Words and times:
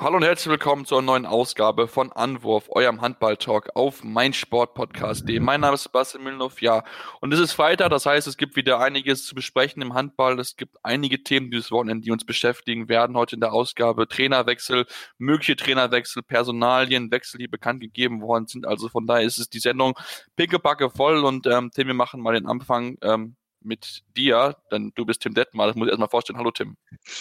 Hallo 0.00 0.16
und 0.18 0.22
herzlich 0.22 0.48
willkommen 0.48 0.84
zur 0.84 1.02
neuen 1.02 1.26
Ausgabe 1.26 1.88
von 1.88 2.12
Anwurf, 2.12 2.68
eurem 2.68 3.00
Handball-Talk 3.00 3.70
auf 3.74 4.04
meinsportpodcast.de. 4.04 5.40
Mein 5.40 5.60
Name 5.60 5.74
ist 5.74 5.82
Sebastian 5.82 6.22
Mühlenhoff, 6.22 6.62
ja. 6.62 6.84
Und 7.20 7.34
es 7.34 7.40
ist 7.40 7.52
Freitag, 7.52 7.90
das 7.90 8.06
heißt, 8.06 8.28
es 8.28 8.36
gibt 8.36 8.54
wieder 8.54 8.78
einiges 8.78 9.26
zu 9.26 9.34
besprechen 9.34 9.82
im 9.82 9.94
Handball. 9.94 10.38
Es 10.38 10.54
gibt 10.54 10.76
einige 10.84 11.24
Themen 11.24 11.50
dieses 11.50 11.72
Wochenende, 11.72 12.04
die 12.04 12.12
uns 12.12 12.24
beschäftigen 12.24 12.88
werden. 12.88 13.16
Heute 13.16 13.34
in 13.34 13.40
der 13.40 13.52
Ausgabe 13.52 14.06
Trainerwechsel, 14.06 14.86
mögliche 15.18 15.56
Trainerwechsel, 15.56 16.22
Personalien, 16.22 17.10
Wechsel, 17.10 17.38
die 17.38 17.48
bekannt 17.48 17.80
gegeben 17.80 18.22
worden 18.22 18.46
sind. 18.46 18.68
Also 18.68 18.88
von 18.88 19.04
daher 19.08 19.26
ist 19.26 19.38
es 19.38 19.50
die 19.50 19.58
Sendung 19.58 19.98
pickepacke 20.36 20.90
voll 20.90 21.24
und 21.24 21.48
ähm, 21.48 21.72
Tim, 21.74 21.88
wir 21.88 21.94
machen 21.94 22.20
mal 22.20 22.34
den 22.34 22.46
Anfang. 22.46 22.98
Ähm, 23.02 23.34
mit 23.60 24.02
dir, 24.16 24.56
denn 24.70 24.92
du 24.94 25.04
bist 25.04 25.22
Tim 25.22 25.34
Detmar, 25.34 25.66
das 25.66 25.76
muss 25.76 25.86
ich 25.86 25.90
erstmal 25.90 26.08
vorstellen. 26.08 26.38
Hallo 26.38 26.50
Tim. 26.50 26.76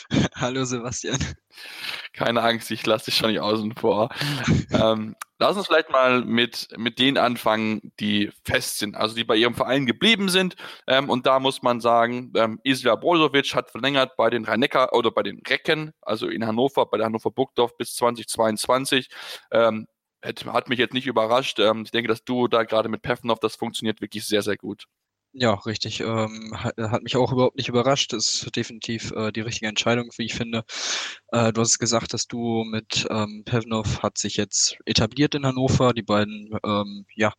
Hallo 0.36 0.66
Sebastian. 0.66 1.18
Keine 2.14 2.42
Angst, 2.42 2.72
ich 2.72 2.86
lasse 2.86 3.06
dich 3.06 3.18
schon 3.18 3.32
nicht 3.32 3.40
außen 3.40 3.76
vor. 3.76 4.10
ähm, 4.72 5.16
lass 5.40 5.58
uns 5.58 5.68
vielleicht 5.68 5.90
mal 5.90 6.24
mit, 6.24 6.68
mit 6.78 7.00
denen 7.00 7.18
anfangen, 7.18 7.92
die 8.00 8.32
fest 8.44 8.80
sind, 8.80 8.96
also 8.96 9.16
die 9.16 9.24
bei 9.24 9.36
ihrem 9.36 9.56
Verein 9.56 9.86
geblieben 9.86 10.30
sind. 10.30 10.56
Ähm, 10.88 11.10
und 11.10 11.26
da 11.26 11.40
muss 11.40 11.62
man 11.62 11.82
sagen, 11.82 12.32
ähm, 12.36 12.60
Isla 12.64 12.96
Brozovic 12.96 13.56
hat 13.56 13.72
verlängert 13.72 14.16
bei 14.18 14.30
den 14.30 14.46
rhein 14.46 14.64
oder 14.92 15.12
bei 15.12 15.24
den 15.24 15.42
Recken, 15.48 15.94
also 16.02 16.28
in 16.28 16.46
Hannover, 16.46 16.86
bei 16.86 16.98
der 16.98 17.06
Hannover 17.08 17.32
Burgdorf 17.32 17.78
bis 17.78 17.96
2022. 17.96 19.10
Ähm, 19.52 19.88
hat 20.24 20.70
mich 20.70 20.80
jetzt 20.80 20.94
nicht 20.94 21.08
überrascht. 21.08 21.60
Ähm, 21.60 21.84
ich 21.86 21.92
denke, 21.92 22.08
dass 22.08 22.24
du 22.24 22.48
da 22.48 22.64
gerade 22.64 22.90
mit 22.90 23.02
Peffenhoff, 23.02 23.40
das 23.40 23.56
funktioniert 23.56 24.02
wirklich 24.02 24.26
sehr, 24.26 24.42
sehr 24.42 24.58
gut. 24.58 24.86
Ja, 25.40 25.54
richtig. 25.54 26.00
Ähm, 26.00 26.52
hat, 26.56 26.76
hat, 26.78 27.04
mich 27.04 27.16
auch 27.16 27.32
überhaupt 27.32 27.58
nicht 27.58 27.70
überrascht. 27.70 28.12
Das 28.12 28.26
ist 28.26 28.56
definitiv 28.56 29.12
äh, 29.12 29.32
die 29.32 29.42
richtige 29.42 29.68
Entscheidung, 29.68 30.10
wie 30.18 30.26
ich 30.26 30.34
finde. 30.34 30.64
Äh, 31.32 31.54
du 31.54 31.62
hast 31.62 31.78
gesagt, 31.78 32.16
dass 32.16 32.26
du 32.28 32.64
mit 32.64 33.06
ähm, 33.12 33.44
Pevnov 33.46 34.02
hat 34.02 34.18
sich 34.18 34.36
jetzt 34.36 34.78
etabliert 34.86 35.36
in 35.36 35.46
Hannover. 35.46 35.94
Die 35.94 36.02
beiden, 36.02 36.58
ähm, 36.66 37.06
ja, 37.16 37.34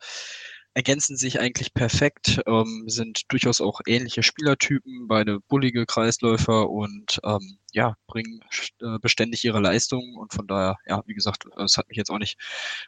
ergänzen 0.75 1.17
sich 1.17 1.41
eigentlich 1.41 1.75
perfekt, 1.75 2.41
ähm, 2.47 2.85
sind 2.87 3.23
durchaus 3.33 3.61
auch 3.61 3.81
ähnliche 3.87 4.23
Spielertypen, 4.23 5.09
beide 5.09 5.41
bullige 5.49 5.85
Kreisläufer 5.87 6.71
und 6.71 7.19
ähm, 7.25 7.59
ja, 7.73 7.97
bringen 8.07 8.41
äh, 8.81 8.99
beständig 9.01 9.45
ihre 9.45 9.61
Leistungen 9.61 10.17
und 10.17 10.33
von 10.33 10.47
daher, 10.47 10.77
ja, 10.87 11.03
wie 11.07 11.15
gesagt, 11.15 11.47
es 11.57 11.77
hat 11.79 11.89
mich 11.89 11.97
jetzt 11.97 12.11
auch 12.11 12.19
nicht 12.19 12.39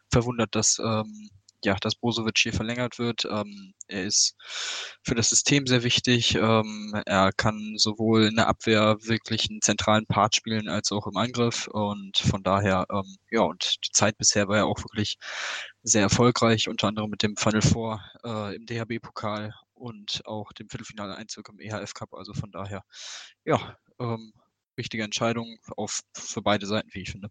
verwundert, 0.08 0.55
dass 0.55 0.78
ähm, 0.78 1.30
ja, 1.64 1.77
dass 1.80 1.94
Brozovic 1.94 2.39
hier 2.39 2.53
verlängert 2.53 2.98
wird. 2.98 3.25
Ähm, 3.25 3.75
er 3.89 4.05
ist 4.05 4.34
für 5.03 5.14
das 5.14 5.30
System 5.30 5.67
sehr 5.67 5.83
wichtig. 5.83 6.34
Ähm, 6.34 6.94
er 7.06 7.33
kann 7.33 7.75
sowohl 7.77 8.27
in 8.27 8.36
der 8.36 8.48
Abwehr 8.48 8.97
wirklich 9.02 9.48
einen 9.50 9.62
zentralen 9.62 10.06
Part 10.06 10.34
spielen 10.36 10.69
als 10.69 10.92
auch 10.92 11.06
im 11.06 11.17
Angriff. 11.17 11.69
Und 11.69 12.19
von 12.19 12.42
daher, 12.42 12.86
ähm, 12.91 13.17
ja, 13.30 13.42
und 13.42 13.77
die 13.84 13.92
Zeit 13.92 14.19
bisher 14.19 14.48
war 14.48 14.58
ja 14.58 14.64
auch 14.64 14.78
wirklich 14.78 15.17
sehr 15.83 16.02
erfolgreich, 16.02 16.69
unter 16.69 16.89
anderem 16.89 17.11
mit 17.11 17.22
dem 17.22 17.36
Final 17.36 17.62
Four 17.62 18.02
äh, 18.24 18.56
im 18.56 18.67
DHB-Pokal 18.67 19.55
und 19.74 20.22
auch 20.27 20.52
dem 20.52 20.68
Viertelfinale-Einzug 20.68 21.48
im 21.48 21.61
EHF 21.61 21.95
Cup. 21.95 22.14
Also 22.14 22.34
von 22.34 22.51
daher, 22.51 22.83
ja, 23.45 23.77
ähm, 23.98 24.33
wichtige 24.77 25.05
Entscheidung 25.05 25.58
auf, 25.77 26.01
für 26.14 26.42
beide 26.42 26.67
Seiten, 26.67 26.90
wie 26.92 27.02
ich 27.02 27.11
finde 27.13 27.30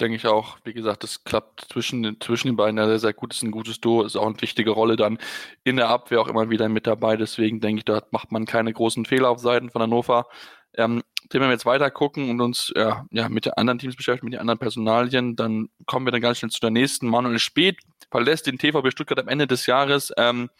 denke 0.00 0.16
ich 0.16 0.26
auch. 0.26 0.58
Wie 0.64 0.72
gesagt, 0.72 1.02
das 1.02 1.24
klappt 1.24 1.66
zwischen 1.72 2.02
den, 2.02 2.20
zwischen 2.20 2.48
den 2.48 2.56
beiden 2.56 2.76
sehr, 2.76 2.98
sehr 2.98 3.12
gut. 3.12 3.32
Ist 3.34 3.42
ein 3.42 3.50
gutes 3.50 3.80
Duo, 3.80 4.02
ist 4.02 4.16
auch 4.16 4.26
eine 4.26 4.40
wichtige 4.40 4.70
Rolle 4.70 4.96
dann 4.96 5.18
in 5.64 5.76
der 5.76 5.88
Abwehr 5.88 6.20
auch 6.20 6.28
immer 6.28 6.50
wieder 6.50 6.68
mit 6.68 6.86
dabei. 6.86 7.16
Deswegen 7.16 7.60
denke 7.60 7.80
ich, 7.80 7.84
da 7.84 8.02
macht 8.10 8.32
man 8.32 8.46
keine 8.46 8.72
großen 8.72 9.04
Fehler 9.04 9.30
auf 9.30 9.38
Seiten 9.38 9.70
von 9.70 9.82
Hannover. 9.82 10.26
Ähm, 10.74 11.02
wenn 11.30 11.42
wir 11.42 11.50
jetzt 11.50 11.66
weiter 11.66 11.90
gucken 11.90 12.30
und 12.30 12.40
uns 12.40 12.72
ja, 12.74 13.06
ja, 13.10 13.28
mit 13.28 13.46
den 13.46 13.54
anderen 13.54 13.78
Teams 13.78 13.96
beschäftigen, 13.96 14.26
mit 14.26 14.34
den 14.34 14.40
anderen 14.40 14.58
Personalien, 14.58 15.36
dann 15.36 15.68
kommen 15.86 16.06
wir 16.06 16.12
dann 16.12 16.20
ganz 16.20 16.38
schnell 16.38 16.50
zu 16.50 16.60
der 16.60 16.70
nächsten. 16.70 17.08
Manuel 17.08 17.38
Speth 17.38 17.78
verlässt 18.10 18.46
den 18.46 18.58
TVB 18.58 18.90
Stuttgart 18.90 19.18
am 19.18 19.28
Ende 19.28 19.46
des 19.46 19.66
Jahres, 19.66 20.12
ähm, 20.16 20.50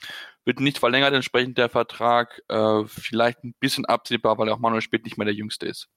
wird 0.45 0.61
nicht 0.61 0.79
verlängert, 0.79 1.13
entsprechend 1.13 1.59
der 1.59 1.69
Vertrag, 1.69 2.43
äh, 2.49 2.85
vielleicht 2.87 3.45
ein 3.45 3.55
bisschen 3.61 3.85
absehbar, 3.85 4.39
weil 4.39 4.49
auch 4.49 4.59
Manuel 4.59 4.83
Speth 4.83 5.05
nicht 5.05 5.19
mehr 5.19 5.27
der 5.27 5.35
Jüngste 5.35 5.67
ist. 5.67 5.89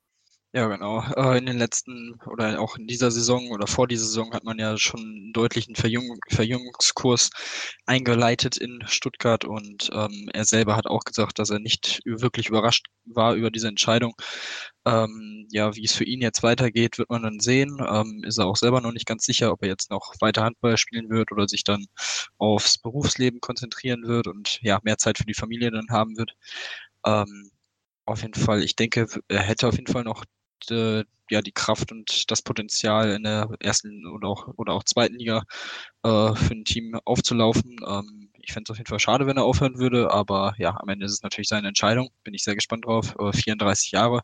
Ja, 0.55 0.67
genau. 0.69 1.01
Äh, 1.17 1.38
in 1.38 1.45
den 1.47 1.57
letzten 1.57 2.17
oder 2.27 2.61
auch 2.61 2.77
in 2.77 2.88
dieser 2.88 3.11
Saison 3.11 3.49
oder 3.51 3.67
vor 3.67 3.89
dieser 3.89 4.05
Saison 4.05 4.33
hat 4.33 4.45
man 4.45 4.57
ja 4.57 4.77
schon 4.77 5.01
einen 5.01 5.33
deutlichen 5.33 5.75
Verjung 5.75 6.17
Verjüngungskurs 6.29 7.29
eingeleitet 7.85 8.55
in 8.55 8.81
Stuttgart 8.88 9.43
und 9.43 9.89
ähm, 9.93 10.29
er 10.33 10.45
selber 10.45 10.77
hat 10.77 10.88
auch 10.88 11.03
gesagt, 11.03 11.39
dass 11.39 11.49
er 11.49 11.59
nicht 11.59 11.99
wirklich 12.05 12.47
überrascht 12.47 12.85
war 13.03 13.35
über 13.35 13.51
diese 13.51 13.67
Entscheidung. 13.67 14.13
Ähm, 14.85 15.47
ja, 15.51 15.75
wie 15.75 15.83
es 15.83 15.93
für 15.95 16.05
ihn 16.05 16.21
jetzt 16.21 16.41
weitergeht, 16.41 16.97
wird 16.99 17.09
man 17.09 17.23
dann 17.23 17.41
sehen. 17.41 17.77
Ähm, 17.85 18.23
ist 18.25 18.37
er 18.37 18.45
auch 18.47 18.55
selber 18.55 18.79
noch 18.79 18.93
nicht 18.93 19.05
ganz 19.07 19.25
sicher, 19.25 19.51
ob 19.51 19.61
er 19.61 19.67
jetzt 19.67 19.91
noch 19.91 20.13
weiter 20.22 20.43
Handball 20.45 20.77
spielen 20.77 21.09
wird 21.09 21.33
oder 21.33 21.49
sich 21.49 21.66
dann 21.66 21.85
aufs 22.37 22.77
Berufsleben 22.77 23.41
konzentrieren 23.41 24.03
wird 24.07 24.27
und 24.27 24.59
ja, 24.61 24.79
mehr 24.83 24.97
Zeit 24.97 25.17
für 25.17 25.25
die 25.25 25.33
Familie 25.33 25.72
dann 25.72 25.87
haben 25.89 26.16
wird. 26.17 26.31
Ähm, 27.05 27.51
auf 28.05 28.22
jeden 28.22 28.33
Fall, 28.35 28.63
ich 28.63 28.75
denke, 28.75 29.07
er 29.27 29.41
hätte 29.41 29.67
auf 29.67 29.75
jeden 29.77 29.91
Fall 29.91 30.03
noch 30.03 30.25
äh, 30.71 31.03
ja 31.29 31.41
die 31.41 31.51
Kraft 31.51 31.91
und 31.91 32.29
das 32.29 32.41
Potenzial 32.41 33.11
in 33.11 33.23
der 33.23 33.49
ersten 33.59 34.05
oder 34.07 34.27
auch 34.27 34.47
oder 34.57 34.73
auch 34.73 34.83
zweiten 34.83 35.15
Liga 35.15 35.43
äh, 36.03 36.35
für 36.35 36.53
ein 36.53 36.65
Team 36.65 36.99
aufzulaufen. 37.05 37.77
Ähm, 37.87 38.29
ich 38.41 38.53
fände 38.53 38.67
es 38.67 38.71
auf 38.71 38.77
jeden 38.77 38.87
Fall 38.87 38.99
schade, 38.99 39.25
wenn 39.25 39.37
er 39.37 39.43
aufhören 39.43 39.79
würde, 39.79 40.11
aber 40.11 40.53
ja, 40.57 40.77
am 40.79 40.89
Ende 40.89 41.05
ist 41.05 41.13
es 41.13 41.23
natürlich 41.23 41.47
seine 41.47 41.67
Entscheidung. 41.67 42.09
Bin 42.23 42.35
ich 42.35 42.43
sehr 42.43 42.55
gespannt 42.55 42.85
drauf. 42.85 43.15
Äh, 43.19 43.33
34 43.33 43.91
Jahre 43.91 44.21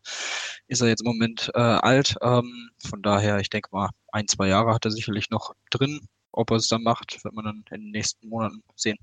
ist 0.68 0.80
er 0.80 0.88
jetzt 0.88 1.02
im 1.02 1.08
Moment 1.08 1.50
äh, 1.54 1.60
alt. 1.60 2.16
Ähm, 2.22 2.70
von 2.86 3.02
daher, 3.02 3.40
ich 3.40 3.50
denke 3.50 3.70
mal, 3.72 3.90
ein, 4.12 4.28
zwei 4.28 4.48
Jahre 4.48 4.74
hat 4.74 4.84
er 4.84 4.92
sicherlich 4.92 5.30
noch 5.30 5.54
drin. 5.70 6.00
Ob 6.30 6.50
er 6.50 6.56
es 6.56 6.68
dann 6.68 6.82
macht, 6.82 7.24
wird 7.24 7.34
man 7.34 7.44
dann 7.44 7.64
in 7.72 7.82
den 7.82 7.90
nächsten 7.90 8.28
Monaten 8.28 8.62
sehen. 8.76 8.96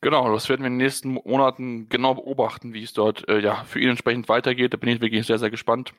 Genau, 0.00 0.32
das 0.32 0.48
werden 0.48 0.60
wir 0.60 0.68
in 0.68 0.74
den 0.74 0.84
nächsten 0.84 1.14
Monaten 1.14 1.88
genau 1.88 2.14
beobachten, 2.14 2.72
wie 2.72 2.84
es 2.84 2.92
dort 2.92 3.28
äh, 3.28 3.40
ja 3.40 3.64
für 3.64 3.80
ihn 3.80 3.90
entsprechend 3.90 4.28
weitergeht. 4.28 4.72
Da 4.72 4.76
bin 4.76 4.88
ich 4.88 5.00
wirklich 5.00 5.26
sehr, 5.26 5.38
sehr 5.38 5.50
gespannt 5.50 5.92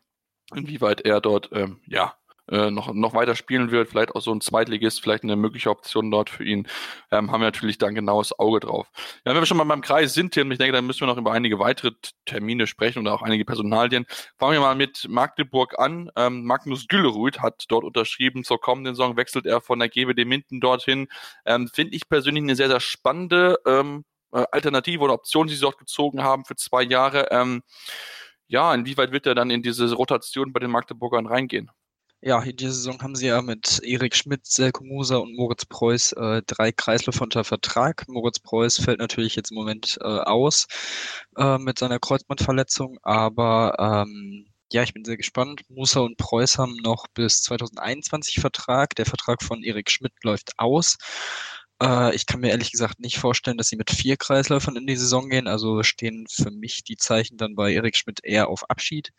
inwieweit 0.55 1.01
er 1.01 1.21
dort 1.21 1.49
ähm, 1.53 1.79
ja 1.87 2.13
äh, 2.51 2.71
noch, 2.71 2.93
noch 2.93 3.13
weiter 3.13 3.35
spielen 3.35 3.71
wird, 3.71 3.89
vielleicht 3.89 4.15
auch 4.15 4.21
so 4.21 4.33
ein 4.33 4.41
Zweitligist, 4.41 5.01
vielleicht 5.01 5.23
eine 5.23 5.35
mögliche 5.35 5.69
Option 5.69 6.09
dort 6.11 6.29
für 6.29 6.43
ihn, 6.43 6.67
ähm, 7.11 7.31
haben 7.31 7.41
wir 7.41 7.47
natürlich 7.47 7.77
da 7.77 7.87
ein 7.87 7.95
genaues 7.95 8.37
Auge 8.37 8.59
drauf. 8.59 8.87
Ja, 9.25 9.33
wenn 9.33 9.41
wir 9.41 9.45
schon 9.45 9.57
mal 9.57 9.63
beim 9.65 9.81
Kreis 9.81 10.13
sind, 10.13 10.33
Tim, 10.33 10.51
ich 10.51 10.57
denke, 10.57 10.73
da 10.73 10.81
müssen 10.81 11.01
wir 11.01 11.07
noch 11.07 11.17
über 11.17 11.31
einige 11.31 11.59
weitere 11.59 11.91
Termine 12.25 12.67
sprechen 12.67 12.99
oder 12.99 13.13
auch 13.13 13.21
einige 13.21 13.45
Personalien. 13.45 14.05
Fangen 14.37 14.53
wir 14.53 14.61
mal 14.61 14.75
mit 14.75 15.07
Magdeburg 15.07 15.77
an. 15.77 16.09
Ähm, 16.15 16.43
Magnus 16.43 16.87
Güllerud 16.87 17.39
hat 17.39 17.65
dort 17.67 17.83
unterschrieben, 17.83 18.43
zur 18.43 18.59
kommenden 18.59 18.95
Saison 18.95 19.17
wechselt 19.17 19.45
er 19.45 19.61
von 19.61 19.79
der 19.79 19.89
GWD 19.89 20.25
Minden 20.25 20.59
dorthin. 20.59 21.07
Ähm, 21.45 21.67
Finde 21.67 21.95
ich 21.95 22.09
persönlich 22.09 22.43
eine 22.43 22.55
sehr, 22.55 22.69
sehr 22.69 22.79
spannende 22.79 23.59
ähm, 23.67 24.05
äh, 24.31 24.45
Alternative 24.51 25.03
oder 25.03 25.13
Option, 25.13 25.47
die 25.47 25.53
sie 25.53 25.61
dort 25.61 25.77
gezogen 25.77 26.23
haben 26.23 26.45
für 26.45 26.55
zwei 26.55 26.83
Jahre. 26.83 27.27
Ähm, 27.31 27.61
ja, 28.49 28.73
inwieweit 28.73 29.11
wird 29.11 29.27
er 29.27 29.35
dann 29.35 29.51
in 29.51 29.63
diese 29.63 29.93
Rotation 29.93 30.51
bei 30.51 30.59
den 30.59 30.71
Magdeburgern 30.71 31.27
reingehen? 31.27 31.71
Ja, 32.21 32.41
in 32.43 32.57
dieser 32.57 32.73
Saison 32.73 33.01
haben 33.01 33.15
sie 33.15 33.27
ja 33.27 33.41
mit 33.41 33.79
Erik 33.81 34.13
Schmidt, 34.13 34.45
Selko 34.45 34.83
Moser 34.83 35.21
und 35.21 35.37
Moritz 35.37 35.65
Preuß 35.65 36.11
äh, 36.13 36.41
drei 36.45 36.73
Kreisläufe 36.73 37.23
unter 37.23 37.45
Vertrag. 37.45 38.05
Moritz 38.09 38.39
Preuß 38.39 38.79
fällt 38.79 38.99
natürlich 38.99 39.37
jetzt 39.37 39.51
im 39.51 39.55
Moment 39.55 39.97
äh, 40.01 40.03
aus 40.05 40.67
äh, 41.37 41.57
mit 41.59 41.79
seiner 41.79 41.97
Kreuzbandverletzung, 41.99 42.97
aber 43.03 44.05
ähm, 44.05 44.47
ja, 44.73 44.83
ich 44.83 44.93
bin 44.93 45.05
sehr 45.05 45.17
gespannt. 45.17 45.61
Moser 45.69 46.03
und 46.03 46.17
Preuß 46.17 46.57
haben 46.57 46.75
noch 46.83 47.07
bis 47.13 47.41
2021 47.43 48.39
Vertrag. 48.41 48.95
Der 48.95 49.05
Vertrag 49.05 49.41
von 49.41 49.63
Erik 49.63 49.89
Schmidt 49.89 50.13
läuft 50.23 50.59
aus. 50.59 50.97
Äh, 51.81 52.15
ich 52.15 52.25
kann 52.25 52.41
mir 52.41 52.49
ehrlich 52.49 52.71
gesagt 52.71 52.99
nicht 52.99 53.17
vorstellen, 53.17 53.57
dass 53.57 53.67
sie 53.69 53.77
mit 53.77 53.91
vier 53.91 54.17
Kreisläufern 54.17 54.75
in 54.75 54.87
die 54.87 54.95
Saison 54.95 55.29
gehen. 55.29 55.47
Also 55.47 55.83
stehen 55.83 56.25
für 56.29 56.51
mich 56.51 56.83
die 56.83 56.97
Zeichen 56.97 57.37
dann 57.37 57.55
bei 57.55 57.73
Erik 57.73 57.95
Schmidt 57.95 58.19
eher 58.23 58.49
auf 58.49 58.69
Abschied. 58.69 59.11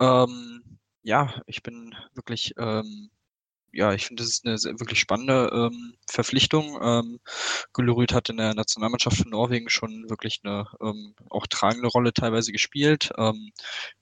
Ähm, 0.00 0.78
ja, 1.02 1.42
ich 1.46 1.62
bin 1.62 1.94
wirklich, 2.14 2.54
ähm, 2.58 3.10
ja, 3.72 3.92
ich 3.94 4.06
finde, 4.06 4.22
das 4.22 4.30
ist 4.30 4.46
eine 4.46 4.58
sehr, 4.58 4.78
wirklich 4.80 5.00
spannende 5.00 5.50
ähm, 5.52 5.94
Verpflichtung. 6.08 6.78
Ähm, 6.82 7.20
Güllerud 7.72 8.12
hat 8.12 8.28
in 8.28 8.36
der 8.38 8.54
Nationalmannschaft 8.54 9.18
von 9.18 9.30
Norwegen 9.30 9.68
schon 9.70 10.08
wirklich 10.10 10.40
eine 10.44 10.66
ähm, 10.82 11.14
auch 11.30 11.46
tragende 11.46 11.88
Rolle 11.88 12.12
teilweise 12.12 12.52
gespielt, 12.52 13.10
ähm, 13.18 13.52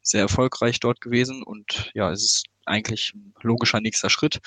sehr 0.03 0.23
erfolgreich 0.23 0.81
dort 0.81 1.01
gewesen 1.01 1.43
und 1.43 1.91
ja, 1.95 2.11
es 2.13 2.25
ist 2.25 2.47
eigentlich 2.67 3.13
ein 3.15 3.35
logischer 3.43 3.81
nächster 3.81 4.11
Schritt. 4.11 4.41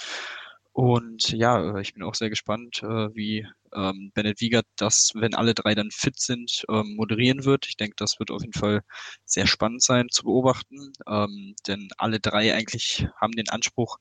Und 0.74 1.32
ja, 1.32 1.78
äh, 1.78 1.82
ich 1.82 1.94
bin 1.94 2.04
auch 2.04 2.16
sehr 2.16 2.30
gespannt, 2.30 2.82
äh, 2.84 3.14
wie 3.14 3.46
ähm, 3.74 4.12
Bennett 4.14 4.40
Wiegert 4.40 4.66
das, 4.78 5.12
wenn 5.16 5.36
alle 5.36 5.54
drei 5.54 5.76
dann 5.76 5.92
fit 5.92 6.20
sind, 6.20 6.64
ähm, 6.70 6.96
moderieren 6.96 7.44
wird. 7.46 7.68
Ich 7.68 7.76
denke, 7.78 7.96
das 7.98 8.20
wird 8.20 8.32
auf 8.32 8.42
jeden 8.42 8.58
Fall 8.58 8.82
sehr 9.26 9.48
spannend 9.48 9.84
sein 9.84 10.08
zu 10.10 10.24
beobachten, 10.24 10.94
ähm, 11.08 11.56
denn 11.68 11.90
alle 11.98 12.20
drei 12.22 12.54
eigentlich 12.54 13.06
haben 13.20 13.34
den 13.34 13.50
Anspruch, 13.50 13.98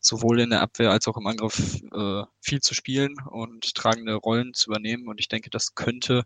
sowohl 0.00 0.40
in 0.40 0.50
der 0.50 0.60
Abwehr 0.62 0.90
als 0.90 1.08
auch 1.08 1.16
im 1.16 1.26
Angriff 1.26 1.80
äh, 1.92 2.22
viel 2.40 2.60
zu 2.60 2.74
spielen 2.74 3.16
und 3.30 3.74
tragende 3.74 4.14
Rollen 4.14 4.54
zu 4.54 4.70
übernehmen. 4.70 5.08
Und 5.08 5.18
ich 5.20 5.28
denke, 5.28 5.50
das 5.50 5.74
könnte 5.74 6.24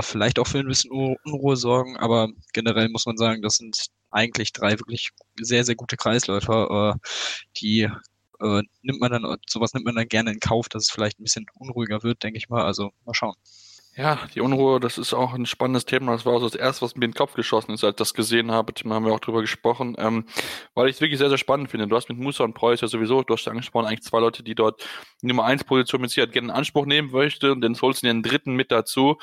vielleicht 0.00 0.40
auch 0.40 0.46
für 0.48 0.58
ein 0.58 0.66
bisschen 0.66 0.90
Unruhe 0.90 1.56
sorgen, 1.56 1.96
aber 1.98 2.30
generell 2.52 2.88
muss 2.88 3.06
man 3.06 3.16
sagen, 3.16 3.42
das 3.42 3.58
sind 3.58 3.86
eigentlich 4.10 4.52
drei 4.52 4.72
wirklich 4.72 5.10
sehr, 5.40 5.64
sehr 5.64 5.76
gute 5.76 5.96
Kreisläufer, 5.96 6.96
die 7.60 7.88
äh, 8.40 8.62
nimmt 8.82 9.00
man 9.00 9.10
dann, 9.10 9.36
sowas 9.46 9.74
nimmt 9.74 9.86
man 9.86 9.96
dann 9.96 10.08
gerne 10.08 10.32
in 10.32 10.40
Kauf, 10.40 10.68
dass 10.68 10.84
es 10.84 10.90
vielleicht 10.90 11.20
ein 11.20 11.24
bisschen 11.24 11.46
unruhiger 11.54 12.02
wird, 12.02 12.22
denke 12.22 12.38
ich 12.38 12.48
mal. 12.48 12.64
Also 12.64 12.90
mal 13.04 13.14
schauen. 13.14 13.36
Ja, 13.98 14.20
die 14.32 14.40
Unruhe, 14.40 14.78
das 14.78 14.96
ist 14.96 15.12
auch 15.12 15.34
ein 15.34 15.44
spannendes 15.44 15.84
Thema. 15.84 16.12
Das 16.12 16.24
war 16.24 16.34
also 16.34 16.48
das 16.48 16.54
erste, 16.54 16.82
was 16.82 16.94
mir 16.94 17.04
in 17.04 17.10
den 17.10 17.16
Kopf 17.16 17.34
geschossen 17.34 17.72
ist, 17.72 17.82
als 17.82 17.94
ich 17.94 17.96
das 17.96 18.14
gesehen 18.14 18.52
habe. 18.52 18.72
Da 18.72 18.88
haben 18.90 19.04
wir 19.04 19.12
auch 19.12 19.18
drüber 19.18 19.40
gesprochen, 19.40 19.96
ähm, 19.98 20.24
weil 20.74 20.88
ich 20.88 20.94
es 20.94 21.00
wirklich 21.00 21.18
sehr, 21.18 21.30
sehr 21.30 21.36
spannend 21.36 21.68
finde. 21.72 21.88
Du 21.88 21.96
hast 21.96 22.08
mit 22.08 22.16
Musa 22.16 22.44
und 22.44 22.54
Preuß 22.54 22.80
ja 22.80 22.86
sowieso, 22.86 23.24
du 23.24 23.34
hast 23.34 23.44
ja 23.46 23.50
angesprochen, 23.50 23.86
eigentlich 23.86 24.02
zwei 24.02 24.20
Leute, 24.20 24.44
die 24.44 24.54
dort 24.54 24.86
Nummer 25.20 25.46
1 25.46 25.64
Position 25.64 26.00
mit 26.00 26.10
Sicherheit 26.10 26.30
gerne 26.30 26.48
in 26.48 26.54
Anspruch 26.54 26.86
nehmen 26.86 27.10
möchte 27.10 27.50
und 27.50 27.60
dann 27.60 27.76
holst 27.82 28.04
du 28.04 28.06
den 28.06 28.22
dritten 28.22 28.54
mit 28.54 28.70
dazu. 28.70 29.16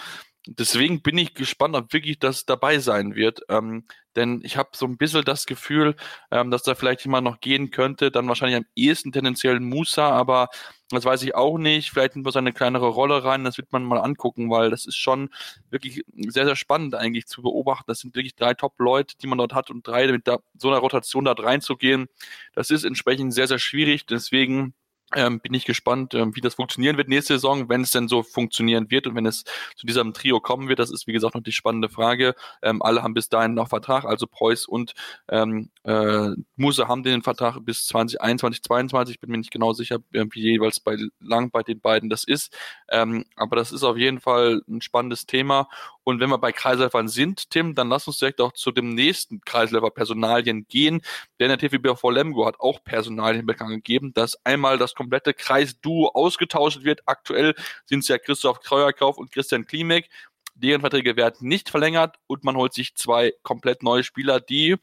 Deswegen 0.47 1.01
bin 1.01 1.18
ich 1.18 1.33
gespannt, 1.33 1.75
ob 1.75 1.92
wirklich 1.92 2.19
das 2.19 2.45
dabei 2.45 2.77
sein 2.80 3.15
wird. 3.15 3.42
Ähm, 3.50 3.86
denn 4.15 4.42
ich 4.44 4.57
habe 4.57 4.69
so 4.74 4.86
ein 4.86 4.97
bisschen 4.97 5.25
das 5.25 5.45
Gefühl, 5.47 5.95
ähm, 6.31 6.51
dass 6.51 6.62
da 6.63 6.75
vielleicht 6.75 7.03
jemand 7.03 7.25
noch 7.25 7.39
gehen 7.39 7.71
könnte. 7.71 8.12
Dann 8.12 8.27
wahrscheinlich 8.27 8.57
am 8.57 8.65
ehesten 8.75 9.12
tendenziell 9.12 9.59
Musa, 9.59 10.09
aber 10.09 10.50
das 10.92 11.03
weiß 11.03 11.24
ich 11.24 11.33
auch 11.36 11.57
nicht. 11.57 11.89
Vielleicht 11.89 12.15
nimmt 12.15 12.25
man 12.25 12.31
seine 12.33 12.53
kleinere 12.53 12.88
Rolle 12.88 13.24
rein. 13.24 13.44
Das 13.44 13.57
wird 13.57 13.71
man 13.71 13.83
mal 13.83 13.97
angucken, 13.97 14.51
weil 14.51 14.69
das 14.69 14.86
ist 14.86 14.97
schon 14.97 15.30
wirklich 15.71 16.03
sehr, 16.15 16.45
sehr 16.45 16.56
spannend 16.56 16.94
eigentlich 16.94 17.25
zu 17.25 17.41
beobachten. 17.41 17.86
Das 17.88 18.00
sind 18.00 18.15
wirklich 18.15 18.36
drei 18.36 18.53
Top-Leute, 18.53 19.18
die 19.18 19.27
man 19.27 19.39
dort 19.39 19.53
hat 19.53 19.71
und 19.71 19.86
drei 19.88 20.12
mit 20.12 20.27
da, 20.27 20.39
so 20.57 20.69
einer 20.69 20.77
Rotation 20.77 21.25
dort 21.25 21.41
reinzugehen. 21.44 22.07
Das 22.53 22.69
ist 22.69 22.83
entsprechend 22.83 23.33
sehr, 23.33 23.48
sehr 23.48 23.59
schwierig. 23.59 24.06
Deswegen 24.06 24.75
ähm, 25.15 25.39
bin 25.39 25.53
ich 25.53 25.65
gespannt, 25.65 26.13
ähm, 26.13 26.35
wie 26.35 26.41
das 26.41 26.56
funktionieren 26.56 26.97
wird 26.97 27.07
nächste 27.07 27.33
Saison, 27.33 27.69
wenn 27.69 27.81
es 27.81 27.91
denn 27.91 28.07
so 28.07 28.21
funktionieren 28.23 28.91
wird 28.91 29.07
und 29.07 29.15
wenn 29.15 29.25
es 29.25 29.44
zu 29.75 29.88
diesem 29.88 30.13
Trio 30.13 30.39
kommen 30.39 30.67
wird. 30.67 30.79
Das 30.79 30.91
ist, 30.91 31.07
wie 31.07 31.13
gesagt, 31.13 31.35
noch 31.35 31.44
die 31.44 31.51
spannende 31.51 31.89
Frage. 31.89 32.35
Ähm, 32.62 32.81
alle 32.81 33.01
haben 33.01 33.13
bis 33.13 33.29
dahin 33.29 33.53
noch 33.53 33.69
Vertrag, 33.69 34.06
also 34.06 34.27
Preuß 34.27 34.67
und 34.67 34.94
ähm, 35.29 35.69
äh, 35.83 36.29
Muse 36.56 36.88
haben 36.88 37.03
den 37.03 37.23
Vertrag 37.23 37.59
bis 37.63 37.88
2021, 37.88 38.62
2022. 38.63 39.15
Ich 39.15 39.19
bin 39.21 39.31
mir 39.31 39.38
nicht 39.38 39.51
genau 39.51 39.73
sicher, 39.73 40.00
äh, 40.13 40.25
wie 40.31 40.41
jeweils 40.41 40.79
bei 40.79 40.97
lang 41.19 41.50
bei 41.51 41.63
den 41.63 41.79
beiden 41.79 42.09
das 42.09 42.23
ist. 42.23 42.56
Ähm, 42.89 43.25
aber 43.35 43.56
das 43.56 43.71
ist 43.71 43.83
auf 43.83 43.97
jeden 43.97 44.19
Fall 44.19 44.62
ein 44.67 44.81
spannendes 44.81 45.25
Thema. 45.25 45.67
Und 46.03 46.19
wenn 46.19 46.29
wir 46.29 46.38
bei 46.38 46.51
Kreisläufern 46.51 47.07
sind, 47.07 47.50
Tim, 47.50 47.73
dann 47.73 47.89
lass 47.89 48.07
uns 48.07 48.19
direkt 48.19 48.39
auch 48.39 48.53
zu 48.53 48.71
dem 48.71 48.89
nächsten 48.94 49.41
Kreisläufer-Personalien 49.41 50.67
gehen. 50.67 51.01
Denn 51.39 51.50
der 51.50 51.57
TVB 51.57 51.97
vor 52.00 52.13
Lemgo 52.13 52.45
hat 52.45 52.59
auch 52.59 52.83
Personalien 52.83 53.45
bekannt 53.45 53.71
gegeben, 53.71 54.13
dass 54.13 54.38
einmal 54.45 54.77
das 54.77 54.94
komplette 55.05 55.33
Kreisduo 55.33 56.09
ausgetauscht 56.09 56.83
wird. 56.83 57.01
Aktuell 57.05 57.55
sind 57.85 57.99
es 57.99 58.07
ja 58.07 58.17
Christoph 58.17 58.61
Kreuerkauf 58.61 59.17
und 59.17 59.31
Christian 59.31 59.65
Klimek. 59.65 60.09
Deren 60.55 60.81
Verträge 60.81 61.15
werden 61.15 61.47
nicht 61.47 61.69
verlängert 61.69 62.17
und 62.27 62.43
man 62.43 62.55
holt 62.55 62.73
sich 62.73 62.95
zwei 62.95 63.33
komplett 63.43 63.83
neue 63.83 64.03
Spieler, 64.03 64.39
die 64.39 64.77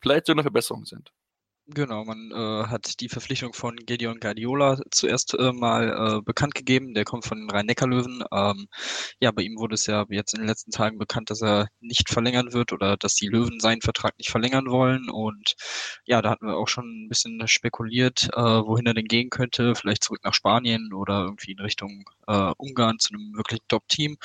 vielleicht 0.00 0.26
so 0.26 0.32
eine 0.32 0.42
Verbesserung 0.42 0.84
sind. 0.84 1.12
Genau, 1.74 2.04
man 2.04 2.30
äh, 2.32 2.66
hat 2.68 3.00
die 3.00 3.08
Verpflichtung 3.08 3.54
von 3.54 3.76
Gedeon 3.76 4.20
Guardiola 4.20 4.78
zuerst 4.90 5.32
äh, 5.34 5.52
mal 5.52 6.18
äh, 6.18 6.22
bekannt 6.22 6.54
gegeben. 6.54 6.92
Der 6.92 7.04
kommt 7.04 7.24
von 7.24 7.38
den 7.38 7.50
Rhein-Neckar-Löwen. 7.50 8.24
Ähm, 8.32 8.66
ja, 9.20 9.30
bei 9.30 9.42
ihm 9.42 9.56
wurde 9.58 9.74
es 9.74 9.86
ja 9.86 10.04
jetzt 10.10 10.34
in 10.34 10.40
den 10.40 10.48
letzten 10.48 10.70
Tagen 10.70 10.98
bekannt, 10.98 11.30
dass 11.30 11.40
er 11.42 11.68
nicht 11.80 12.10
verlängern 12.10 12.52
wird 12.52 12.72
oder 12.72 12.96
dass 12.98 13.14
die 13.14 13.28
Löwen 13.28 13.58
seinen 13.60 13.80
Vertrag 13.80 14.18
nicht 14.18 14.30
verlängern 14.30 14.66
wollen. 14.66 15.08
Und 15.08 15.54
ja, 16.04 16.20
da 16.20 16.30
hatten 16.30 16.46
wir 16.46 16.56
auch 16.56 16.68
schon 16.68 17.04
ein 17.04 17.08
bisschen 17.08 17.46
spekuliert, 17.48 18.28
äh, 18.34 18.40
wohin 18.40 18.86
er 18.86 18.94
denn 18.94 19.06
gehen 19.06 19.30
könnte. 19.30 19.74
Vielleicht 19.74 20.04
zurück 20.04 20.20
nach 20.24 20.34
Spanien 20.34 20.92
oder 20.92 21.22
irgendwie 21.24 21.52
in 21.52 21.60
Richtung 21.60 22.04
äh, 22.26 22.52
Ungarn 22.58 22.98
zu 22.98 23.14
einem 23.14 23.32
wirklichen 23.34 23.64
Top-Team. 23.68 24.16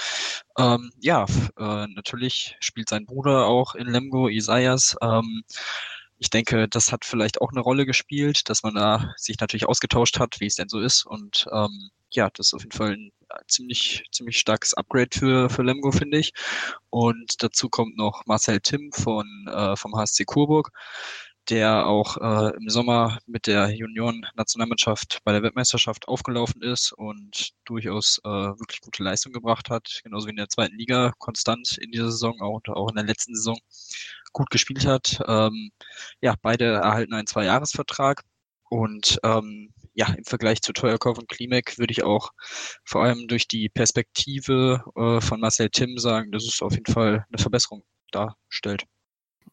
Ähm, 0.57 0.91
ja, 0.99 1.25
äh, 1.57 1.87
natürlich 1.87 2.55
spielt 2.59 2.89
sein 2.89 3.05
Bruder 3.05 3.45
auch 3.45 3.75
in 3.75 3.87
Lemgo, 3.87 4.27
Isaias. 4.27 4.95
Ähm, 5.01 5.43
ich 6.19 6.29
denke, 6.29 6.67
das 6.67 6.91
hat 6.91 7.05
vielleicht 7.05 7.41
auch 7.41 7.51
eine 7.51 7.61
Rolle 7.61 7.85
gespielt, 7.85 8.49
dass 8.49 8.63
man 8.63 8.75
da 8.75 9.13
sich 9.17 9.39
natürlich 9.39 9.67
ausgetauscht 9.67 10.19
hat, 10.19 10.39
wie 10.39 10.47
es 10.47 10.55
denn 10.55 10.69
so 10.69 10.79
ist. 10.79 11.05
Und 11.05 11.45
ähm, 11.51 11.91
ja, 12.11 12.29
das 12.33 12.47
ist 12.47 12.53
auf 12.53 12.61
jeden 12.61 12.75
Fall 12.75 12.93
ein 12.93 13.11
ziemlich, 13.47 14.03
ziemlich 14.11 14.39
starkes 14.39 14.73
Upgrade 14.73 15.09
für, 15.13 15.49
für 15.49 15.63
Lemgo, 15.63 15.91
finde 15.91 16.17
ich. 16.17 16.33
Und 16.89 17.43
dazu 17.43 17.69
kommt 17.69 17.97
noch 17.97 18.23
Marcel 18.25 18.59
Tim 18.61 18.91
von, 18.93 19.27
äh, 19.47 19.75
vom 19.75 19.95
HSC 19.95 20.25
Coburg, 20.25 20.71
der 21.49 21.87
auch 21.87 22.17
äh, 22.17 22.55
im 22.57 22.69
Sommer 22.69 23.19
mit 23.25 23.47
der 23.47 23.69
Junioren-Nationalmannschaft 23.69 25.19
bei 25.23 25.31
der 25.31 25.43
Weltmeisterschaft 25.43 26.07
aufgelaufen 26.07 26.61
ist 26.61 26.91
und 26.91 27.51
durchaus 27.65 28.19
äh, 28.23 28.29
wirklich 28.29 28.81
gute 28.81 29.03
Leistung 29.03 29.33
gebracht 29.33 29.69
hat, 29.69 30.01
genauso 30.03 30.27
wie 30.27 30.31
in 30.31 30.37
der 30.37 30.49
zweiten 30.49 30.75
Liga 30.75 31.13
konstant 31.17 31.77
in 31.77 31.91
dieser 31.91 32.11
Saison, 32.11 32.41
auch, 32.41 32.61
auch 32.67 32.89
in 32.89 32.95
der 32.95 33.05
letzten 33.05 33.35
Saison 33.35 33.57
gut 34.33 34.49
gespielt 34.49 34.85
hat. 34.85 35.19
Ähm, 35.27 35.71
ja, 36.21 36.35
beide 36.41 36.65
erhalten 36.65 37.13
einen 37.13 37.27
Zweijahresvertrag 37.27 38.23
und 38.69 39.19
ähm, 39.23 39.73
ja, 39.93 40.07
im 40.13 40.25
Vergleich 40.25 40.61
zu 40.61 40.73
Teuerkauf 40.73 41.17
und 41.17 41.29
Klimek 41.29 41.79
würde 41.79 41.91
ich 41.91 42.03
auch 42.03 42.31
vor 42.83 43.03
allem 43.03 43.27
durch 43.27 43.47
die 43.47 43.69
Perspektive 43.69 44.83
äh, 44.95 45.21
von 45.21 45.39
Marcel 45.39 45.69
Tim 45.69 45.97
sagen, 45.97 46.31
dass 46.31 46.45
es 46.45 46.61
auf 46.61 46.73
jeden 46.73 46.91
Fall 46.91 47.25
eine 47.29 47.41
Verbesserung 47.41 47.83
darstellt. 48.11 48.85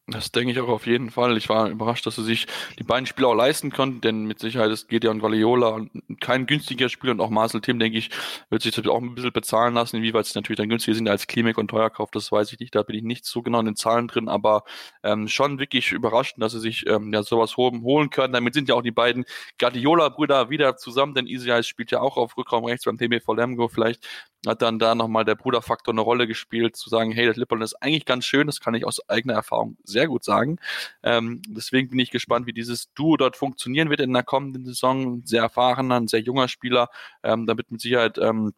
Das 0.06 0.31
denke 0.31 0.53
ich 0.53 0.61
auch 0.61 0.69
auf 0.69 0.87
jeden 0.87 1.11
Fall. 1.11 1.35
Ich 1.39 1.49
war 1.49 1.71
überrascht, 1.71 2.05
dass 2.05 2.17
sie 2.17 2.25
sich 2.25 2.47
die 2.79 2.85
beiden 2.85 3.06
Spieler 3.06 3.29
auch 3.29 3.35
leisten 3.35 3.71
konnten, 3.71 4.03
denn 4.03 4.27
mit 4.27 4.39
Sicherheit 4.39 4.71
ist 4.71 4.89
Gedeon 4.89 5.19
Guardiola 5.19 5.81
kein 6.21 6.45
günstiger 6.45 6.91
Spieler 6.91 7.12
und 7.12 7.21
auch 7.23 7.31
Marcel 7.31 7.62
Tim, 7.62 7.79
denke 7.79 7.97
ich, 7.97 8.11
wird 8.51 8.61
sich 8.61 8.75
das 8.75 8.87
auch 8.87 9.01
ein 9.01 9.15
bisschen 9.15 9.33
bezahlen 9.33 9.73
lassen. 9.73 9.97
Inwieweit 9.97 10.27
sie 10.27 10.39
natürlich 10.39 10.59
dann 10.59 10.69
günstiger 10.69 10.95
sind 10.95 11.09
als 11.09 11.27
Klimek 11.27 11.56
und 11.56 11.69
Teuerkauf, 11.69 12.11
das 12.11 12.31
weiß 12.31 12.53
ich 12.53 12.61
nicht. 12.61 12.75
Da 12.75 12.83
bin 12.83 12.97
ich 12.97 13.03
nicht 13.03 13.25
so 13.25 13.41
genau 13.41 13.61
in 13.61 13.65
den 13.65 13.77
Zahlen 13.77 14.06
drin, 14.06 14.29
aber 14.29 14.65
ähm, 15.03 15.27
schon 15.27 15.59
wirklich 15.59 15.91
überraschend, 15.93 16.43
dass 16.43 16.53
sie 16.53 16.61
sich 16.61 16.87
ähm, 16.87 17.11
ja 17.11 17.23
sowas 17.23 17.56
holen, 17.56 18.11
können. 18.11 18.35
Damit 18.35 18.53
sind 18.53 18.69
ja 18.69 18.75
auch 18.75 18.83
die 18.83 18.91
beiden 18.91 19.25
Guardiola-Brüder 19.59 20.51
wieder 20.51 20.77
zusammen, 20.77 21.15
denn 21.15 21.27
Isias 21.27 21.67
spielt 21.67 21.91
ja 21.93 22.01
auch 22.01 22.19
auf 22.19 22.37
Rückraum 22.37 22.67
rechts 22.67 22.84
beim 22.84 22.99
TBV 22.99 23.32
Lemgo. 23.32 23.69
Vielleicht 23.69 24.06
hat 24.46 24.63
dann 24.63 24.79
da 24.79 24.94
nochmal 24.94 25.25
der 25.25 25.34
Bruderfaktor 25.34 25.94
eine 25.94 26.01
Rolle 26.01 26.27
gespielt, 26.27 26.77
zu 26.77 26.91
sagen, 26.91 27.13
hey, 27.13 27.27
das 27.27 27.37
Lippern 27.37 27.63
ist 27.63 27.75
eigentlich 27.82 28.05
ganz 28.05 28.25
schön, 28.27 28.46
das 28.46 28.61
kann 28.61 28.75
ich 28.75 28.87
aus 28.87 29.08
eigener 29.08 29.34
Erfahrung 29.34 29.77
sehr 29.94 30.08
gut 30.08 30.24
sagen. 30.24 30.58
Ähm, 31.03 31.41
deswegen 31.48 31.89
bin 31.89 31.98
ich 31.98 32.10
gespannt, 32.10 32.46
wie 32.46 32.53
dieses 32.53 32.93
Duo 32.93 33.17
dort 33.17 33.36
funktionieren 33.36 33.89
wird 33.89 34.01
in 34.01 34.13
der 34.13 34.22
kommenden 34.22 34.67
Saison. 34.67 35.15
Ein 35.15 35.27
sehr 35.27 35.43
erfahrener, 35.43 35.96
ein 35.96 36.08
sehr 36.08 36.20
junger 36.20 36.48
Spieler, 36.48 36.89
ähm, 37.22 37.46
damit 37.46 37.70
mit 37.70 37.81
Sicherheit 37.81 38.19
ähm, 38.19 38.53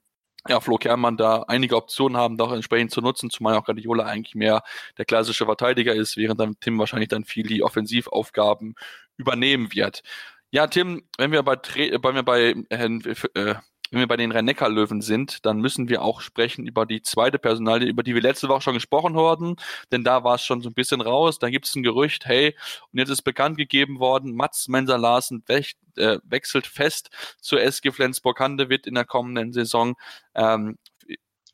ja, 0.49 0.61
Flo 0.61 0.77
Kermann 0.77 1.17
da 1.17 1.45
einige 1.49 1.77
Optionen 1.77 2.17
haben, 2.17 2.37
da 2.37 2.45
auch 2.45 2.53
entsprechend 2.53 2.91
zu 2.91 3.01
nutzen, 3.01 3.31
zumal 3.31 3.57
auch 3.57 3.65
Guardiola 3.65 4.05
eigentlich 4.05 4.35
mehr 4.35 4.63
der 4.99 5.05
klassische 5.05 5.45
Verteidiger 5.45 5.95
ist, 5.95 6.17
während 6.17 6.41
dann 6.41 6.59
Tim 6.61 6.79
wahrscheinlich 6.79 7.09
dann 7.09 7.25
viel 7.25 7.47
die 7.47 7.63
Offensivaufgaben 7.63 8.75
übernehmen 9.17 9.73
wird. 9.73 10.03
Ja, 10.51 10.67
Tim, 10.69 11.03
wenn 11.19 11.33
wir 11.33 11.43
bei, 11.43 11.57
wenn 11.57 12.15
wir 12.15 12.23
bei 12.23 12.55
äh, 12.71 13.55
wenn 13.91 14.01
wir 14.01 14.07
bei 14.07 14.17
den 14.17 14.33
Rhein-Neckar-Löwen 14.33 15.01
sind, 15.01 15.45
dann 15.47 15.61
müssen 15.61 15.89
wir 15.89 16.03
auch 16.03 16.21
sprechen 16.21 16.67
über 16.67 16.87
die 16.87 17.03
zweite 17.03 17.39
Personalie, 17.39 17.89
über 17.89 18.03
die 18.03 18.15
wir 18.15 18.23
letzte 18.23 18.49
Woche 18.49 18.63
schon 18.63 18.75
gesprochen 18.75 19.17
haben, 19.17 19.57
denn 19.93 20.05
da 20.05 20.25
war 20.25 20.37
es 20.37 20.45
schon 20.45 20.61
so 20.61 20.71
ein 20.71 20.75
bisschen 20.75 21.01
raus. 21.01 21.39
Da 21.39 21.51
gibt 21.51 21.67
es 21.67 21.75
ein 21.75 21.83
Gerücht, 21.83 22.27
hey, 22.27 22.57
und 22.93 22.99
jetzt 22.99 23.11
ist 23.11 23.23
bekannt 23.23 23.57
gegeben 23.59 23.99
worden, 23.99 24.35
Mats 24.35 24.69
Menser 24.69 24.99
Larsen 24.99 25.43
wech, 25.47 25.77
äh, 25.97 26.19
wechselt 26.25 26.67
fest 26.67 27.11
zur 27.41 27.61
SG 27.61 27.93
Flensburg-Handewitt 27.93 28.87
in 28.87 28.95
der 28.95 29.05
kommenden 29.05 29.53
Saison. 29.53 29.95
Ähm, 30.35 30.79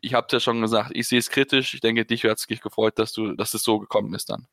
ich 0.01 0.15
habe 0.15 0.27
ja 0.31 0.41
schon 0.41 0.61
gesagt, 0.61 0.91
ich 0.95 1.07
sehe 1.09 1.21
es 1.21 1.31
kritisch. 1.31 1.75
Ich 1.75 1.81
denke, 1.81 2.05
dich 2.05 2.25
hat 2.25 2.39
es 2.39 2.47
gefreut, 2.47 2.99
dass 2.99 3.13
du, 3.13 3.35
dass 3.35 3.55
es 3.55 3.63
so 3.63 3.79
gekommen 3.79 4.15
ist 4.15 4.31
dann. 4.31 4.49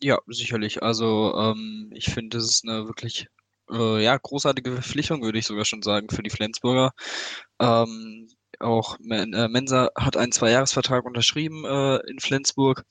Ja, 0.00 0.18
sicherlich. 0.26 0.82
Also 0.82 1.34
ähm, 1.36 1.90
ich 1.92 2.06
finde, 2.06 2.38
es 2.38 2.44
ist 2.44 2.64
eine 2.64 2.86
wirklich 2.86 3.26
äh, 3.70 4.02
ja, 4.02 4.16
großartige 4.16 4.72
Verpflichtung, 4.72 5.22
würde 5.22 5.38
ich 5.38 5.46
sogar 5.46 5.64
schon 5.64 5.82
sagen, 5.82 6.08
für 6.10 6.22
die 6.22 6.30
Flensburger. 6.30 6.92
Ähm, 7.60 8.28
auch 8.64 8.98
äh, 9.00 9.48
Mensa 9.48 9.90
hat 9.96 10.16
einen 10.16 10.32
Zweijahresvertrag 10.32 11.04
unterschrieben 11.04 11.64
äh, 11.64 11.96
in 12.08 12.18
Flensburg. 12.18 12.84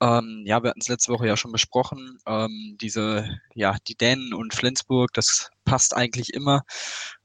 Ähm, 0.00 0.42
ja, 0.46 0.62
wir 0.62 0.70
hatten 0.70 0.80
es 0.80 0.88
letzte 0.88 1.12
Woche 1.12 1.26
ja 1.26 1.36
schon 1.36 1.52
besprochen. 1.52 2.18
Ähm, 2.26 2.76
diese, 2.80 3.28
ja, 3.54 3.76
die 3.88 3.96
Dänen 3.96 4.34
und 4.34 4.54
Flensburg, 4.54 5.12
das 5.14 5.50
passt 5.64 5.96
eigentlich 5.96 6.34
immer. 6.34 6.62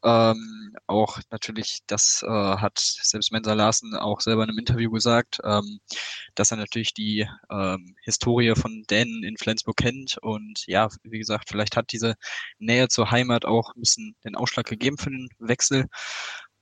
Ähm, 0.03 0.75
auch 0.87 1.19
natürlich, 1.29 1.79
das 1.87 2.23
äh, 2.23 2.27
hat 2.29 2.79
selbst 2.79 3.31
Mensa 3.31 3.53
Larsen 3.53 3.95
auch 3.95 4.21
selber 4.21 4.43
in 4.43 4.49
einem 4.49 4.59
Interview 4.59 4.89
gesagt, 4.91 5.39
ähm, 5.43 5.79
dass 6.35 6.51
er 6.51 6.57
natürlich 6.57 6.93
die 6.93 7.27
ähm, 7.51 7.95
Historie 8.03 8.55
von 8.55 8.83
Dänen 8.89 9.23
in 9.23 9.37
Flensburg 9.37 9.77
kennt 9.77 10.17
und 10.21 10.63
ja, 10.67 10.89
wie 11.03 11.19
gesagt, 11.19 11.49
vielleicht 11.49 11.75
hat 11.77 11.91
diese 11.91 12.15
Nähe 12.57 12.87
zur 12.87 13.11
Heimat 13.11 13.45
auch 13.45 13.75
ein 13.75 13.81
bisschen 13.81 14.15
den 14.23 14.35
Ausschlag 14.35 14.65
gegeben 14.65 14.97
für 14.97 15.11
den 15.11 15.29
Wechsel. 15.39 15.87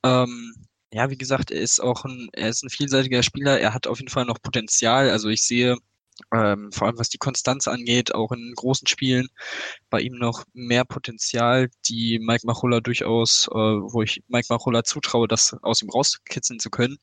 Ähm, 0.04 0.54
ja, 0.92 1.10
wie 1.10 1.18
gesagt, 1.18 1.52
er 1.52 1.62
ist 1.62 1.80
auch 1.80 2.06
ein, 2.06 2.30
er 2.34 2.50
ist 2.50 2.64
ein 2.64 2.70
vielseitiger 2.70 3.24
Spieler. 3.24 3.60
Er 3.60 3.74
hat 3.74 3.88
auf 3.88 4.00
jeden 4.00 4.10
Fall 4.10 4.26
noch 4.26 4.42
Potenzial. 4.42 5.10
Also 5.10 5.30
ich 5.30 5.44
sehe 5.44 5.78
ähm, 6.34 6.72
vor 6.72 6.88
allem 6.88 6.98
was 6.98 7.10
die 7.10 7.18
Konstanz 7.18 7.68
angeht, 7.68 8.14
auch 8.14 8.32
in 8.32 8.54
großen 8.56 8.88
Spielen, 8.88 9.28
bei 9.90 10.02
ihm 10.02 10.18
noch 10.18 10.44
mehr 10.54 10.86
Potenzial, 10.86 11.70
die 11.88 12.20
Mike 12.20 12.46
Machulla 12.46 12.82
durchaus, 12.82 13.48
äh, 13.48 13.54
wo 13.56 14.02
ich 14.02 14.24
Mike 14.28 14.48
Machulla 14.50 14.84
zutraue, 14.84 15.28
das 15.28 15.56
aus 15.62 15.82
ihm 15.82 15.90
rauskitzeln 15.90 16.60
zu 16.60 16.70
können. 16.70 16.98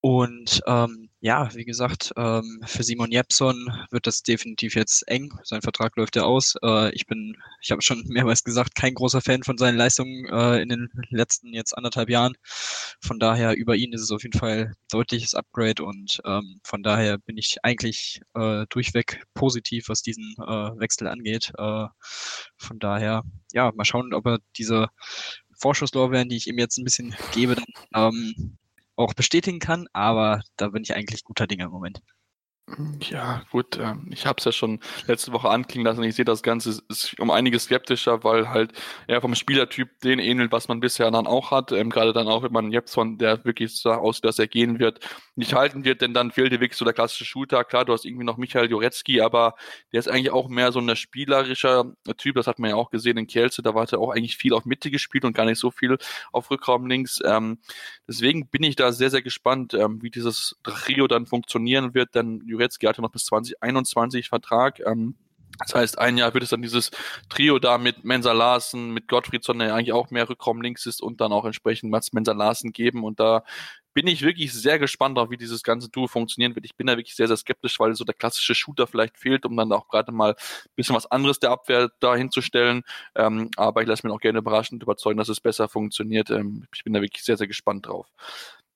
Und 0.00 0.60
ähm, 0.66 1.08
ja, 1.20 1.52
wie 1.56 1.64
gesagt, 1.64 2.12
ähm, 2.16 2.60
für 2.64 2.84
Simon 2.84 3.10
Jepson 3.10 3.68
wird 3.90 4.06
das 4.06 4.22
definitiv 4.22 4.76
jetzt 4.76 5.02
eng. 5.08 5.32
Sein 5.42 5.60
Vertrag 5.62 5.96
läuft 5.96 6.14
ja 6.14 6.22
aus. 6.22 6.54
Äh, 6.62 6.94
ich 6.94 7.06
bin, 7.06 7.36
ich 7.60 7.72
habe 7.72 7.82
schon 7.82 8.04
mehrmals 8.06 8.44
gesagt, 8.44 8.76
kein 8.76 8.94
großer 8.94 9.20
Fan 9.20 9.42
von 9.42 9.58
seinen 9.58 9.76
Leistungen 9.76 10.26
äh, 10.26 10.62
in 10.62 10.68
den 10.68 10.88
letzten 11.10 11.52
jetzt 11.52 11.76
anderthalb 11.76 12.10
Jahren. 12.10 12.34
Von 13.00 13.18
daher 13.18 13.56
über 13.56 13.74
ihn 13.74 13.92
ist 13.92 14.02
es 14.02 14.12
auf 14.12 14.22
jeden 14.22 14.38
Fall 14.38 14.74
deutliches 14.92 15.34
Upgrade 15.34 15.82
und 15.82 16.20
ähm, 16.24 16.60
von 16.62 16.84
daher 16.84 17.18
bin 17.18 17.36
ich 17.36 17.56
eigentlich 17.64 18.20
äh, 18.34 18.66
durchweg 18.68 19.24
positiv, 19.34 19.88
was 19.88 20.02
diesen 20.02 20.36
äh, 20.38 20.78
Wechsel 20.78 21.08
angeht. 21.08 21.52
Äh, 21.58 21.86
von 22.56 22.78
daher, 22.78 23.24
ja, 23.52 23.72
mal 23.74 23.84
schauen, 23.84 24.14
ob 24.14 24.26
er 24.26 24.38
diese 24.56 24.88
Vorschusslorbeeren, 25.58 26.28
die 26.28 26.36
ich 26.36 26.46
ihm 26.46 26.58
jetzt 26.58 26.78
ein 26.78 26.84
bisschen 26.84 27.16
gebe, 27.32 27.56
dann 27.56 28.14
ähm, 28.14 28.58
auch 28.98 29.14
bestätigen 29.14 29.60
kann, 29.60 29.86
aber 29.92 30.42
da 30.56 30.68
bin 30.68 30.82
ich 30.82 30.94
eigentlich 30.94 31.24
guter 31.24 31.46
Dinge 31.46 31.64
im 31.64 31.70
Moment. 31.70 32.00
Ja, 33.00 33.42
gut, 33.50 33.76
äh, 33.78 33.94
ich 34.10 34.26
habe 34.26 34.36
es 34.38 34.44
ja 34.44 34.52
schon 34.52 34.80
letzte 35.06 35.32
Woche 35.32 35.48
anklingen 35.48 35.86
lassen. 35.86 36.02
Ich 36.02 36.14
sehe 36.16 36.24
das 36.26 36.42
Ganze 36.42 36.80
ist 36.88 37.18
um 37.18 37.30
einiges 37.30 37.64
skeptischer, 37.64 38.24
weil 38.24 38.50
halt 38.50 38.72
er 39.06 39.22
vom 39.22 39.34
Spielertyp 39.34 39.88
den 40.00 40.18
ähnelt, 40.18 40.52
was 40.52 40.68
man 40.68 40.78
bisher 40.80 41.10
dann 41.10 41.26
auch 41.26 41.50
hat. 41.50 41.72
Ähm, 41.72 41.88
Gerade 41.88 42.12
dann 42.12 42.28
auch, 42.28 42.42
wenn 42.42 42.52
man 42.52 42.70
jetzt 42.70 42.92
von 42.92 43.16
der 43.16 43.42
wirklich 43.46 43.74
so 43.76 43.90
aussieht, 43.92 44.26
dass 44.26 44.38
er 44.38 44.48
gehen 44.48 44.78
wird, 44.78 45.00
nicht 45.34 45.54
halten 45.54 45.84
wird, 45.84 46.02
denn 46.02 46.12
dann 46.12 46.30
fehlt 46.30 46.52
dir 46.52 46.60
wirklich 46.60 46.76
so 46.76 46.84
der 46.84 46.92
klassische 46.92 47.24
Shooter. 47.24 47.64
Klar, 47.64 47.86
du 47.86 47.92
hast 47.94 48.04
irgendwie 48.04 48.24
noch 48.24 48.36
Michael 48.36 48.70
Joretzki, 48.70 49.22
aber 49.22 49.54
der 49.92 50.00
ist 50.00 50.08
eigentlich 50.08 50.30
auch 50.30 50.48
mehr 50.48 50.70
so 50.70 50.80
ein 50.80 50.94
spielerischer 50.94 51.92
Typ. 52.18 52.34
Das 52.34 52.46
hat 52.46 52.58
man 52.58 52.70
ja 52.70 52.76
auch 52.76 52.90
gesehen 52.90 53.16
in 53.16 53.26
Kielce. 53.26 53.62
Da 53.62 53.74
war 53.74 53.90
er 53.90 53.98
auch 53.98 54.10
eigentlich 54.10 54.36
viel 54.36 54.52
auf 54.52 54.66
Mitte 54.66 54.90
gespielt 54.90 55.24
und 55.24 55.32
gar 55.34 55.46
nicht 55.46 55.58
so 55.58 55.70
viel 55.70 55.96
auf 56.32 56.50
Rückraum 56.50 56.86
links. 56.86 57.20
Ähm, 57.24 57.58
deswegen 58.06 58.48
bin 58.48 58.62
ich 58.62 58.76
da 58.76 58.92
sehr, 58.92 59.10
sehr 59.10 59.22
gespannt, 59.22 59.72
ähm, 59.74 60.02
wie 60.02 60.10
dieses 60.10 60.56
Trio 60.64 61.06
dann 61.08 61.24
funktionieren 61.26 61.94
wird, 61.94 62.14
denn 62.14 62.42
Jurecki 62.58 62.86
hatte 62.86 63.02
noch 63.02 63.10
bis 63.10 63.24
2021 63.26 64.28
Vertrag. 64.28 64.80
Ähm, 64.80 65.14
das 65.58 65.74
heißt, 65.74 65.98
ein 65.98 66.16
Jahr 66.16 66.34
wird 66.34 66.44
es 66.44 66.50
dann 66.50 66.62
dieses 66.62 66.90
Trio 67.28 67.58
da 67.58 67.78
mit 67.78 68.04
Mensa 68.04 68.32
Larsen, 68.32 68.92
mit 68.92 69.08
Gottfriedson, 69.08 69.58
der 69.58 69.74
eigentlich 69.74 69.92
auch 69.92 70.10
mehr 70.10 70.28
Rückraum 70.28 70.62
links 70.62 70.86
ist 70.86 71.02
und 71.02 71.20
dann 71.20 71.32
auch 71.32 71.44
entsprechend 71.44 71.90
Mats 71.90 72.12
Mensa 72.12 72.32
Larsen 72.32 72.72
geben. 72.72 73.02
Und 73.02 73.18
da 73.18 73.42
bin 73.92 74.06
ich 74.06 74.22
wirklich 74.22 74.52
sehr 74.52 74.78
gespannt 74.78 75.18
auf, 75.18 75.30
wie 75.30 75.36
dieses 75.36 75.64
ganze 75.64 75.88
Duo 75.88 76.06
funktionieren 76.06 76.54
wird. 76.54 76.64
Ich 76.64 76.76
bin 76.76 76.86
da 76.86 76.96
wirklich 76.96 77.16
sehr, 77.16 77.26
sehr 77.26 77.36
skeptisch, 77.36 77.80
weil 77.80 77.96
so 77.96 78.04
der 78.04 78.14
klassische 78.14 78.54
Shooter 78.54 78.86
vielleicht 78.86 79.18
fehlt, 79.18 79.44
um 79.44 79.56
dann 79.56 79.72
auch 79.72 79.88
gerade 79.88 80.12
mal 80.12 80.34
ein 80.34 80.70
bisschen 80.76 80.94
was 80.94 81.10
anderes 81.10 81.40
der 81.40 81.50
Abwehr 81.50 81.90
da 81.98 82.14
hinzustellen. 82.14 82.82
Ähm, 83.16 83.50
aber 83.56 83.82
ich 83.82 83.88
lasse 83.88 84.06
mich 84.06 84.14
auch 84.14 84.20
gerne 84.20 84.38
überraschen 84.38 84.76
und 84.76 84.84
überzeugen, 84.84 85.18
dass 85.18 85.28
es 85.28 85.40
besser 85.40 85.68
funktioniert. 85.68 86.30
Ähm, 86.30 86.68
ich 86.72 86.84
bin 86.84 86.92
da 86.92 87.02
wirklich 87.02 87.24
sehr, 87.24 87.36
sehr 87.36 87.48
gespannt 87.48 87.88
drauf. 87.88 88.06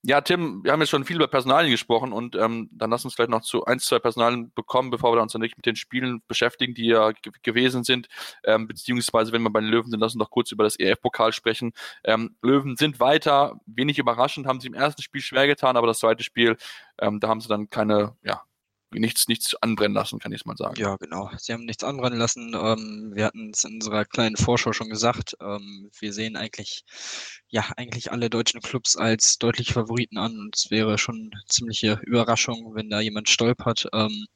Ja, 0.04 0.21
Tim, 0.21 0.64
wir 0.64 0.73
haben 0.73 0.80
jetzt 0.80 0.90
schon 0.90 1.04
viel 1.04 1.14
über 1.14 1.28
Personalien 1.28 1.71
gesprochen 1.71 2.12
und 2.12 2.35
ähm, 2.35 2.68
dann 2.73 2.90
lass 2.90 3.04
uns 3.04 3.14
vielleicht 3.14 3.30
noch 3.30 3.42
zu 3.42 3.64
ein, 3.66 3.78
zwei 3.78 4.00
Personalien 4.00 4.52
bekommen, 4.52 4.90
bevor 4.90 5.14
wir 5.14 5.23
uns 5.23 5.30
dann 5.32 5.40
nicht 5.40 5.56
mit 5.56 5.64
den 5.64 5.76
Spielen 5.76 6.23
beschäftigen, 6.26 6.75
die 6.75 6.87
ja 6.87 7.12
gewesen 7.44 7.85
sind. 7.85 8.09
Ähm, 8.42 8.66
beziehungsweise, 8.66 9.30
wenn 9.30 9.42
wir 9.42 9.50
bei 9.50 9.61
den 9.61 9.68
Löwen 9.68 9.92
sind, 9.92 10.00
lass 10.00 10.14
uns 10.14 10.18
noch 10.18 10.30
kurz 10.30 10.50
über 10.50 10.64
das 10.64 10.76
EF-Pokal 10.76 11.32
sprechen. 11.32 11.73
Ähm, 12.02 12.35
Löwen 12.42 12.76
sind 12.76 12.99
weiter, 12.99 13.61
wenig 13.66 14.00
überraschend, 14.00 14.49
haben 14.49 14.61
sie 14.61 14.66
im 14.66 14.75
ersten 14.75 15.02
Spiel 15.02 15.21
schwer 15.21 15.47
getan, 15.47 15.76
aber 15.76 15.87
das 15.87 16.00
zweite 16.00 16.25
Spiel, 16.25 16.56
ähm, 16.99 17.21
da 17.21 17.28
haben 17.28 17.40
sie 17.40 17.49
dann 17.49 17.71
keine, 17.71 18.16
ja, 18.25 18.42
nichts, 19.00 19.28
nichts 19.28 19.54
anbrennen 19.56 19.94
lassen, 19.94 20.18
kann 20.18 20.32
ich 20.32 20.44
mal 20.44 20.56
sagen. 20.56 20.75
Ja, 20.76 20.96
genau. 20.96 21.30
Sie 21.38 21.52
haben 21.52 21.64
nichts 21.64 21.84
anbrennen 21.84 22.18
lassen. 22.18 22.54
Ähm, 22.54 23.12
wir 23.14 23.25
hatten 23.25 23.50
es 23.52 23.64
in 23.64 23.75
unserer 23.75 24.04
kleinen 24.04 24.37
Vorschau 24.37 24.72
schon 24.72 24.88
gesagt. 24.88 25.37
Ähm, 25.40 25.90
wir 25.99 26.12
sehen 26.12 26.37
eigentlich, 26.37 26.84
ja, 27.49 27.64
eigentlich 27.76 28.12
alle 28.12 28.30
deutschen 28.30 28.61
Clubs 28.61 28.96
als 28.96 29.38
deutliche 29.38 29.72
Favoriten 29.72 30.18
an 30.18 30.38
und 30.38 30.56
es 30.56 30.70
wäre 30.70 30.99
schon 30.99 31.30
ziemliche 31.49 32.00
Überraschung, 32.02 32.75
wenn 32.75 32.90
da 32.90 33.00
jemand 33.00 33.28
stolpert. 33.28 33.88
Ähm, 33.92 34.26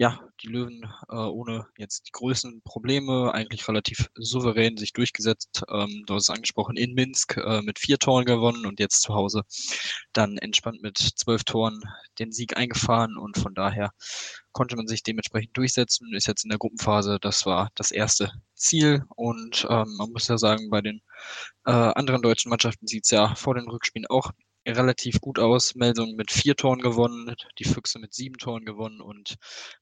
ja, 0.00 0.18
die 0.42 0.46
Löwen 0.48 0.90
äh, 1.10 1.14
ohne 1.14 1.66
jetzt 1.76 2.06
die 2.06 2.12
größten 2.12 2.62
Probleme 2.62 3.34
eigentlich 3.34 3.68
relativ 3.68 4.08
souverän 4.14 4.78
sich 4.78 4.94
durchgesetzt. 4.94 5.62
Ähm, 5.70 6.04
du 6.06 6.14
hast 6.14 6.22
es 6.22 6.34
angesprochen, 6.34 6.78
in 6.78 6.94
Minsk 6.94 7.36
äh, 7.36 7.60
mit 7.60 7.78
vier 7.78 7.98
Toren 7.98 8.24
gewonnen 8.24 8.64
und 8.64 8.80
jetzt 8.80 9.02
zu 9.02 9.12
Hause 9.12 9.42
dann 10.14 10.38
entspannt 10.38 10.80
mit 10.80 10.96
zwölf 10.96 11.44
Toren 11.44 11.82
den 12.18 12.32
Sieg 12.32 12.56
eingefahren 12.56 13.18
und 13.18 13.36
von 13.36 13.52
daher 13.54 13.90
konnte 14.52 14.74
man 14.74 14.86
sich 14.86 15.02
dementsprechend 15.02 15.54
durchsetzen, 15.54 16.14
ist 16.14 16.26
jetzt 16.26 16.44
in 16.44 16.48
der 16.48 16.58
Gruppenphase, 16.58 17.18
das 17.20 17.44
war 17.44 17.68
das 17.74 17.90
erste 17.90 18.32
Ziel 18.54 19.04
und 19.16 19.66
ähm, 19.68 19.96
man 19.98 20.12
muss 20.12 20.28
ja 20.28 20.38
sagen, 20.38 20.70
bei 20.70 20.80
den 20.80 21.02
äh, 21.66 21.72
anderen 21.72 22.22
deutschen 22.22 22.48
Mannschaften 22.48 22.86
sieht 22.86 23.04
es 23.04 23.10
ja 23.10 23.34
vor 23.34 23.54
den 23.54 23.68
Rückspielen 23.68 24.06
auch 24.06 24.32
relativ 24.66 25.20
gut 25.20 25.38
aus. 25.38 25.74
Melsung 25.74 26.14
mit 26.16 26.30
vier 26.30 26.56
Toren 26.56 26.80
gewonnen, 26.80 27.34
die 27.58 27.64
Füchse 27.64 27.98
mit 27.98 28.14
sieben 28.14 28.36
Toren 28.36 28.64
gewonnen 28.64 29.00
und 29.00 29.36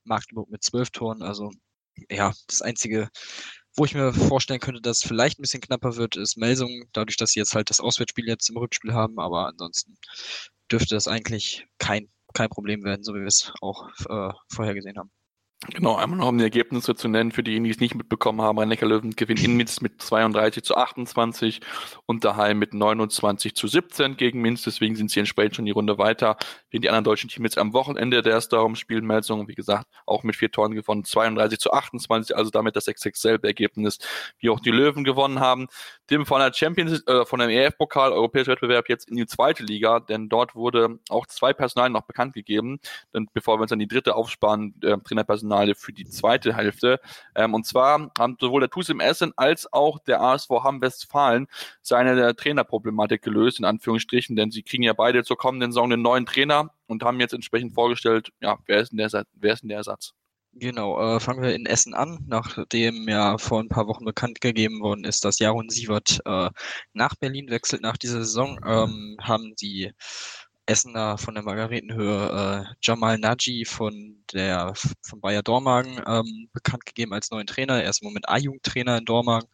Magdeburg 0.05 0.51
mit 0.51 0.63
zwölf 0.63 0.91
Toren. 0.91 1.23
Also 1.23 1.51
ja, 2.11 2.33
das 2.47 2.63
Einzige, 2.63 3.09
wo 3.77 3.85
ich 3.85 3.95
mir 3.95 4.13
vorstellen 4.13 4.61
könnte, 4.61 4.81
dass 4.81 4.99
es 4.99 5.09
vielleicht 5.09 5.39
ein 5.39 5.43
bisschen 5.43 5.61
knapper 5.61 5.97
wird, 5.97 6.17
ist 6.17 6.37
Melsung, 6.37 6.85
dadurch, 6.93 7.17
dass 7.17 7.33
sie 7.33 7.41
jetzt 7.41 7.55
halt 7.55 7.71
das 7.71 7.81
Auswärtsspiel 7.81 8.27
jetzt 8.27 8.49
im 8.51 8.57
Rückspiel 8.57 8.95
haben. 8.95 9.19
Aber 9.19 9.47
ansonsten 9.49 9.97
dürfte 10.71 10.95
das 10.95 11.09
eigentlich 11.09 11.67
kein, 11.79 12.09
kein 12.35 12.49
Problem 12.51 12.85
werden, 12.85 13.03
so 13.05 13.15
wie 13.15 13.21
wir 13.21 13.27
es 13.27 13.53
auch 13.61 13.89
äh, 14.09 14.33
vorher 14.49 14.75
gesehen 14.75 14.99
haben. 14.99 15.11
Genau, 15.67 15.97
einmal 15.97 16.21
noch 16.21 16.29
um 16.29 16.39
die 16.39 16.45
Ergebnisse 16.45 16.95
zu 16.95 17.09
nennen, 17.09 17.33
für 17.33 17.43
diejenigen, 17.43 17.65
die 17.65 17.71
es 17.73 17.81
nicht 17.81 17.97
mitbekommen 17.97 18.41
haben. 18.41 18.61
Rhein 18.61 18.71
Löwen 18.81 19.11
gewinnt 19.17 19.43
in 19.43 19.57
Minz 19.57 19.81
mit 19.81 20.01
32 20.01 20.63
zu 20.63 20.77
28 20.77 21.61
und 22.07 22.25
daheim 22.25 22.61
mit 22.61 22.75
29 22.75 23.57
zu 23.57 23.67
17 23.67 24.17
gegen 24.17 24.41
Minz. 24.41 24.63
Deswegen 24.63 24.95
sind 24.95 25.11
sie 25.11 25.19
entsprechend 25.19 25.57
schon 25.57 25.65
die 25.65 25.73
Runde 25.73 25.99
weiter. 25.99 26.37
Wie 26.71 26.79
die 26.79 26.89
anderen 26.89 27.03
deutschen 27.03 27.29
Teams 27.29 27.43
jetzt 27.43 27.59
am 27.59 27.73
Wochenende 27.73 28.23
der 28.23 28.39
darum 28.43 28.77
spielen 28.77 29.09
wie 29.09 29.55
gesagt, 29.55 29.87
auch 30.07 30.23
mit 30.23 30.37
vier 30.37 30.49
Toren 30.53 30.77
gewonnen, 30.77 31.05
32 31.05 31.59
zu 31.59 31.73
28, 31.73 32.37
also 32.37 32.53
damit 32.53 32.77
das 32.77 32.87
exakt 32.87 33.17
selbe 33.17 33.49
Ergebnis, 33.49 33.99
wie 34.39 34.51
auch 34.51 34.61
die 34.61 34.71
Löwen 34.71 35.03
gewonnen 35.03 35.41
haben. 35.41 35.67
Dem 36.09 36.25
von 36.25 36.39
der 36.41 36.53
Champions, 36.53 37.05
äh, 37.09 37.27
von 37.27 37.41
dem 37.41 37.51
EF-Pokal, 37.51 38.13
europäischer 38.13 38.53
Wettbewerb 38.53 38.89
jetzt 38.89 39.09
in 39.09 39.17
die 39.17 39.27
zweite 39.27 39.65
Liga, 39.65 39.99
denn 39.99 40.29
dort 40.29 40.55
wurde 40.55 41.01
auch 41.09 41.27
zwei 41.27 41.53
Personalien 41.53 41.95
noch 41.95 42.07
bekannt 42.07 42.35
gegeben. 42.35 42.79
Denn 43.13 43.27
bevor 43.33 43.59
wir 43.59 43.63
uns 43.63 43.71
dann 43.71 43.81
die 43.81 43.89
dritte 43.89 44.15
aufsparen, 44.15 44.75
äh, 44.85 44.97
Trainerpersonal 44.99 45.48
Personalie 45.49 45.75
für 45.75 45.93
die 45.93 46.05
zweite 46.05 46.55
Hälfte. 46.55 47.01
Ähm, 47.35 47.55
und 47.55 47.67
zwar 47.67 48.11
haben 48.19 48.37
sowohl 48.41 48.61
der 48.61 48.71
TuSim 48.71 49.01
Essen 49.01 49.33
als 49.37 49.73
auch 49.73 49.99
der 50.01 50.21
ASV 50.21 50.51
Hamm 50.63 50.81
Westfalen 50.81 51.47
seine 51.83 52.37
Trainerproblematik 52.37 53.23
gelöst, 53.23 53.59
in 53.59 53.65
Anführungsstrichen, 53.65 54.37
denn 54.37 54.51
sie 54.51 54.63
kriegen 54.63 54.83
ja 54.83 54.93
beide 54.93 55.25
zur 55.25 55.37
kommenden 55.37 55.73
Saison 55.73 55.93
einen 55.93 56.03
neuen 56.03 56.27
Trainer 56.27 56.71
und 56.87 57.03
haben 57.03 57.21
jetzt 57.21 57.35
entsprechend 57.35 57.75
vorgestellt, 57.75 58.31
ja, 58.41 58.59
wer 58.67 58.81
ist 58.81 58.91
denn 58.91 58.99
der, 58.99 59.25
wer 59.33 59.53
ist 59.53 59.63
denn 59.63 59.69
der 59.69 59.79
Ersatz? 59.79 60.13
Genau, 60.55 60.99
äh, 61.17 61.21
fangen 61.21 61.43
wir 61.43 61.55
in 61.55 61.67
Essen 61.67 61.95
an, 61.95 62.25
nachdem 62.27 63.07
ja 63.07 63.39
vor 63.39 63.61
ein 63.61 63.69
paar 63.69 63.87
Wochen 63.87 64.05
bekannt 64.05 64.41
gegeben 64.41 64.81
worden 64.81 65.05
ist, 65.05 65.25
dass 65.25 65.39
Jaron 65.39 65.69
Sievert 65.69 66.21
äh, 66.25 66.51
nach 66.95 67.15
Berlin 67.17 67.51
wechselt 67.51 67.83
nach 67.83 67.97
dieser 67.97 68.25
Saison, 68.25 68.59
ähm, 68.67 69.17
haben 69.21 69.55
die 69.61 69.93
Essener 70.69 71.19
von 71.19 71.35
der 71.35 71.43
Margaretenhöhe 71.43 72.67
äh, 72.71 72.75
Jamal 72.83 73.19
Naji 73.19 73.65
von 73.65 74.23
der 74.33 74.75
von 75.03 75.21
Bayer 75.21 75.43
Dormagen 75.43 76.01
ähm, 76.07 76.51
bekannt 76.53 76.85
gegeben 76.87 77.15
als 77.15 77.31
neuen 77.31 77.47
Trainer. 77.47 77.83
Er 77.83 77.91
ist 77.91 78.03
im 78.03 78.09
Moment 78.09 78.29
A-Jugendtrainer 78.29 78.99
in 78.99 79.05
Dormagen 79.07 79.49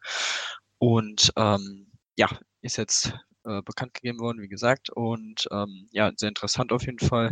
und 0.77 1.31
ähm, 1.37 1.91
ja, 2.17 2.27
ist 2.61 2.77
jetzt 2.77 3.13
äh, 3.45 3.61
bekannt 3.61 3.93
gegeben 3.93 4.19
worden, 4.19 4.41
wie 4.41 4.49
gesagt. 4.49 4.89
Und 4.89 5.47
ähm, 5.51 5.87
ja, 5.91 6.11
sehr 6.17 6.29
interessant 6.29 6.71
auf 6.73 6.85
jeden 6.85 6.99
Fall. 6.99 7.31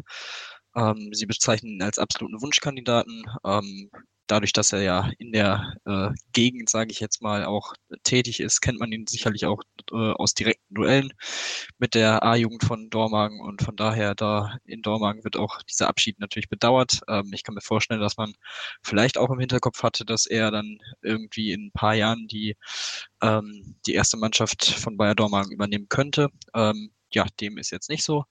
Ähm, 0.75 1.10
sie 1.13 1.25
bezeichnen 1.25 1.74
ihn 1.74 1.82
als 1.84 2.00
absoluten 2.00 2.42
Wunschkandidaten. 2.42 3.24
Ähm, 4.24 4.27
dadurch, 4.27 4.53
dass 4.53 4.74
er 4.74 4.82
ja 4.82 5.12
in 5.18 5.32
der 5.32 5.75
äh, 5.86 6.10
Gegend, 6.32 6.70
sage 6.70 6.92
ich 6.92 7.00
jetzt 7.00 7.22
mal, 7.22 7.46
auch 7.46 7.74
tätig 8.03 8.39
ist, 8.39 8.62
kennt 8.62 8.80
man 8.80 8.92
ihn 8.92 9.06
sicherlich 9.08 9.46
auch 9.46 9.62
äh, 9.92 9.96
aus 9.96 10.34
direkten 10.34 10.74
Duellen 10.74 11.13
mit 11.77 11.96
der 11.96 12.24
A-Jugend 12.24 12.63
von 12.63 12.89
Dormagen 12.89 13.42
und 13.42 13.62
von 13.62 13.75
daher 13.75 14.15
da 14.15 14.58
in 14.65 14.82
Dormagen 14.82 15.24
wird 15.24 15.38
auch 15.38 15.62
dieser 15.63 15.88
Abschied 15.88 16.20
natürlich 16.20 16.50
bedauert. 16.50 17.01
Ähm, 17.08 17.32
ich 17.34 17.44
kann 17.44 17.56
mir 17.56 17.62
vorstellen, 17.62 18.01
dass 18.01 18.18
man 18.18 18.34
vielleicht 18.82 19.18
auch 19.18 19.30
im 19.30 19.39
Hinterkopf 19.39 19.84
hatte, 19.84 20.06
dass 20.06 20.25
er 20.25 20.51
dann 20.51 20.80
irgendwie 21.01 21.51
in 21.51 21.68
ein 21.68 21.72
paar 21.72 21.96
Jahren 21.96 22.27
die 22.27 22.56
ähm, 23.22 23.75
die 23.86 23.94
erste 23.94 24.18
Mannschaft 24.18 24.65
von 24.65 24.98
Bayer 24.98 25.15
Dormagen 25.15 25.51
übernehmen 25.51 25.88
könnte. 25.89 26.30
Ähm, 26.53 26.92
ja, 27.12 27.25
dem 27.39 27.58
ist 27.58 27.72
jetzt 27.72 27.89
nicht 27.89 28.03
so. 28.03 28.25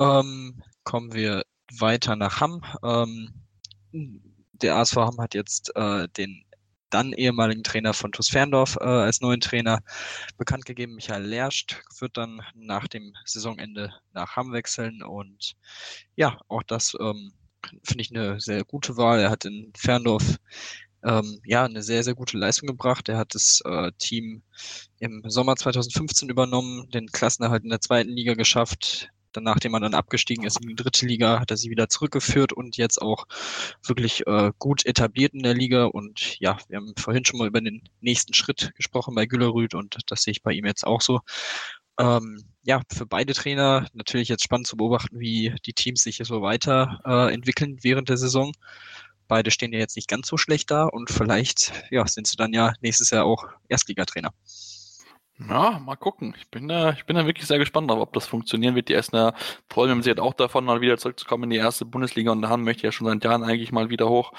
Ähm, 0.00 0.62
kommen 0.84 1.14
wir 1.14 1.44
weiter 1.78 2.16
nach 2.16 2.40
Hamm. 2.40 2.62
Der 4.62 4.76
ASV 4.76 4.96
Hamm 4.96 5.18
hat 5.20 5.34
jetzt 5.34 5.72
äh, 5.76 6.08
den 6.16 6.44
dann 6.90 7.12
ehemaligen 7.12 7.64
Trainer 7.64 7.94
von 7.94 8.12
TuS 8.12 8.28
Ferndorf 8.28 8.76
äh, 8.80 8.84
als 8.84 9.20
neuen 9.20 9.40
Trainer 9.40 9.80
bekannt 10.36 10.66
gegeben. 10.66 10.94
Michael 10.94 11.24
Lerscht 11.24 11.82
wird 11.98 12.16
dann 12.16 12.42
nach 12.54 12.86
dem 12.86 13.14
Saisonende 13.24 13.94
nach 14.12 14.36
Hamm 14.36 14.52
wechseln 14.52 15.02
und 15.02 15.54
ja, 16.16 16.38
auch 16.48 16.62
das 16.62 16.94
ähm, 17.00 17.32
finde 17.82 18.02
ich 18.02 18.10
eine 18.14 18.40
sehr 18.40 18.64
gute 18.64 18.96
Wahl. 18.96 19.20
Er 19.20 19.30
hat 19.30 19.44
in 19.44 19.72
Ferndorf 19.76 20.36
ähm, 21.04 21.40
ja 21.44 21.64
eine 21.64 21.82
sehr, 21.82 22.02
sehr 22.04 22.14
gute 22.14 22.36
Leistung 22.36 22.66
gebracht. 22.66 23.08
Er 23.08 23.18
hat 23.18 23.34
das 23.34 23.60
äh, 23.64 23.90
Team 23.98 24.42
im 24.98 25.22
Sommer 25.26 25.56
2015 25.56 26.28
übernommen, 26.28 26.88
den 26.90 27.06
Klassenerhalt 27.06 27.64
in 27.64 27.70
der 27.70 27.80
zweiten 27.80 28.10
Liga 28.10 28.34
geschafft, 28.34 29.08
dann, 29.32 29.44
nachdem 29.44 29.72
man 29.72 29.82
dann 29.82 29.94
abgestiegen 29.94 30.44
ist 30.44 30.60
in 30.60 30.68
die 30.68 30.74
dritte 30.74 31.06
Liga, 31.06 31.40
hat 31.40 31.50
er 31.50 31.56
sie 31.56 31.70
wieder 31.70 31.88
zurückgeführt 31.88 32.52
und 32.52 32.76
jetzt 32.76 33.00
auch 33.00 33.26
wirklich 33.84 34.26
äh, 34.26 34.52
gut 34.58 34.86
etabliert 34.86 35.34
in 35.34 35.42
der 35.42 35.54
Liga. 35.54 35.84
Und 35.84 36.38
ja, 36.40 36.58
wir 36.68 36.78
haben 36.78 36.94
vorhin 36.98 37.24
schon 37.24 37.38
mal 37.38 37.48
über 37.48 37.60
den 37.60 37.82
nächsten 38.00 38.34
Schritt 38.34 38.72
gesprochen 38.76 39.14
bei 39.14 39.26
Güllerrüd 39.26 39.74
und 39.74 39.98
das 40.06 40.22
sehe 40.22 40.32
ich 40.32 40.42
bei 40.42 40.52
ihm 40.52 40.66
jetzt 40.66 40.86
auch 40.86 41.00
so. 41.00 41.20
Ähm, 41.98 42.44
ja, 42.64 42.80
für 42.90 43.06
beide 43.06 43.34
Trainer 43.34 43.88
natürlich 43.92 44.28
jetzt 44.28 44.44
spannend 44.44 44.66
zu 44.66 44.76
beobachten, 44.76 45.18
wie 45.20 45.54
die 45.66 45.74
Teams 45.74 46.02
sich 46.02 46.20
so 46.22 46.42
weiter 46.42 47.00
äh, 47.04 47.34
entwickeln 47.34 47.78
während 47.82 48.08
der 48.08 48.16
Saison. 48.16 48.52
Beide 49.28 49.50
stehen 49.50 49.72
ja 49.72 49.78
jetzt 49.78 49.96
nicht 49.96 50.08
ganz 50.08 50.28
so 50.28 50.36
schlecht 50.36 50.70
da 50.70 50.84
und 50.84 51.10
vielleicht 51.10 51.72
ja, 51.90 52.06
sind 52.06 52.26
sie 52.26 52.36
dann 52.36 52.52
ja 52.52 52.72
nächstes 52.80 53.10
Jahr 53.10 53.24
auch 53.24 53.46
Erstligatrainer. 53.68 54.32
Ja, 55.48 55.78
mal 55.78 55.96
gucken. 55.96 56.34
Ich 56.38 56.48
bin 56.50 56.68
da, 56.68 56.92
ich 56.92 57.04
bin 57.04 57.16
da 57.16 57.26
wirklich 57.26 57.46
sehr 57.46 57.58
gespannt 57.58 57.90
ob 57.90 58.12
das 58.12 58.26
funktionieren 58.26 58.74
wird. 58.74 58.88
Die 58.88 58.94
Essener 58.94 59.34
träumen 59.68 60.02
sich 60.02 60.18
auch 60.20 60.34
davon, 60.34 60.64
mal 60.64 60.80
wieder 60.80 60.98
zurückzukommen 60.98 61.44
in 61.44 61.50
die 61.50 61.56
erste 61.56 61.84
Bundesliga 61.84 62.30
und 62.32 62.42
da 62.42 62.48
haben 62.48 62.64
möchte 62.64 62.84
ja 62.84 62.92
schon 62.92 63.06
seit 63.06 63.24
Jahren 63.24 63.42
eigentlich 63.42 63.72
mal 63.72 63.90
wieder 63.90 64.08
hoch. 64.08 64.32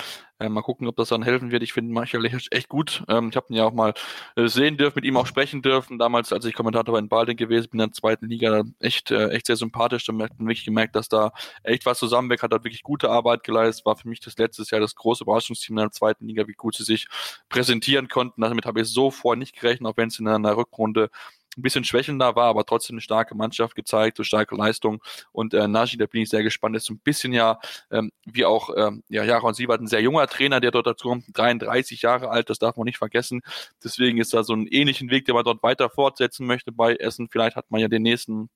Äh, 0.43 0.49
mal 0.49 0.61
gucken, 0.61 0.87
ob 0.87 0.97
das 0.97 1.07
dann 1.07 1.23
helfen 1.23 1.51
wird. 1.51 1.63
Ich 1.63 1.71
finde 1.71 1.93
Michael 1.93 2.25
echt 2.25 2.67
gut. 2.67 3.03
Ähm, 3.07 3.29
ich 3.29 3.35
habe 3.37 3.47
ihn 3.49 3.55
ja 3.55 3.65
auch 3.65 3.71
mal 3.71 3.93
äh, 4.35 4.47
sehen 4.47 4.75
dürfen, 4.75 4.95
mit 4.97 5.05
ihm 5.05 5.15
auch 5.15 5.25
sprechen 5.25 5.61
dürfen. 5.61 5.97
Damals, 5.97 6.33
als 6.33 6.43
ich 6.43 6.53
Kommentator 6.53 6.99
den 6.99 7.07
Balding 7.07 7.37
gewesen 7.37 7.69
bin, 7.71 7.79
in 7.79 7.87
der 7.87 7.93
zweiten 7.93 8.27
Liga, 8.27 8.63
echt, 8.79 9.09
äh, 9.11 9.29
echt 9.29 9.47
sehr 9.47 9.55
sympathisch. 9.55 10.05
Da 10.05 10.11
hat 10.13 10.37
man 10.37 10.49
wirklich 10.49 10.65
gemerkt, 10.65 10.97
dass 10.97 11.07
da 11.07 11.31
echt 11.63 11.85
was 11.85 11.99
zusammenweg 11.99 12.43
hat, 12.43 12.51
hat 12.53 12.65
wirklich 12.65 12.83
gute 12.83 13.09
Arbeit 13.09 13.43
geleistet. 13.43 13.85
War 13.85 13.95
für 13.95 14.09
mich 14.09 14.19
das 14.19 14.37
letztes 14.37 14.69
Jahr 14.69 14.81
das 14.81 14.95
große 14.95 15.23
Überraschungsteam 15.23 15.77
in 15.77 15.83
der 15.83 15.91
zweiten 15.91 16.27
Liga, 16.27 16.45
wie 16.47 16.53
gut 16.53 16.75
sie 16.75 16.83
sich 16.83 17.07
präsentieren 17.47 18.09
konnten. 18.09 18.41
Damit 18.41 18.65
habe 18.65 18.81
ich 18.81 18.89
so 18.89 19.11
vorher 19.11 19.39
nicht 19.39 19.55
gerechnet, 19.55 19.89
auch 19.93 19.97
wenn 19.97 20.09
es 20.09 20.19
in 20.19 20.27
einer 20.27 20.57
Rückrunde 20.57 21.09
ein 21.57 21.61
bisschen 21.61 21.83
schwächelnder 21.83 22.35
war, 22.35 22.47
aber 22.47 22.65
trotzdem 22.65 22.95
eine 22.95 23.01
starke 23.01 23.35
Mannschaft 23.35 23.75
gezeigt, 23.75 24.17
so 24.17 24.23
starke 24.23 24.55
Leistung. 24.55 25.01
Und 25.31 25.53
äh, 25.53 25.67
Naji, 25.67 25.97
da 25.97 26.05
bin 26.05 26.21
ich 26.21 26.29
sehr 26.29 26.43
gespannt, 26.43 26.75
ist 26.75 26.85
so 26.85 26.93
ein 26.93 26.99
bisschen 26.99 27.33
ja, 27.33 27.59
ähm, 27.91 28.11
wie 28.25 28.45
auch 28.45 28.69
ähm, 28.75 29.03
ja, 29.09 29.23
Jaron 29.23 29.53
Siebert, 29.53 29.81
ein 29.81 29.87
sehr 29.87 30.01
junger 30.01 30.27
Trainer, 30.27 30.59
der 30.59 30.71
dort 30.71 30.87
dazu 30.87 31.09
kommt, 31.09 31.25
33 31.33 32.01
Jahre 32.01 32.29
alt, 32.29 32.49
das 32.49 32.59
darf 32.59 32.77
man 32.77 32.85
nicht 32.85 32.97
vergessen. 32.97 33.41
Deswegen 33.83 34.19
ist 34.19 34.33
da 34.33 34.43
so 34.43 34.53
ein 34.53 34.67
ähnlichen 34.67 35.09
Weg, 35.09 35.25
den 35.25 35.35
man 35.35 35.43
dort 35.43 35.63
weiter 35.63 35.89
fortsetzen 35.89 36.45
möchte 36.45 36.71
bei 36.71 36.95
Essen. 36.95 37.29
Vielleicht 37.29 37.55
hat 37.55 37.69
man 37.69 37.81
ja 37.81 37.87
den 37.87 38.03
nächsten 38.03 38.49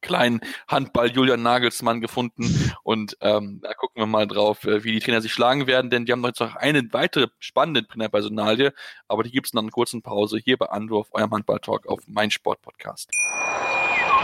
kleinen 0.00 0.40
Handball 0.68 1.10
Julian 1.10 1.42
Nagelsmann 1.42 2.00
gefunden. 2.00 2.72
Und 2.82 3.16
ähm, 3.20 3.60
da 3.62 3.74
gucken 3.74 4.02
wir 4.02 4.06
mal 4.06 4.26
drauf, 4.26 4.64
äh, 4.64 4.84
wie 4.84 4.92
die 4.92 5.00
Trainer 5.00 5.20
sich 5.20 5.32
schlagen 5.32 5.66
werden, 5.66 5.90
denn 5.90 6.06
die 6.06 6.12
haben 6.12 6.24
jetzt 6.24 6.40
noch 6.40 6.56
eine 6.56 6.82
weitere 6.92 7.28
spannende 7.38 7.86
Trainerpersonalie, 7.86 8.72
aber 9.08 9.22
die 9.22 9.30
gibt 9.30 9.46
es 9.46 9.54
nach 9.54 9.62
einer 9.62 9.70
kurzen 9.70 10.02
Pause 10.02 10.38
hier 10.38 10.56
bei 10.56 10.66
Anwurf, 10.66 11.08
eurem 11.12 11.30
Handball-Talk 11.30 11.86
auf 11.86 12.00
mein 12.06 12.30
Sport-Podcast. 12.30 13.10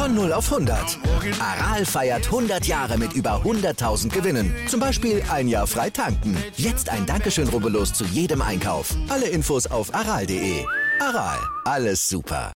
Von 0.00 0.14
0 0.14 0.32
auf 0.32 0.50
100. 0.50 0.98
Aral 1.40 1.84
feiert 1.84 2.24
100 2.24 2.64
Jahre 2.64 2.96
mit 2.96 3.12
über 3.12 3.42
100.000 3.44 4.08
Gewinnen. 4.08 4.50
Zum 4.66 4.80
Beispiel 4.80 5.22
ein 5.30 5.46
Jahr 5.46 5.66
frei 5.66 5.90
tanken. 5.90 6.38
Jetzt 6.56 6.88
ein 6.88 7.04
Dankeschön, 7.04 7.46
rubbellos 7.48 7.92
zu 7.92 8.04
jedem 8.06 8.40
Einkauf. 8.40 8.94
Alle 9.10 9.26
Infos 9.26 9.66
auf 9.66 9.94
aral.de. 9.94 10.64
Aral, 11.00 11.36
alles 11.66 12.08
super. 12.08 12.52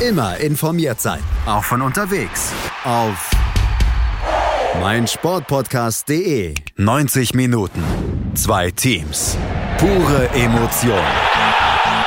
Immer 0.00 0.38
informiert 0.38 1.00
sein, 1.00 1.22
auch 1.46 1.62
von 1.62 1.80
unterwegs. 1.80 2.50
Auf 2.82 3.30
meinsportpodcast.de. 4.80 6.56
90 6.76 7.34
Minuten, 7.34 7.84
zwei 8.34 8.72
Teams, 8.72 9.38
pure 9.78 10.28
Emotion. 10.30 11.04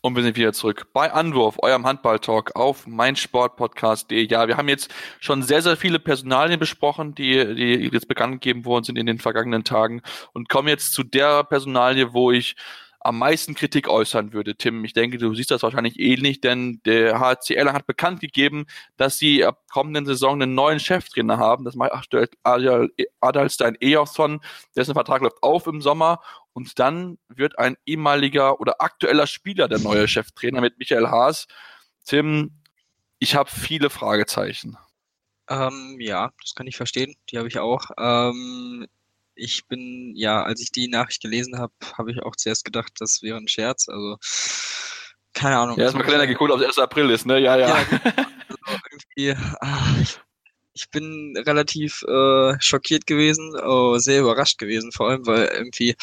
Und 0.00 0.14
wir 0.14 0.22
sind 0.22 0.36
wieder 0.36 0.52
zurück 0.52 0.86
bei 0.92 1.12
Anwurf, 1.12 1.56
eurem 1.58 1.84
Handball-Talk 1.84 2.54
auf 2.54 2.86
meinsportpodcast.de. 2.86 4.28
Ja, 4.28 4.46
wir 4.46 4.56
haben 4.56 4.68
jetzt 4.68 4.94
schon 5.18 5.42
sehr, 5.42 5.60
sehr 5.60 5.76
viele 5.76 5.98
Personalien 5.98 6.60
besprochen, 6.60 7.16
die, 7.16 7.54
die 7.56 7.90
jetzt 7.92 8.06
bekannt 8.06 8.34
gegeben 8.34 8.64
worden 8.64 8.84
sind 8.84 8.96
in 8.96 9.06
den 9.06 9.18
vergangenen 9.18 9.64
Tagen 9.64 10.02
und 10.32 10.48
kommen 10.48 10.68
jetzt 10.68 10.92
zu 10.92 11.02
der 11.02 11.42
Personalie, 11.42 12.12
wo 12.12 12.30
ich 12.30 12.54
am 13.00 13.18
meisten 13.18 13.54
Kritik 13.54 13.88
äußern 13.88 14.32
würde, 14.32 14.56
Tim. 14.56 14.84
Ich 14.84 14.92
denke, 14.92 15.18
du 15.18 15.34
siehst 15.34 15.50
das 15.50 15.62
wahrscheinlich 15.62 15.98
ähnlich, 15.98 16.40
denn 16.40 16.80
der 16.84 17.18
HCL 17.18 17.72
hat 17.72 17.86
bekannt 17.86 18.20
gegeben, 18.20 18.66
dass 18.96 19.18
sie 19.18 19.44
ab 19.44 19.62
kommenden 19.70 20.04
Saison 20.06 20.40
einen 20.40 20.54
neuen 20.54 20.80
Cheftrainer 20.80 21.38
haben. 21.38 21.64
Das 21.64 21.74
macht 21.74 21.92
Adalstein 22.42 23.76
Eoson, 23.80 24.40
dessen 24.76 24.94
Vertrag 24.94 25.22
läuft 25.22 25.42
auf 25.42 25.66
im 25.66 25.80
Sommer 25.80 26.20
und 26.58 26.76
dann 26.80 27.18
wird 27.28 27.56
ein 27.56 27.76
ehemaliger 27.86 28.60
oder 28.60 28.80
aktueller 28.80 29.28
Spieler 29.28 29.68
der 29.68 29.78
neue 29.78 30.08
Cheftrainer 30.08 30.60
mit 30.60 30.76
Michael 30.76 31.06
Haas. 31.06 31.46
Tim, 32.04 32.50
ich 33.20 33.36
habe 33.36 33.48
viele 33.48 33.90
Fragezeichen. 33.90 34.76
Ähm, 35.48 35.98
ja, 36.00 36.32
das 36.42 36.56
kann 36.56 36.66
ich 36.66 36.76
verstehen. 36.76 37.14
Die 37.30 37.38
habe 37.38 37.46
ich 37.46 37.60
auch. 37.60 37.90
Ähm, 37.96 38.88
ich 39.36 39.68
bin, 39.68 40.14
ja, 40.16 40.42
als 40.42 40.60
ich 40.60 40.72
die 40.72 40.88
Nachricht 40.88 41.22
gelesen 41.22 41.60
habe, 41.60 41.72
habe 41.96 42.10
ich 42.10 42.24
auch 42.24 42.34
zuerst 42.34 42.64
gedacht, 42.64 42.94
das 42.98 43.22
wäre 43.22 43.36
ein 43.36 43.46
Scherz. 43.46 43.88
Also, 43.88 44.16
keine 45.32 45.58
Ahnung. 45.58 45.78
Ja, 45.78 45.84
erstmal 45.84 46.06
Kalender 46.06 46.26
geguckt, 46.26 46.50
ob 46.50 46.58
es 46.58 46.66
1. 46.66 46.78
April 46.78 47.08
ist, 47.10 47.24
ne? 47.24 47.38
Ja, 47.38 47.56
ja. 47.56 47.68
ja 47.68 47.76
also 48.64 48.80
irgendwie, 48.90 49.36
ach, 49.60 50.00
ich, 50.00 50.20
ich 50.78 50.90
bin 50.90 51.34
relativ 51.44 52.02
äh, 52.04 52.54
schockiert 52.60 53.06
gewesen, 53.06 53.54
oh, 53.64 53.98
sehr 53.98 54.20
überrascht 54.20 54.58
gewesen, 54.58 54.92
vor 54.92 55.10
allem, 55.10 55.26
weil 55.26 55.46
irgendwie, 55.46 55.96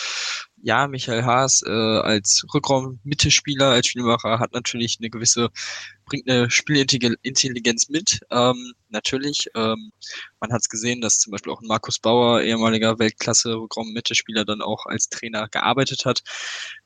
ja, 0.62 0.88
Michael 0.88 1.24
Haas 1.24 1.64
äh, 1.66 1.70
als 1.70 2.46
Rückraum-Mittelspieler, 2.54 3.70
als 3.70 3.88
Spielmacher 3.88 4.40
hat 4.40 4.54
natürlich 4.54 4.98
eine 5.00 5.10
gewisse, 5.10 5.50
bringt 6.06 6.30
eine 6.30 6.50
Spielintelligenz 6.52 7.90
mit. 7.90 8.20
Ähm, 8.32 8.74
natürlich, 8.90 9.48
ähm, 9.56 9.92
man 10.40 10.52
hat 10.52 10.62
es 10.62 10.70
gesehen, 10.70 11.02
dass 11.02 11.20
zum 11.20 11.32
Beispiel 11.32 11.54
auch 11.54 11.62
Markus 11.62 12.00
Bauer, 12.00 12.42
ehemaliger 12.42 13.00
Weltklasse-Rückraum-Mittelspieler, 13.00 14.44
dann 14.44 14.62
auch 14.62 14.86
als 14.86 15.08
Trainer 15.08 15.48
gearbeitet 15.50 16.06
hat. 16.06 16.22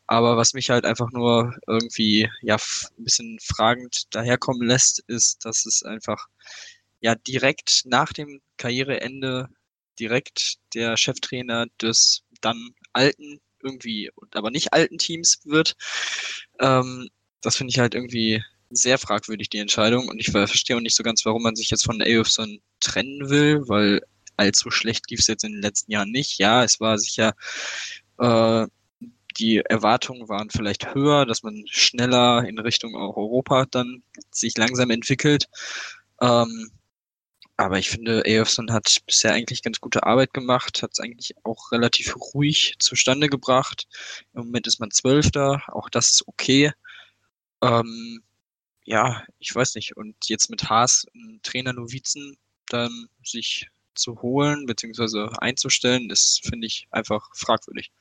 Aber 0.08 0.38
was 0.38 0.54
mich 0.54 0.70
halt 0.70 0.86
einfach 0.86 1.12
nur 1.12 1.56
irgendwie 1.68 2.30
ja 2.42 2.56
ein 2.56 3.04
bisschen 3.04 3.40
fragend 3.42 4.04
daherkommen 4.12 4.68
lässt, 4.68 5.04
ist, 5.08 5.46
dass 5.46 5.66
es 5.66 5.84
einfach 5.84 6.28
ja 7.02 7.16
direkt 7.16 7.84
nach 7.86 8.14
dem 8.14 8.42
Karriereende 8.58 9.50
direkt 10.00 10.56
der 10.74 10.98
Cheftrainer 10.98 11.68
des 11.82 12.24
dann 12.42 12.72
alten, 12.94 13.40
irgendwie, 13.62 14.10
aber 14.32 14.52
nicht 14.52 14.74
alten 14.74 14.98
Teams 14.98 15.40
wird. 15.44 15.76
Ähm, 16.60 17.10
das 17.42 17.58
finde 17.58 17.72
ich 17.72 17.80
halt 17.80 17.96
irgendwie 17.96 18.44
sehr 18.70 18.98
fragwürdig, 18.98 19.50
die 19.50 19.58
Entscheidung. 19.60 20.08
Und 20.08 20.20
ich 20.20 20.32
verstehe 20.32 20.78
auch 20.78 20.82
nicht 20.82 20.96
so 20.96 21.04
ganz, 21.04 21.26
warum 21.26 21.44
man 21.44 21.56
sich 21.56 21.70
jetzt 21.70 21.86
von 21.86 22.02
Aofson 22.02 22.60
trennen 22.80 23.30
will, 23.30 23.68
weil 23.68 24.02
allzu 24.38 24.72
schlecht 24.72 25.10
lief 25.10 25.20
es 25.20 25.28
jetzt 25.28 25.44
in 25.44 25.54
den 25.54 25.62
letzten 25.62 25.92
Jahren 25.92 26.12
nicht. 26.12 26.40
Ja, 26.40 26.64
es 26.64 26.80
war 26.80 26.98
sicher, 26.98 27.34
äh, 28.20 28.68
die 29.38 29.58
Erwartungen 29.58 30.28
waren 30.28 30.50
vielleicht 30.50 30.94
höher, 30.94 31.26
dass 31.26 31.44
man 31.44 31.64
schneller 31.68 32.46
in 32.48 32.60
Richtung 32.60 32.96
auch 32.96 33.16
Europa 33.16 33.66
dann 33.66 34.04
sich 34.32 34.58
langsam 34.58 34.90
entwickelt. 34.90 35.48
Ähm, 36.22 36.72
aber 37.60 37.78
ich 37.78 37.90
finde, 37.90 38.24
AFSON 38.26 38.72
hat 38.72 39.02
bisher 39.06 39.34
eigentlich 39.34 39.62
ganz 39.62 39.82
gute 39.82 40.04
Arbeit 40.04 40.34
gemacht, 40.34 40.82
hat 40.82 40.92
es 40.94 41.02
eigentlich 41.02 41.36
auch 41.44 41.74
relativ 41.74 42.16
ruhig 42.34 42.76
zustande 42.80 43.28
gebracht. 43.28 43.86
Im 44.34 44.46
Moment 44.46 44.66
ist 44.66 44.80
man 44.80 44.92
Zwölfter, 44.92 45.62
auch 45.68 45.90
das 45.90 46.10
ist 46.10 46.28
okay. 46.30 46.72
Ähm, 47.62 48.24
ja, 48.86 49.26
ich 49.40 49.54
weiß 49.54 49.76
nicht. 49.76 49.98
Und 49.98 50.16
jetzt 50.30 50.50
mit 50.50 50.70
Haas 50.70 51.06
einen 51.14 51.42
Trainer 51.42 51.74
Novizen 51.74 52.38
dann 52.70 53.10
sich 53.26 53.68
zu 53.94 54.22
holen 54.22 54.66
bzw. 54.66 55.28
einzustellen, 55.40 56.10
ist, 56.10 56.40
finde 56.48 56.66
ich, 56.66 56.88
einfach 56.92 57.28
fragwürdig. 57.36 57.92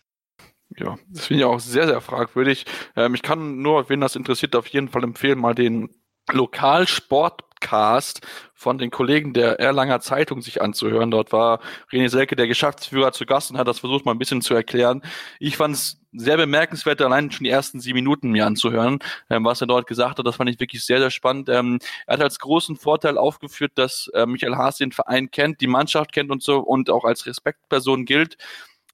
Ja, 0.76 1.00
das 1.08 1.26
finde 1.26 1.40
ich 1.40 1.46
auch 1.46 1.58
sehr, 1.58 1.88
sehr 1.88 2.00
fragwürdig. 2.00 2.64
Ähm, 2.94 3.16
ich 3.16 3.22
kann 3.22 3.60
nur, 3.60 3.88
wen 3.88 4.00
das 4.00 4.14
interessiert, 4.14 4.54
auf 4.54 4.68
jeden 4.68 4.88
Fall 4.88 5.02
empfehlen, 5.02 5.40
mal 5.40 5.56
den 5.56 5.90
Lokalsportcast 6.32 8.20
von 8.54 8.76
den 8.76 8.90
Kollegen 8.90 9.32
der 9.32 9.60
Erlanger 9.60 10.00
Zeitung 10.00 10.42
sich 10.42 10.60
anzuhören. 10.60 11.12
Dort 11.12 11.32
war 11.32 11.60
René 11.92 12.08
Selke, 12.08 12.34
der 12.34 12.48
Geschäftsführer, 12.48 13.12
zu 13.12 13.24
Gast 13.24 13.50
und 13.50 13.58
hat 13.58 13.68
das 13.68 13.78
versucht, 13.78 14.04
mal 14.04 14.12
ein 14.12 14.18
bisschen 14.18 14.42
zu 14.42 14.52
erklären. 14.52 15.02
Ich 15.38 15.56
fand 15.56 15.76
es 15.76 16.00
sehr 16.12 16.36
bemerkenswert, 16.36 17.00
allein 17.00 17.30
schon 17.30 17.44
die 17.44 17.50
ersten 17.50 17.80
sieben 17.80 17.96
Minuten 17.96 18.30
mir 18.30 18.46
anzuhören, 18.46 18.98
ähm, 19.30 19.44
was 19.44 19.60
er 19.60 19.68
dort 19.68 19.86
gesagt 19.86 20.18
hat. 20.18 20.26
Das 20.26 20.36
fand 20.36 20.50
ich 20.50 20.58
wirklich 20.58 20.84
sehr, 20.84 20.98
sehr 20.98 21.10
spannend. 21.10 21.48
Ähm, 21.48 21.78
er 22.06 22.14
hat 22.14 22.22
als 22.22 22.40
großen 22.40 22.76
Vorteil 22.76 23.16
aufgeführt, 23.16 23.72
dass 23.76 24.10
äh, 24.14 24.26
Michael 24.26 24.56
Haas 24.56 24.78
den 24.78 24.90
Verein 24.90 25.30
kennt, 25.30 25.60
die 25.60 25.68
Mannschaft 25.68 26.12
kennt 26.12 26.30
und 26.30 26.42
so 26.42 26.58
und 26.58 26.90
auch 26.90 27.04
als 27.04 27.26
Respektperson 27.26 28.06
gilt 28.06 28.36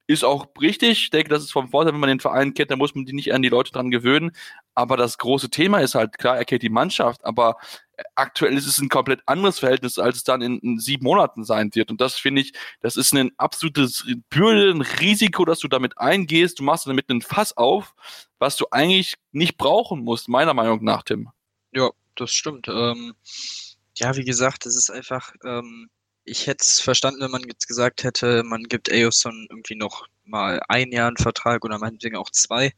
ist 0.07 0.25
auch 0.25 0.49
richtig. 0.61 1.05
Ich 1.05 1.11
denke, 1.11 1.31
das 1.31 1.43
ist 1.43 1.53
vom 1.53 1.69
Vorteil, 1.69 1.95
wenn 1.95 2.01
man 2.01 2.09
den 2.09 2.21
Verein 2.21 2.55
kennt, 2.55 2.71
dann 2.71 2.79
muss 2.79 2.95
man 2.95 3.07
die 3.07 3.15
nicht 3.15 3.33
an 3.33 3.43
die 3.43 3.49
Leute 3.49 3.73
dran 3.73 3.91
gewöhnen. 3.91 4.33
Aber 4.75 4.97
das 4.97 5.19
große 5.19 5.51
Thema 5.51 5.79
ist 5.79 5.95
halt, 5.95 6.19
klar, 6.19 6.37
er 6.37 6.45
kennt 6.45 6.63
die 6.63 6.69
Mannschaft, 6.69 7.25
aber 7.25 7.57
aktuell 8.15 8.57
ist 8.57 8.67
es 8.67 8.79
ein 8.79 8.89
komplett 8.89 9.21
anderes 9.27 9.59
Verhältnis, 9.59 9.99
als 9.99 10.17
es 10.17 10.25
dann 10.25 10.43
in, 10.43 10.59
in 10.59 10.79
sieben 10.79 11.05
Monaten 11.05 11.45
sein 11.45 11.75
wird. 11.75 11.91
Und 11.91 12.01
das 12.01 12.17
finde 12.17 12.43
ich, 12.43 12.53
das 12.81 12.97
ist 12.97 13.13
ein 13.15 13.33
absolutes 13.37 14.05
Bürde, 14.31 14.71
ein 14.71 14.81
Risiko, 14.81 15.45
dass 15.45 15.61
du 15.61 15.69
damit 15.69 15.99
eingehst. 15.99 16.59
Du 16.59 16.65
machst 16.65 16.87
damit 16.87 17.09
einen 17.11 17.23
Fass 17.23 17.57
auf, 17.57 17.95
was 18.39 18.57
du 18.57 18.67
eigentlich 18.71 19.15
nicht 19.33 19.57
brauchen 19.57 20.03
musst, 20.03 20.29
meiner 20.29 20.55
Meinung 20.55 20.83
nach, 20.83 21.03
Tim. 21.03 21.31
Ja, 21.73 21.91
das 22.17 22.33
stimmt. 22.33 22.69
Ähm, 22.69 23.15
ja, 23.97 24.17
wie 24.17 24.25
gesagt, 24.25 24.67
es 24.67 24.77
ist 24.77 24.91
einfach, 24.91 25.33
ähm, 25.45 25.89
ich 26.25 26.47
hätte 26.47 26.63
es 26.63 26.81
verstanden, 26.81 27.21
wenn 27.21 27.31
man 27.31 27.43
jetzt 27.43 27.69
gesagt 27.69 28.03
hätte, 28.03 28.43
man 28.45 28.65
gibt 28.65 28.91
Aoson 28.91 29.47
irgendwie 29.51 29.77
noch 29.77 30.07
mal 30.25 30.61
ein 30.69 30.91
Jahr 30.91 31.09
einen 31.09 31.17
Vertrag 31.17 31.65
oder 31.65 31.79
meinetwegen 31.79 32.17
auch 32.17 32.31
zwei 32.31 32.73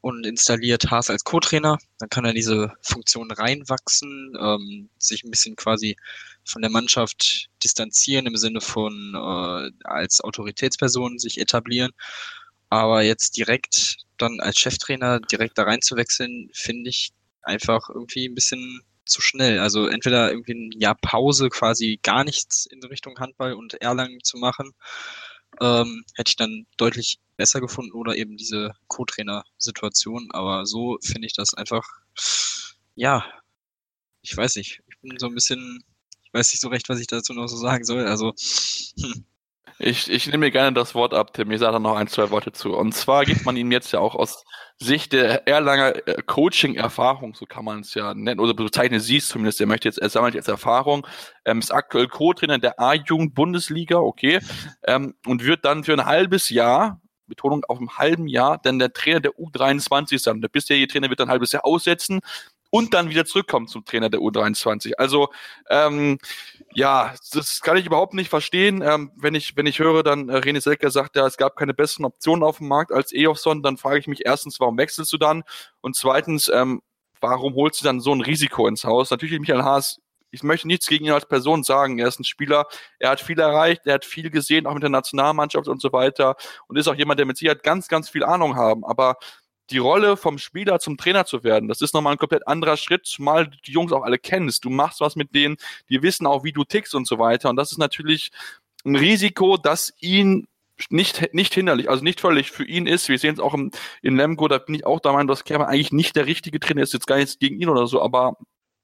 und 0.00 0.24
installiert 0.26 0.90
Haas 0.90 1.10
als 1.10 1.24
Co-Trainer. 1.24 1.78
Dann 1.98 2.08
kann 2.08 2.24
er 2.24 2.32
diese 2.32 2.72
Funktion 2.82 3.30
reinwachsen, 3.30 4.36
ähm, 4.40 4.90
sich 4.98 5.24
ein 5.24 5.30
bisschen 5.30 5.56
quasi 5.56 5.96
von 6.44 6.62
der 6.62 6.70
Mannschaft 6.70 7.48
distanzieren 7.62 8.26
im 8.26 8.36
Sinne 8.36 8.60
von 8.60 9.14
äh, 9.14 9.70
als 9.84 10.20
Autoritätsperson 10.20 11.18
sich 11.18 11.40
etablieren. 11.40 11.92
Aber 12.70 13.02
jetzt 13.02 13.36
direkt 13.36 13.96
dann 14.18 14.40
als 14.40 14.58
Cheftrainer 14.58 15.20
direkt 15.20 15.58
da 15.58 15.64
reinzuwechseln, 15.64 16.50
finde 16.52 16.90
ich 16.90 17.12
einfach 17.42 17.88
irgendwie 17.88 18.28
ein 18.28 18.34
bisschen 18.34 18.82
zu 19.04 19.22
schnell. 19.22 19.58
Also 19.58 19.86
entweder 19.86 20.30
irgendwie 20.30 20.54
ein 20.54 20.72
Jahr 20.80 20.96
Pause, 21.00 21.48
quasi 21.48 21.98
gar 22.02 22.24
nichts 22.24 22.66
in 22.66 22.82
Richtung 22.84 23.18
Handball 23.18 23.54
und 23.54 23.74
Erlangen 23.74 24.22
zu 24.22 24.36
machen, 24.36 24.72
ähm, 25.60 26.04
hätte 26.14 26.30
ich 26.30 26.36
dann 26.36 26.66
deutlich 26.76 27.18
besser 27.36 27.60
gefunden 27.60 27.92
oder 27.92 28.16
eben 28.16 28.36
diese 28.36 28.72
Co-Trainer-Situation. 28.88 30.28
Aber 30.32 30.66
so 30.66 30.98
finde 31.02 31.26
ich 31.26 31.32
das 31.34 31.54
einfach, 31.54 31.84
ja, 32.94 33.24
ich 34.22 34.36
weiß 34.36 34.56
nicht. 34.56 34.80
Ich 34.88 34.98
bin 35.00 35.18
so 35.18 35.26
ein 35.26 35.34
bisschen, 35.34 35.82
ich 36.24 36.32
weiß 36.32 36.52
nicht 36.52 36.60
so 36.60 36.68
recht, 36.68 36.88
was 36.88 37.00
ich 37.00 37.06
dazu 37.06 37.32
noch 37.32 37.48
so 37.48 37.56
sagen 37.56 37.84
soll. 37.84 38.06
Also, 38.06 38.34
hm. 39.00 39.24
Ich, 39.80 40.10
ich 40.10 40.26
nehme 40.26 40.46
mir 40.46 40.50
gerne 40.50 40.72
das 40.72 40.94
Wort 40.96 41.14
ab, 41.14 41.32
Tim. 41.32 41.52
Ich 41.52 41.60
sage 41.60 41.74
da 41.74 41.78
noch 41.78 41.96
ein, 41.96 42.08
zwei 42.08 42.30
Worte 42.30 42.50
zu. 42.50 42.76
Und 42.76 42.94
zwar 42.94 43.24
gibt 43.24 43.44
man 43.44 43.56
ihm 43.56 43.70
jetzt 43.70 43.92
ja 43.92 44.00
auch 44.00 44.16
aus 44.16 44.44
Sicht 44.78 45.12
der 45.12 45.46
Erlanger 45.46 46.06
äh, 46.08 46.22
Coaching-Erfahrung, 46.22 47.34
so 47.34 47.46
kann 47.46 47.64
man 47.64 47.80
es 47.80 47.94
ja 47.94 48.12
nennen, 48.14 48.40
oder 48.40 48.54
bezeichnet 48.54 49.02
sie 49.02 49.18
es 49.18 49.28
zumindest, 49.28 49.60
er 49.60 49.66
möchte 49.66 49.88
jetzt, 49.88 49.98
er 49.98 50.08
sammelt 50.08 50.34
jetzt 50.34 50.48
Erfahrung, 50.48 51.06
ähm, 51.44 51.60
ist 51.60 51.72
aktuell 51.72 52.08
Co-Trainer 52.08 52.58
der 52.58 52.80
A-Jugend-Bundesliga, 52.80 53.98
okay, 53.98 54.40
ähm, 54.84 55.14
und 55.26 55.44
wird 55.44 55.64
dann 55.64 55.84
für 55.84 55.92
ein 55.92 56.06
halbes 56.06 56.48
Jahr, 56.48 57.00
Betonung 57.26 57.64
auf 57.64 57.78
einem 57.78 57.98
halben 57.98 58.26
Jahr, 58.26 58.58
dann 58.62 58.78
der 58.78 58.92
Trainer 58.92 59.20
der 59.20 59.32
U23 59.32 60.18
sein. 60.18 60.40
Der 60.40 60.48
bisherige 60.48 60.88
Trainer 60.88 61.10
wird 61.10 61.20
dann 61.20 61.28
ein 61.28 61.32
halbes 61.32 61.52
Jahr 61.52 61.64
aussetzen 61.64 62.20
und 62.70 62.94
dann 62.94 63.10
wieder 63.10 63.24
zurückkommen 63.24 63.66
zum 63.66 63.84
Trainer 63.84 64.10
der 64.10 64.20
U23. 64.20 64.94
Also 64.98 65.28
ähm, 65.70 66.18
ja, 66.74 67.14
das 67.32 67.60
kann 67.60 67.76
ich 67.76 67.86
überhaupt 67.86 68.14
nicht 68.14 68.28
verstehen. 68.28 68.82
Ähm, 68.82 69.10
wenn 69.16 69.34
ich 69.34 69.56
wenn 69.56 69.66
ich 69.66 69.78
höre, 69.78 70.02
dann 70.02 70.28
äh, 70.28 70.36
René 70.36 70.60
Selker 70.60 70.90
sagt 70.90 71.16
ja, 71.16 71.26
es 71.26 71.36
gab 71.36 71.56
keine 71.56 71.74
besseren 71.74 72.04
Optionen 72.04 72.42
auf 72.42 72.58
dem 72.58 72.68
Markt 72.68 72.92
als 72.92 73.12
Eofson, 73.12 73.62
dann 73.62 73.78
frage 73.78 73.98
ich 73.98 74.06
mich 74.06 74.26
erstens, 74.26 74.60
warum 74.60 74.76
wechselst 74.78 75.12
du 75.12 75.18
dann? 75.18 75.44
Und 75.80 75.96
zweitens, 75.96 76.50
ähm, 76.52 76.82
warum 77.20 77.54
holst 77.54 77.80
du 77.80 77.84
dann 77.84 78.00
so 78.00 78.14
ein 78.14 78.20
Risiko 78.20 78.66
ins 78.68 78.84
Haus? 78.84 79.10
Natürlich 79.10 79.40
Michael 79.40 79.62
Haas 79.62 80.00
ich 80.30 80.42
möchte 80.42 80.66
nichts 80.66 80.86
gegen 80.86 81.06
ihn 81.06 81.12
als 81.12 81.26
Person 81.26 81.62
sagen. 81.64 81.98
Er 81.98 82.08
ist 82.08 82.20
ein 82.20 82.24
Spieler, 82.24 82.66
er 82.98 83.10
hat 83.10 83.20
viel 83.20 83.38
erreicht, 83.38 83.82
er 83.86 83.94
hat 83.94 84.04
viel 84.04 84.30
gesehen, 84.30 84.66
auch 84.66 84.74
mit 84.74 84.82
der 84.82 84.90
Nationalmannschaft 84.90 85.68
und 85.68 85.80
so 85.80 85.92
weiter 85.92 86.36
und 86.66 86.76
ist 86.76 86.88
auch 86.88 86.94
jemand, 86.94 87.18
der 87.18 87.26
mit 87.26 87.38
Sicherheit 87.38 87.62
ganz, 87.62 87.88
ganz 87.88 88.08
viel 88.10 88.24
Ahnung 88.24 88.56
haben. 88.56 88.84
Aber 88.84 89.16
die 89.70 89.78
Rolle 89.78 90.16
vom 90.16 90.38
Spieler 90.38 90.80
zum 90.80 90.96
Trainer 90.96 91.24
zu 91.24 91.44
werden, 91.44 91.68
das 91.68 91.80
ist 91.80 91.94
nochmal 91.94 92.12
ein 92.12 92.18
komplett 92.18 92.46
anderer 92.46 92.76
Schritt, 92.76 93.06
zumal 93.06 93.48
die 93.66 93.72
Jungs 93.72 93.92
auch 93.92 94.02
alle 94.02 94.18
kennst. 94.18 94.64
Du 94.64 94.70
machst 94.70 95.00
was 95.00 95.16
mit 95.16 95.34
denen, 95.34 95.56
die 95.88 96.02
wissen 96.02 96.26
auch, 96.26 96.44
wie 96.44 96.52
du 96.52 96.64
tickst 96.64 96.94
und 96.94 97.06
so 97.06 97.18
weiter. 97.18 97.50
Und 97.50 97.56
das 97.56 97.72
ist 97.72 97.78
natürlich 97.78 98.30
ein 98.84 98.96
Risiko, 98.96 99.56
das 99.56 99.92
ihn 100.00 100.46
nicht, 100.90 101.34
nicht 101.34 101.54
hinderlich, 101.54 101.90
also 101.90 102.04
nicht 102.04 102.20
völlig 102.20 102.50
für 102.50 102.64
ihn 102.64 102.86
ist. 102.86 103.08
Wir 103.08 103.18
sehen 103.18 103.34
es 103.34 103.40
auch 103.40 103.54
im, 103.54 103.70
in 104.02 104.16
Lemgo, 104.16 104.48
da 104.48 104.58
bin 104.58 104.74
ich 104.74 104.86
auch 104.86 105.00
der 105.00 105.12
Meinung, 105.12 105.28
dass 105.28 105.44
Kerber 105.44 105.68
eigentlich 105.68 105.92
nicht 105.92 106.16
der 106.16 106.26
richtige 106.26 106.60
Trainer 106.60 106.82
ist, 106.82 106.92
jetzt 106.92 107.06
gar 107.06 107.16
nichts 107.16 107.38
gegen 107.38 107.60
ihn 107.60 107.68
oder 107.68 107.86
so, 107.86 108.00
aber 108.00 108.36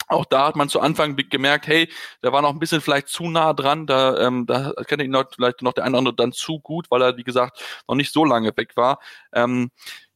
auch 0.08 0.24
da 0.26 0.46
hat 0.48 0.56
man 0.56 0.68
zu 0.68 0.80
Anfang 0.80 1.16
gemerkt, 1.16 1.66
hey, 1.66 1.88
der 2.22 2.32
war 2.32 2.42
noch 2.42 2.50
ein 2.50 2.58
bisschen 2.58 2.80
vielleicht 2.80 3.08
zu 3.08 3.30
nah 3.30 3.52
dran, 3.54 3.86
da, 3.86 4.26
ähm, 4.26 4.44
da 4.46 4.72
kennt 4.86 5.02
ihn 5.02 5.16
vielleicht 5.34 5.62
noch 5.62 5.72
der 5.72 5.84
eine 5.84 5.92
oder 5.92 5.98
andere 5.98 6.14
dann 6.14 6.32
zu 6.32 6.60
gut, 6.60 6.90
weil 6.90 7.02
er, 7.02 7.16
wie 7.16 7.24
gesagt, 7.24 7.62
noch 7.88 7.94
nicht 7.94 8.12
so 8.12 8.24
lange 8.24 8.54
weg 8.56 8.76
war. 8.76 8.98
Ähm, 9.32 9.70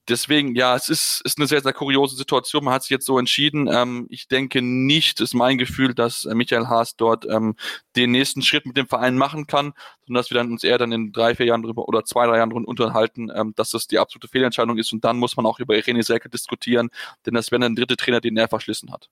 deswegen, 0.08 0.54
ja, 0.54 0.74
es 0.74 0.88
ist, 0.88 1.20
ist 1.24 1.38
eine 1.38 1.46
sehr, 1.46 1.60
sehr 1.60 1.72
kuriose 1.72 2.16
Situation. 2.16 2.64
Man 2.64 2.74
hat 2.74 2.82
sich 2.82 2.90
jetzt 2.90 3.06
so 3.06 3.18
entschieden. 3.18 3.68
Ähm, 3.70 4.06
ich 4.10 4.28
denke 4.28 4.62
nicht, 4.62 5.20
ist 5.20 5.34
mein 5.34 5.58
Gefühl, 5.58 5.94
dass 5.94 6.24
äh, 6.24 6.34
Michael 6.34 6.66
Haas 6.66 6.96
dort 6.96 7.26
ähm, 7.26 7.56
den 7.96 8.10
nächsten 8.10 8.42
Schritt 8.42 8.66
mit 8.66 8.76
dem 8.76 8.88
Verein 8.88 9.16
machen 9.16 9.46
kann, 9.46 9.74
sondern 10.06 10.20
dass 10.20 10.30
wir 10.30 10.36
dann 10.36 10.50
uns 10.50 10.64
eher 10.64 10.78
dann 10.78 10.92
in 10.92 11.12
drei, 11.12 11.34
vier 11.34 11.46
Jahren 11.46 11.62
drüber 11.62 11.86
oder 11.88 12.04
zwei, 12.04 12.26
drei 12.26 12.38
Jahren 12.38 12.50
drüber 12.50 12.66
unterhalten, 12.66 13.30
ähm, 13.34 13.52
dass 13.56 13.70
das 13.70 13.86
die 13.86 13.98
absolute 13.98 14.28
Fehlentscheidung 14.28 14.78
ist. 14.78 14.92
Und 14.92 15.04
dann 15.04 15.18
muss 15.18 15.36
man 15.36 15.46
auch 15.46 15.58
über 15.60 15.74
René 15.74 16.02
Selke 16.02 16.28
diskutieren, 16.28 16.90
denn 17.26 17.34
das 17.34 17.50
wäre 17.50 17.60
dann 17.60 17.74
der 17.74 17.86
dritte 17.86 18.02
Trainer, 18.02 18.20
den 18.20 18.36
er 18.36 18.48
verschlissen 18.48 18.90
hat. 18.92 19.10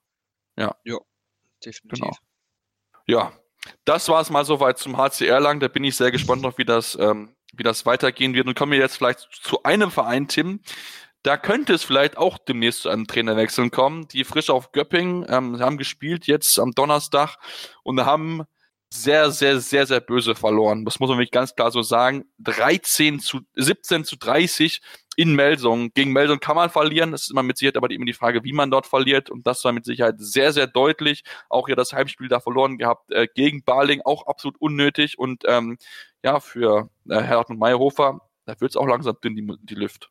Ja. 0.57 0.75
Ja, 0.85 0.99
definitiv. 1.65 2.01
Genau. 2.01 2.17
Ja, 3.07 3.33
das 3.85 4.09
war 4.09 4.21
es 4.21 4.31
mal 4.31 4.45
soweit 4.45 4.79
zum 4.79 4.97
HCR 4.97 5.41
lang. 5.41 5.61
Da 5.61 5.69
bin 5.69 5.85
ich 5.85 5.97
sehr 5.97 6.11
gespannt 6.11 6.43
noch, 6.43 6.59
wie 6.59 6.65
das 6.65 6.97
ähm, 7.01 7.36
wie 7.57 7.63
das 7.63 7.87
weitergehen 7.87 8.35
wird. 8.35 8.47
Und 8.47 8.57
kommen 8.57 8.73
wir 8.73 8.79
jetzt 8.79 8.97
vielleicht 8.97 9.29
zu 9.31 9.63
einem 9.63 9.91
Verein, 9.91 10.29
Tim. 10.29 10.61
Da 11.23 11.37
könnte 11.37 11.75
es 11.75 11.83
vielleicht 11.83 12.17
auch 12.17 12.39
demnächst 12.39 12.83
zu 12.83 12.89
einem 12.89 13.07
Trainerwechsel 13.07 13.71
kommen. 13.71 14.07
Die 14.09 14.23
frisch 14.23 14.49
auf 14.49 14.71
Göpping 14.73 15.27
ähm, 15.29 15.59
haben 15.59 15.77
gespielt 15.77 16.27
jetzt 16.27 16.59
am 16.61 16.73
Donnerstag 16.73 17.39
und 17.83 18.05
haben 18.05 18.45
sehr, 18.91 19.31
sehr, 19.31 19.61
sehr, 19.61 19.87
sehr 19.87 20.01
böse 20.01 20.35
verloren. 20.35 20.85
Das 20.85 21.01
muss 21.01 21.09
man 21.09 21.19
wirklich 21.19 21.33
ganz 21.33 21.55
klar 21.55 21.71
so 21.71 21.83
sagen. 21.83 22.25
13 22.39 23.21
zu 23.21 23.41
17 23.55 24.05
zu 24.05 24.17
30 24.17 24.81
in 25.17 25.35
Melsung. 25.35 25.93
Gegen 25.93 26.13
Melsung 26.13 26.39
kann 26.39 26.57
man 26.57 26.71
verlieren. 26.71 27.13
Das 27.13 27.23
ist 27.23 27.31
immer 27.31 27.43
mit 27.43 27.59
Sicherheit 27.59 27.77
aber 27.77 27.91
immer 27.91 28.05
die 28.05 28.13
Frage, 28.13 28.45
wie 28.45 28.53
man 28.53 28.71
dort 28.71 28.87
verliert. 28.87 29.31
Und 29.31 29.47
das 29.47 29.65
war 29.65 29.73
mit 29.73 29.85
Sicherheit 29.85 30.17
sehr, 30.19 30.53
sehr 30.53 30.67
deutlich. 30.67 31.25
Auch 31.49 31.67
hier 31.67 31.77
das 31.77 31.93
Heimspiel 31.93 32.29
da 32.29 32.41
verloren 32.41 32.79
gehabt 32.79 33.11
äh, 33.13 33.27
gegen 33.35 33.65
Baling, 33.65 34.03
auch 34.05 34.27
absolut 34.27 34.61
unnötig. 34.61 35.19
Und 35.19 35.43
ähm, 35.47 35.79
ja, 36.23 36.39
für 36.41 36.91
äh, 37.09 37.21
Herr 37.21 37.49
und 37.49 37.59
Meyerhofer, 37.59 38.21
da 38.45 38.61
wird 38.61 38.71
es 38.73 38.77
auch 38.77 38.87
langsam 38.87 39.17
dünn, 39.23 39.35
die, 39.35 39.47
die 39.63 39.75
Lüft. 39.75 40.11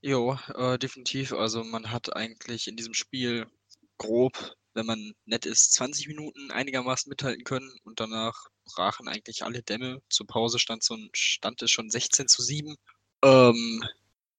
Jo, 0.00 0.36
äh, 0.56 0.78
definitiv. 0.78 1.32
Also 1.32 1.62
man 1.62 1.92
hat 1.92 2.16
eigentlich 2.16 2.66
in 2.66 2.76
diesem 2.76 2.94
Spiel 2.94 3.46
grob, 3.98 4.56
wenn 4.74 4.86
man 4.86 5.12
nett 5.24 5.46
ist, 5.46 5.74
20 5.74 6.08
Minuten 6.08 6.50
einigermaßen 6.50 7.08
mithalten 7.10 7.44
können 7.44 7.72
und 7.84 8.00
danach 8.00 8.46
brachen 8.64 9.08
eigentlich 9.08 9.44
alle 9.44 9.62
Dämme. 9.62 10.00
Zur 10.08 10.26
Pause 10.26 10.58
stand, 10.58 10.82
so 10.82 10.94
ein, 10.94 11.10
stand 11.14 11.62
es 11.62 11.70
schon 11.70 11.90
16 11.90 12.28
zu 12.28 12.42
7. 12.42 12.76
Ähm, 13.24 13.84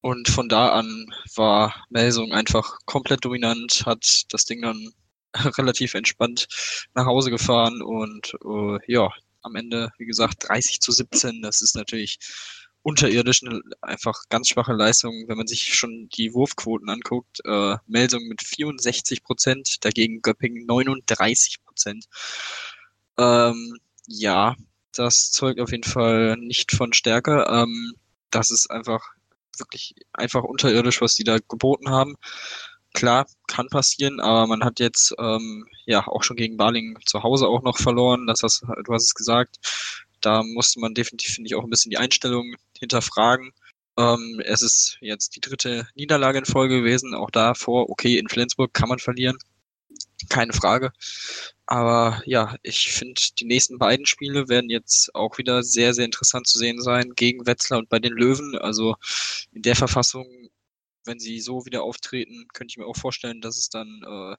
und 0.01 0.27
von 0.27 0.49
da 0.49 0.73
an 0.73 1.05
war 1.35 1.85
Melsung 1.89 2.33
einfach 2.33 2.77
komplett 2.85 3.23
dominant, 3.23 3.83
hat 3.85 4.23
das 4.29 4.45
Ding 4.45 4.61
dann 4.61 4.91
relativ 5.57 5.93
entspannt 5.93 6.47
nach 6.93 7.05
Hause 7.05 7.29
gefahren 7.31 7.81
und 7.81 8.33
äh, 8.43 8.91
ja, 8.91 9.09
am 9.41 9.55
Ende, 9.55 9.91
wie 9.97 10.05
gesagt, 10.05 10.47
30 10.49 10.79
zu 10.79 10.91
17. 10.91 11.41
Das 11.41 11.61
ist 11.61 11.75
natürlich 11.75 12.17
unterirdisch, 12.83 13.43
eine 13.43 13.61
einfach 13.81 14.23
ganz 14.29 14.49
schwache 14.49 14.73
Leistung, 14.73 15.25
wenn 15.27 15.37
man 15.37 15.47
sich 15.47 15.73
schon 15.73 16.09
die 16.09 16.33
Wurfquoten 16.33 16.89
anguckt. 16.89 17.39
Äh, 17.45 17.77
Melsung 17.87 18.27
mit 18.27 18.43
64 18.43 19.23
Prozent, 19.23 19.83
dagegen 19.85 20.21
Göppingen 20.21 20.65
39 20.65 21.63
Prozent. 21.63 22.05
Ähm, 23.17 23.77
ja, 24.07 24.55
das 24.93 25.31
zeugt 25.31 25.59
auf 25.59 25.71
jeden 25.71 25.83
Fall 25.83 26.37
nicht 26.37 26.73
von 26.73 26.93
Stärke. 26.93 27.45
Ähm, 27.49 27.93
das 28.29 28.51
ist 28.51 28.69
einfach 28.69 29.01
wirklich 29.57 29.95
einfach 30.13 30.43
unterirdisch, 30.43 31.01
was 31.01 31.15
die 31.15 31.23
da 31.23 31.37
geboten 31.37 31.89
haben. 31.89 32.15
Klar, 32.93 33.27
kann 33.47 33.69
passieren, 33.69 34.19
aber 34.19 34.45
man 34.47 34.63
hat 34.63 34.79
jetzt 34.79 35.15
ähm, 35.19 35.65
ja 35.85 36.05
auch 36.07 36.23
schon 36.23 36.37
gegen 36.37 36.57
Baling 36.57 36.97
zu 37.05 37.23
Hause 37.23 37.47
auch 37.47 37.63
noch 37.63 37.77
verloren. 37.77 38.27
Das 38.27 38.43
hast, 38.43 38.61
du 38.61 38.93
hast 38.93 39.03
es 39.03 39.15
gesagt. 39.15 39.57
Da 40.23 40.41
musste 40.43 40.79
man 40.79 40.93
definitiv, 40.93 41.33
finde 41.35 41.47
ich, 41.49 41.55
auch 41.55 41.63
ein 41.63 41.69
bisschen 41.69 41.91
die 41.91 41.97
Einstellung 41.97 42.55
hinterfragen. 42.79 43.51
Ähm, 43.97 44.41
es 44.45 44.61
ist 44.61 44.97
jetzt 45.01 45.35
die 45.35 45.41
dritte 45.41 45.87
Niederlage 45.95 46.39
in 46.39 46.45
Folge 46.45 46.79
gewesen. 46.79 47.13
Auch 47.13 47.29
davor, 47.29 47.89
okay, 47.89 48.17
in 48.17 48.29
Flensburg 48.29 48.73
kann 48.73 48.89
man 48.89 48.99
verlieren. 48.99 49.37
Keine 50.29 50.53
Frage. 50.53 50.91
Aber 51.65 52.21
ja, 52.25 52.55
ich 52.63 52.91
finde, 52.93 53.21
die 53.39 53.45
nächsten 53.45 53.77
beiden 53.77 54.05
Spiele 54.05 54.47
werden 54.49 54.69
jetzt 54.69 55.13
auch 55.13 55.37
wieder 55.37 55.63
sehr, 55.63 55.93
sehr 55.93 56.05
interessant 56.05 56.47
zu 56.47 56.57
sehen 56.57 56.81
sein. 56.81 57.13
Gegen 57.15 57.45
Wetzlar 57.45 57.79
und 57.79 57.89
bei 57.89 57.99
den 57.99 58.13
Löwen. 58.13 58.57
Also 58.57 58.95
in 59.51 59.61
der 59.61 59.75
Verfassung, 59.75 60.25
wenn 61.05 61.19
sie 61.19 61.41
so 61.41 61.65
wieder 61.65 61.83
auftreten, 61.83 62.47
könnte 62.53 62.71
ich 62.71 62.77
mir 62.77 62.85
auch 62.85 62.97
vorstellen, 62.97 63.41
dass 63.41 63.57
es 63.57 63.69
dann 63.69 64.01
äh, 64.07 64.35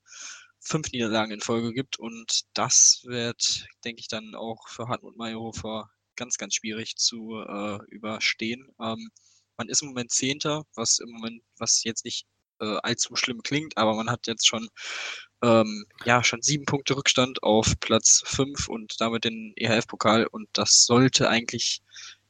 fünf 0.65 0.91
Niederlagen 0.93 1.33
in 1.33 1.41
Folge 1.41 1.73
gibt. 1.73 1.99
Und 1.99 2.43
das 2.55 3.03
wird, 3.05 3.67
denke 3.85 4.01
ich, 4.01 4.09
dann 4.09 4.35
auch 4.35 4.69
für 4.69 4.89
Hartmut 4.89 5.17
Meyerhofer 5.17 5.91
ganz, 6.17 6.39
ganz 6.39 6.55
schwierig 6.55 6.97
zu 6.97 7.41
äh, 7.47 7.79
überstehen. 7.89 8.69
Ähm, 8.81 9.11
man 9.57 9.69
ist 9.69 9.83
im 9.83 9.89
Moment 9.89 10.11
Zehnter, 10.11 10.65
was 10.75 10.99
im 10.99 11.11
Moment, 11.11 11.43
was 11.59 11.85
jetzt 11.85 12.05
nicht 12.05 12.27
äh, 12.61 12.79
allzu 12.83 13.17
schlimm 13.17 13.43
klingt, 13.43 13.77
aber 13.77 13.95
man 13.95 14.11
hat 14.11 14.27
jetzt 14.27 14.47
schon 14.47 14.69
ähm, 15.43 15.87
ja 16.05 16.25
schon 16.25 16.43
sieben 16.43 16.65
Punkte 16.65 16.97
Rückstand 16.97 17.43
auf 17.43 17.75
Platz 17.81 18.23
fünf 18.25 18.69
und 18.69 19.01
damit 19.01 19.25
den 19.25 19.53
EHF-Pokal 19.57 20.27
und 20.27 20.49
das 20.53 20.85
sollte 20.85 21.29
eigentlich 21.29 21.83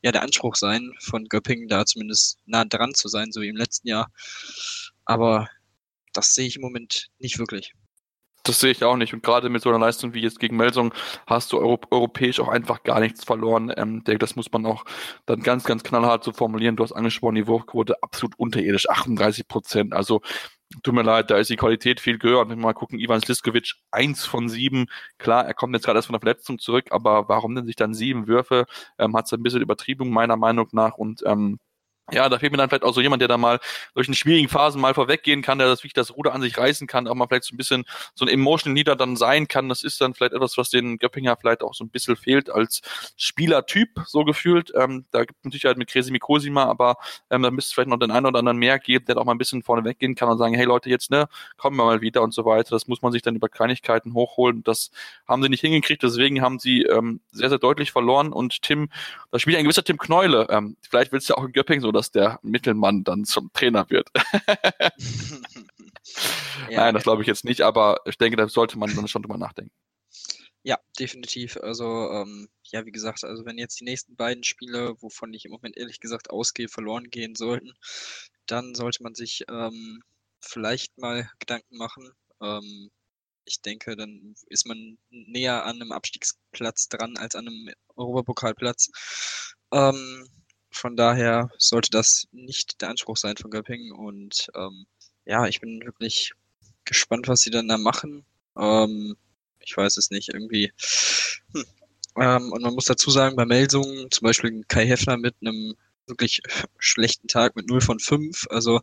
ja 0.03 0.13
der 0.13 0.23
Anspruch 0.23 0.57
sein 0.57 0.93
von 1.01 1.27
Göppingen, 1.27 1.69
da 1.69 1.87
zumindest 1.87 2.39
nah 2.47 2.65
dran 2.65 2.95
zu 2.95 3.09
sein, 3.09 3.33
so 3.33 3.41
wie 3.41 3.49
im 3.49 3.57
letzten 3.57 3.89
Jahr. 3.89 4.11
Aber 5.05 5.49
das 6.13 6.35
sehe 6.35 6.47
ich 6.47 6.57
im 6.57 6.63
Moment 6.63 7.09
nicht 7.19 7.39
wirklich. 7.39 7.75
Das 8.47 8.61
sehe 8.61 8.73
ich 8.73 8.85
auch 8.85 8.97
nicht. 8.97 9.15
Und 9.15 9.23
gerade 9.23 9.49
mit 9.49 9.63
so 9.63 9.71
einer 9.71 9.79
Leistung 9.79 10.13
wie 10.13 10.21
jetzt 10.21 10.39
gegen 10.39 10.57
Melsung 10.59 10.93
hast 11.27 11.53
du 11.53 11.59
euro 11.59 11.81
europäisch 11.91 12.41
auch 12.41 12.49
einfach 12.49 12.83
gar 12.83 13.01
nichts 13.01 13.25
verloren. 13.25 13.73
Ähm, 13.75 14.03
das 14.05 14.37
muss 14.37 14.53
man 14.53 14.67
auch 14.67 14.85
dann 15.25 15.43
ganz, 15.43 15.65
ganz 15.65 15.83
knallhart 15.83 16.25
so 16.25 16.33
formulieren. 16.33 16.77
Du 16.77 16.83
hast 16.83 16.93
angesprochen, 16.93 17.37
die 17.37 17.47
Wurfquote 17.47 18.03
absolut 18.03 18.39
unterirdisch, 18.39 18.89
38 18.91 19.49
Prozent. 19.49 19.95
Also 19.95 20.21
tut 20.83 20.95
mir 20.95 21.03
leid, 21.03 21.31
da 21.31 21.39
ist 21.39 21.49
die 21.49 21.57
Qualität 21.57 22.01
viel 22.01 22.19
höher. 22.21 22.41
Und 22.41 22.55
mal 22.59 22.75
gucken, 22.75 22.99
Ivan 22.99 23.23
Sliskovic, 23.23 23.77
eins 23.91 24.27
von 24.27 24.51
sieben. 24.51 24.87
Klar, 25.17 25.47
er 25.47 25.55
kommt 25.55 25.75
jetzt 25.75 25.87
gerade 25.87 25.99
erst 25.99 26.09
von 26.09 26.15
der 26.15 26.21
Verletzung 26.21 26.59
zurück, 26.59 26.89
aber 26.91 27.29
warum 27.31 27.55
denn 27.55 27.65
sich 27.65 27.77
dann 27.77 27.95
sieben 27.95 28.27
Würfe? 28.27 28.67
Ähm, 28.99 29.17
hat 29.17 29.25
es 29.25 29.33
ein 29.33 29.43
bisschen 29.43 29.63
übertrieben, 29.63 30.11
meiner 30.11 30.37
Meinung 30.37 30.69
nach. 30.73 30.95
Und 30.99 31.23
ähm, 31.27 31.59
ja, 32.13 32.29
da 32.29 32.39
fehlt 32.39 32.53
mir 32.53 32.59
dann 32.59 32.69
vielleicht 32.69 32.85
auch 32.85 32.93
so 32.93 33.01
jemand, 33.01 33.23
der 33.23 33.29
da 33.29 33.39
mal 33.39 33.61
durch 33.95 34.09
eine 34.09 34.15
schwierigen 34.15 34.49
Phasen 34.49 34.81
mal 34.81 34.93
vorweggehen 34.93 35.41
kann, 35.41 35.59
der 35.59 35.69
das 35.69 35.81
wirklich 35.81 35.95
das 35.95 36.15
Ruder 36.15 36.35
an 36.35 36.43
sich 36.43 36.59
reißen 36.59 36.87
kann, 36.87 37.09
auch 37.09 37.15
mal 37.15 37.27
vielleicht 37.27 37.45
so 37.45 37.55
ein 37.55 37.57
bisschen 37.57 37.85
so 38.15 38.27
ein 38.27 38.29
Emotional 38.29 38.77
Leader 38.77 38.95
dann 38.95 39.17
sein 39.17 39.49
kann. 39.49 39.71
Das 39.71 39.83
ist 39.83 40.01
dann 40.03 40.13
vielleicht 40.13 40.35
etwas, 40.35 40.59
was 40.59 40.69
den 40.69 40.99
Göppinger 40.99 41.37
vielleicht 41.41 41.63
auch 41.63 41.73
so 41.73 41.83
ein 41.83 41.89
bisschen 41.89 42.17
fehlt 42.17 42.51
als 42.51 42.83
Spielertyp, 43.17 43.89
so 44.07 44.25
gefühlt. 44.25 44.71
Ähm, 44.77 45.07
da 45.13 45.21
gibt 45.21 45.39
es 45.39 45.45
mit 45.45 45.53
Sicherheit 45.55 45.79
mit 45.79 45.89
Cresimi 45.89 46.19
Cosima, 46.19 46.65
aber 46.65 46.97
ähm, 47.31 47.43
da 47.43 47.51
müsste 47.51 47.69
es 47.69 47.73
vielleicht 47.73 47.89
noch 47.89 47.99
den 47.99 48.11
einen 48.11 48.27
oder 48.27 48.39
anderen 48.39 48.59
mehr 48.59 48.79
geben, 48.79 49.07
der 49.07 49.17
auch 49.17 49.25
mal 49.25 49.33
ein 49.33 49.39
bisschen 49.39 49.63
vorne 49.63 49.85
weggehen 49.85 50.15
kann 50.15 50.29
und 50.29 50.37
sagen, 50.37 50.55
hey 50.55 50.67
Leute, 50.67 50.91
jetzt, 50.91 51.11
ne, 51.11 51.27
kommen 51.57 51.77
wir 51.79 51.85
mal 51.85 52.03
wieder 52.03 52.21
und 52.21 52.35
so 52.35 52.45
weiter. 52.45 52.71
Das 52.71 52.87
muss 52.87 53.01
man 53.01 53.13
sich 53.13 53.23
dann 53.23 53.35
über 53.35 53.49
Kleinigkeiten 53.49 54.13
hochholen. 54.13 54.63
Das 54.63 54.91
haben 55.27 55.43
sie 55.43 55.49
nicht 55.49 55.63
hingekriegt, 55.63 56.03
deswegen 56.03 56.43
haben 56.43 56.59
sie 56.59 56.83
ähm, 56.83 57.21
sehr, 57.33 57.49
sehr 57.49 57.59
deutlich 57.59 57.93
verloren 57.93 58.31
und 58.31 58.61
Tim, 58.61 58.91
da 59.31 59.39
spielt 59.39 59.57
ein 59.57 59.65
gewisser 59.65 59.85
Tim 59.85 59.97
Kneule. 59.97 60.49
Ähm, 60.51 60.77
vielleicht 60.83 61.11
willst 61.11 61.31
du 61.31 61.35
auch 61.35 61.45
in 61.45 61.53
Göppingen 61.53 61.81
so 61.81 61.94
dass 61.95 62.11
der 62.11 62.39
Mittelmann 62.43 63.05
dann 63.05 63.25
zum 63.25 63.51
Trainer 63.53 63.89
wird. 63.89 64.11
ja, 66.71 66.81
Nein, 66.81 66.95
das 66.95 67.05
glaube 67.05 67.23
ich 67.23 67.29
jetzt 67.29 67.45
nicht, 67.45 67.63
aber 67.63 68.01
ich 68.05 68.19
denke, 68.19 68.37
da 68.37 68.49
sollte 68.49 68.79
man 68.79 68.95
dann 68.95 69.09
schon 69.09 69.23
drüber 69.23 69.39
nachdenken. 69.39 69.73
Ja, 70.67 70.79
definitiv. 70.99 71.59
Also, 71.59 71.85
ähm, 72.11 72.49
ja, 72.65 72.87
wie 72.87 72.91
gesagt, 72.93 73.23
also 73.25 73.45
wenn 73.45 73.59
jetzt 73.59 73.81
die 73.81 73.85
nächsten 73.85 74.17
beiden 74.17 74.45
Spiele, 74.45 74.95
wovon 75.03 75.35
ich 75.35 75.45
im 75.45 75.51
Moment 75.53 75.77
ehrlich 75.77 76.01
gesagt 76.01 76.31
ausgehe, 76.31 76.69
verloren 76.69 77.11
gehen 77.11 77.35
sollten, 77.35 77.75
dann 78.47 78.75
sollte 78.75 79.03
man 79.03 79.15
sich 79.15 79.45
ähm, 79.51 80.03
vielleicht 80.41 80.97
mal 80.99 81.31
Gedanken 81.39 81.77
machen. 81.77 82.11
Ähm, 82.41 82.91
ich 83.45 83.61
denke, 83.61 83.97
dann 83.97 84.35
ist 84.49 84.67
man 84.67 84.99
näher 85.11 85.65
an 85.67 85.83
einem 85.83 85.93
Abstiegsplatz 85.93 86.89
dran 86.89 87.19
als 87.19 87.35
an 87.35 87.47
einem 87.47 87.71
Europapokalplatz. 87.97 88.91
Ähm, 89.73 90.27
von 90.75 90.97
daher 90.97 91.51
sollte 91.59 91.91
das 91.91 92.27
nicht 92.33 92.81
der 92.81 92.91
Anspruch 92.91 93.17
sein 93.17 93.37
von 93.37 93.51
Göppingen. 93.51 93.93
Und 93.93 94.49
ähm, 94.55 94.87
ja, 95.25 95.47
ich 95.47 95.61
bin 95.61 95.85
wirklich 95.85 96.33
gespannt, 96.85 97.29
was 97.29 97.41
sie 97.41 97.51
dann 97.51 97.69
da 97.69 97.79
machen. 97.79 98.25
Ähm, 98.59 99.17
ich 99.61 99.77
weiß 99.77 99.97
es 99.97 100.11
nicht, 100.11 100.31
irgendwie. 100.31 100.73
Hm. 101.55 101.65
Ähm, 102.21 102.53
und 102.53 102.63
man 102.63 102.75
muss 102.75 102.85
dazu 102.85 103.11
sagen, 103.11 103.37
bei 103.37 103.47
Melsungen, 103.47 104.11
zum 104.11 104.27
Beispiel 104.27 104.63
Kai 104.69 104.87
Heffner 104.87 105.17
mit 105.17 105.35
einem 105.41 105.75
wirklich 106.07 106.43
schlechten 106.79 107.29
Tag 107.29 107.57
mit 107.57 107.69
0 107.69 107.81
von 107.81 107.99
5. 107.99 108.47
Also 108.51 108.81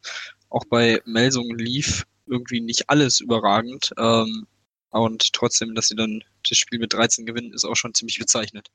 auch 0.49 0.65
bei 0.69 1.01
Melsungen 1.05 1.57
lief 1.57 2.05
irgendwie 2.25 2.61
nicht 2.61 2.89
alles 2.89 3.19
überragend. 3.19 3.91
Ähm, 3.97 4.47
und 4.89 5.31
trotzdem, 5.33 5.75
dass 5.75 5.87
sie 5.87 5.95
dann 5.95 6.23
das 6.47 6.57
Spiel 6.57 6.79
mit 6.79 6.93
13 6.93 7.25
gewinnen, 7.25 7.53
ist 7.53 7.63
auch 7.63 7.75
schon 7.75 7.93
ziemlich 7.93 8.19
bezeichnet. 8.19 8.69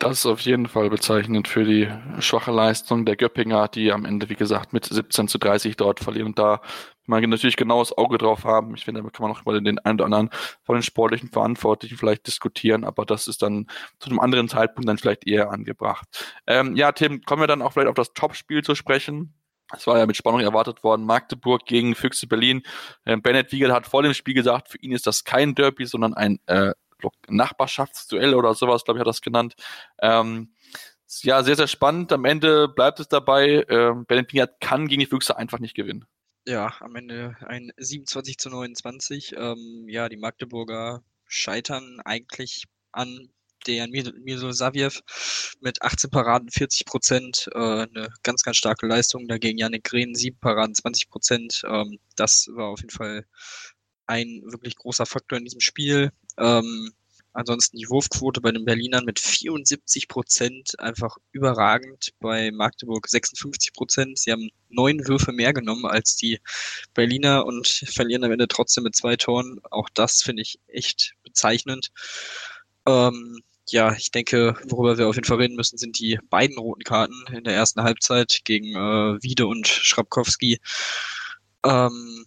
Das 0.00 0.20
ist 0.20 0.26
auf 0.26 0.40
jeden 0.40 0.66
Fall 0.66 0.90
bezeichnend 0.90 1.48
für 1.48 1.64
die 1.64 1.90
schwache 2.20 2.52
Leistung 2.52 3.04
der 3.04 3.16
Göppinger, 3.16 3.66
die 3.66 3.90
am 3.90 4.04
Ende, 4.04 4.28
wie 4.28 4.36
gesagt, 4.36 4.72
mit 4.72 4.84
17 4.84 5.26
zu 5.26 5.38
30 5.38 5.76
dort 5.76 5.98
verlieren. 5.98 6.28
Und 6.28 6.38
da 6.38 6.60
man 7.08 7.28
natürlich 7.28 7.56
genaues 7.56 7.96
Auge 7.96 8.18
drauf 8.18 8.44
haben. 8.44 8.74
Ich 8.74 8.84
finde, 8.84 9.02
da 9.02 9.08
kann 9.08 9.26
man 9.26 9.36
auch 9.36 9.42
über 9.42 9.60
den 9.60 9.78
einen 9.80 9.96
oder 9.96 10.04
anderen 10.04 10.30
von 10.62 10.76
den 10.76 10.82
sportlichen 10.82 11.30
Verantwortlichen 11.30 11.96
vielleicht 11.96 12.26
diskutieren, 12.26 12.84
aber 12.84 13.06
das 13.06 13.26
ist 13.26 13.42
dann 13.42 13.66
zu 13.98 14.10
einem 14.10 14.20
anderen 14.20 14.48
Zeitpunkt 14.48 14.88
dann 14.88 14.98
vielleicht 14.98 15.26
eher 15.26 15.50
angebracht. 15.50 16.06
Ähm, 16.46 16.76
ja, 16.76 16.92
Tim, 16.92 17.22
kommen 17.22 17.42
wir 17.42 17.46
dann 17.46 17.62
auch 17.62 17.72
vielleicht 17.72 17.88
auf 17.88 17.94
das 17.94 18.12
Topspiel 18.12 18.62
zu 18.62 18.74
sprechen. 18.74 19.34
Es 19.74 19.86
war 19.86 19.98
ja 19.98 20.06
mit 20.06 20.16
Spannung 20.16 20.40
erwartet 20.40 20.84
worden. 20.84 21.04
Magdeburg 21.04 21.64
gegen 21.66 21.94
Füchse 21.94 22.26
Berlin. 22.26 22.62
Äh, 23.04 23.16
Bennett 23.16 23.52
Wiegel 23.52 23.72
hat 23.72 23.86
vor 23.86 24.02
dem 24.02 24.14
Spiel 24.14 24.34
gesagt, 24.34 24.68
für 24.68 24.78
ihn 24.78 24.92
ist 24.92 25.06
das 25.06 25.24
kein 25.24 25.54
Derby, 25.54 25.86
sondern 25.86 26.14
ein 26.14 26.38
äh, 26.46 26.72
Nachbarschaftsduell 27.28 28.34
oder 28.34 28.54
sowas, 28.54 28.84
glaube 28.84 28.98
ich, 28.98 29.00
hat 29.00 29.06
das 29.06 29.20
genannt. 29.20 29.54
Ähm, 30.00 30.52
ja, 31.22 31.42
sehr, 31.42 31.56
sehr 31.56 31.68
spannend. 31.68 32.12
Am 32.12 32.24
Ende 32.24 32.68
bleibt 32.68 33.00
es 33.00 33.08
dabei, 33.08 33.64
ähm, 33.68 34.04
Bennett 34.06 34.28
Pingat 34.28 34.60
kann 34.60 34.88
gegen 34.88 35.00
die 35.00 35.06
Füchse 35.06 35.36
einfach 35.36 35.58
nicht 35.58 35.74
gewinnen. 35.74 36.04
Ja, 36.46 36.74
am 36.80 36.96
Ende 36.96 37.36
ein 37.46 37.72
27 37.76 38.38
zu 38.38 38.50
29. 38.50 39.34
Ähm, 39.36 39.86
ja, 39.88 40.08
die 40.08 40.16
Magdeburger 40.16 41.02
scheitern 41.26 42.00
eigentlich 42.04 42.64
an 42.92 43.30
der 43.66 43.86
Mirzo 43.88 44.50
Saviev 44.52 45.02
mit 45.60 45.82
18 45.82 46.10
Paraden, 46.10 46.48
40 46.50 46.86
Prozent, 46.86 47.48
äh, 47.54 47.58
eine 47.58 48.08
ganz, 48.22 48.42
ganz 48.42 48.56
starke 48.56 48.86
Leistung. 48.86 49.28
Dagegen 49.28 49.58
Janik 49.58 49.84
Green, 49.84 50.14
7 50.14 50.38
Paraden, 50.38 50.74
20 50.74 51.10
Prozent. 51.10 51.62
Ähm, 51.66 51.98
das 52.16 52.48
war 52.54 52.68
auf 52.68 52.80
jeden 52.80 52.90
Fall 52.90 53.26
ein 54.06 54.42
wirklich 54.46 54.76
großer 54.76 55.06
Faktor 55.06 55.38
in 55.38 55.44
diesem 55.44 55.60
Spiel. 55.60 56.12
Ähm, 56.38 56.92
Ansonsten 57.38 57.76
die 57.76 57.88
Wurfquote 57.88 58.40
bei 58.40 58.50
den 58.50 58.64
Berlinern 58.64 59.04
mit 59.04 59.20
74 59.20 60.08
Prozent 60.08 60.76
einfach 60.80 61.18
überragend. 61.30 62.12
Bei 62.18 62.50
Magdeburg 62.50 63.06
56 63.06 63.74
Prozent. 63.74 64.18
Sie 64.18 64.32
haben 64.32 64.50
neun 64.70 65.06
Würfe 65.06 65.30
mehr 65.30 65.52
genommen 65.52 65.86
als 65.86 66.16
die 66.16 66.40
Berliner 66.94 67.46
und 67.46 67.68
verlieren 67.68 68.24
am 68.24 68.32
Ende 68.32 68.48
trotzdem 68.48 68.82
mit 68.82 68.96
zwei 68.96 69.14
Toren. 69.14 69.60
Auch 69.70 69.88
das 69.90 70.20
finde 70.20 70.42
ich 70.42 70.58
echt 70.66 71.14
bezeichnend. 71.22 71.92
Ähm, 72.86 73.40
ja, 73.68 73.92
ich 73.94 74.10
denke, 74.10 74.56
worüber 74.64 74.98
wir 74.98 75.06
auf 75.06 75.14
jeden 75.14 75.28
Fall 75.28 75.36
reden 75.36 75.54
müssen, 75.54 75.78
sind 75.78 76.00
die 76.00 76.18
beiden 76.30 76.58
roten 76.58 76.82
Karten 76.82 77.24
in 77.32 77.44
der 77.44 77.54
ersten 77.54 77.84
Halbzeit 77.84 78.40
gegen 78.42 78.74
äh, 78.74 79.22
Wiede 79.22 79.46
und 79.46 79.68
Schrapkowski. 79.68 80.58
Ähm, 81.64 82.26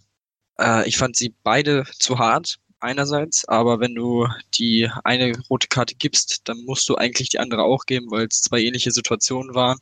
äh, 0.58 0.88
ich 0.88 0.96
fand 0.96 1.18
sie 1.18 1.36
beide 1.44 1.84
zu 2.00 2.18
hart 2.18 2.60
einerseits, 2.82 3.46
aber 3.48 3.80
wenn 3.80 3.96
du 3.96 4.28
die 4.54 4.90
eine 5.04 5.34
rote 5.50 5.68
Karte 5.68 5.96
gibst, 5.96 6.42
dann 6.46 6.64
musst 6.66 6.88
du 6.90 6.96
eigentlich 6.96 7.30
die 7.30 7.40
andere 7.40 7.64
auch 7.64 7.86
geben, 7.86 8.12
weil 8.12 8.28
es 8.28 8.42
zwei 8.42 8.62
ähnliche 8.62 8.92
Situationen 8.92 9.56
waren. 9.56 9.80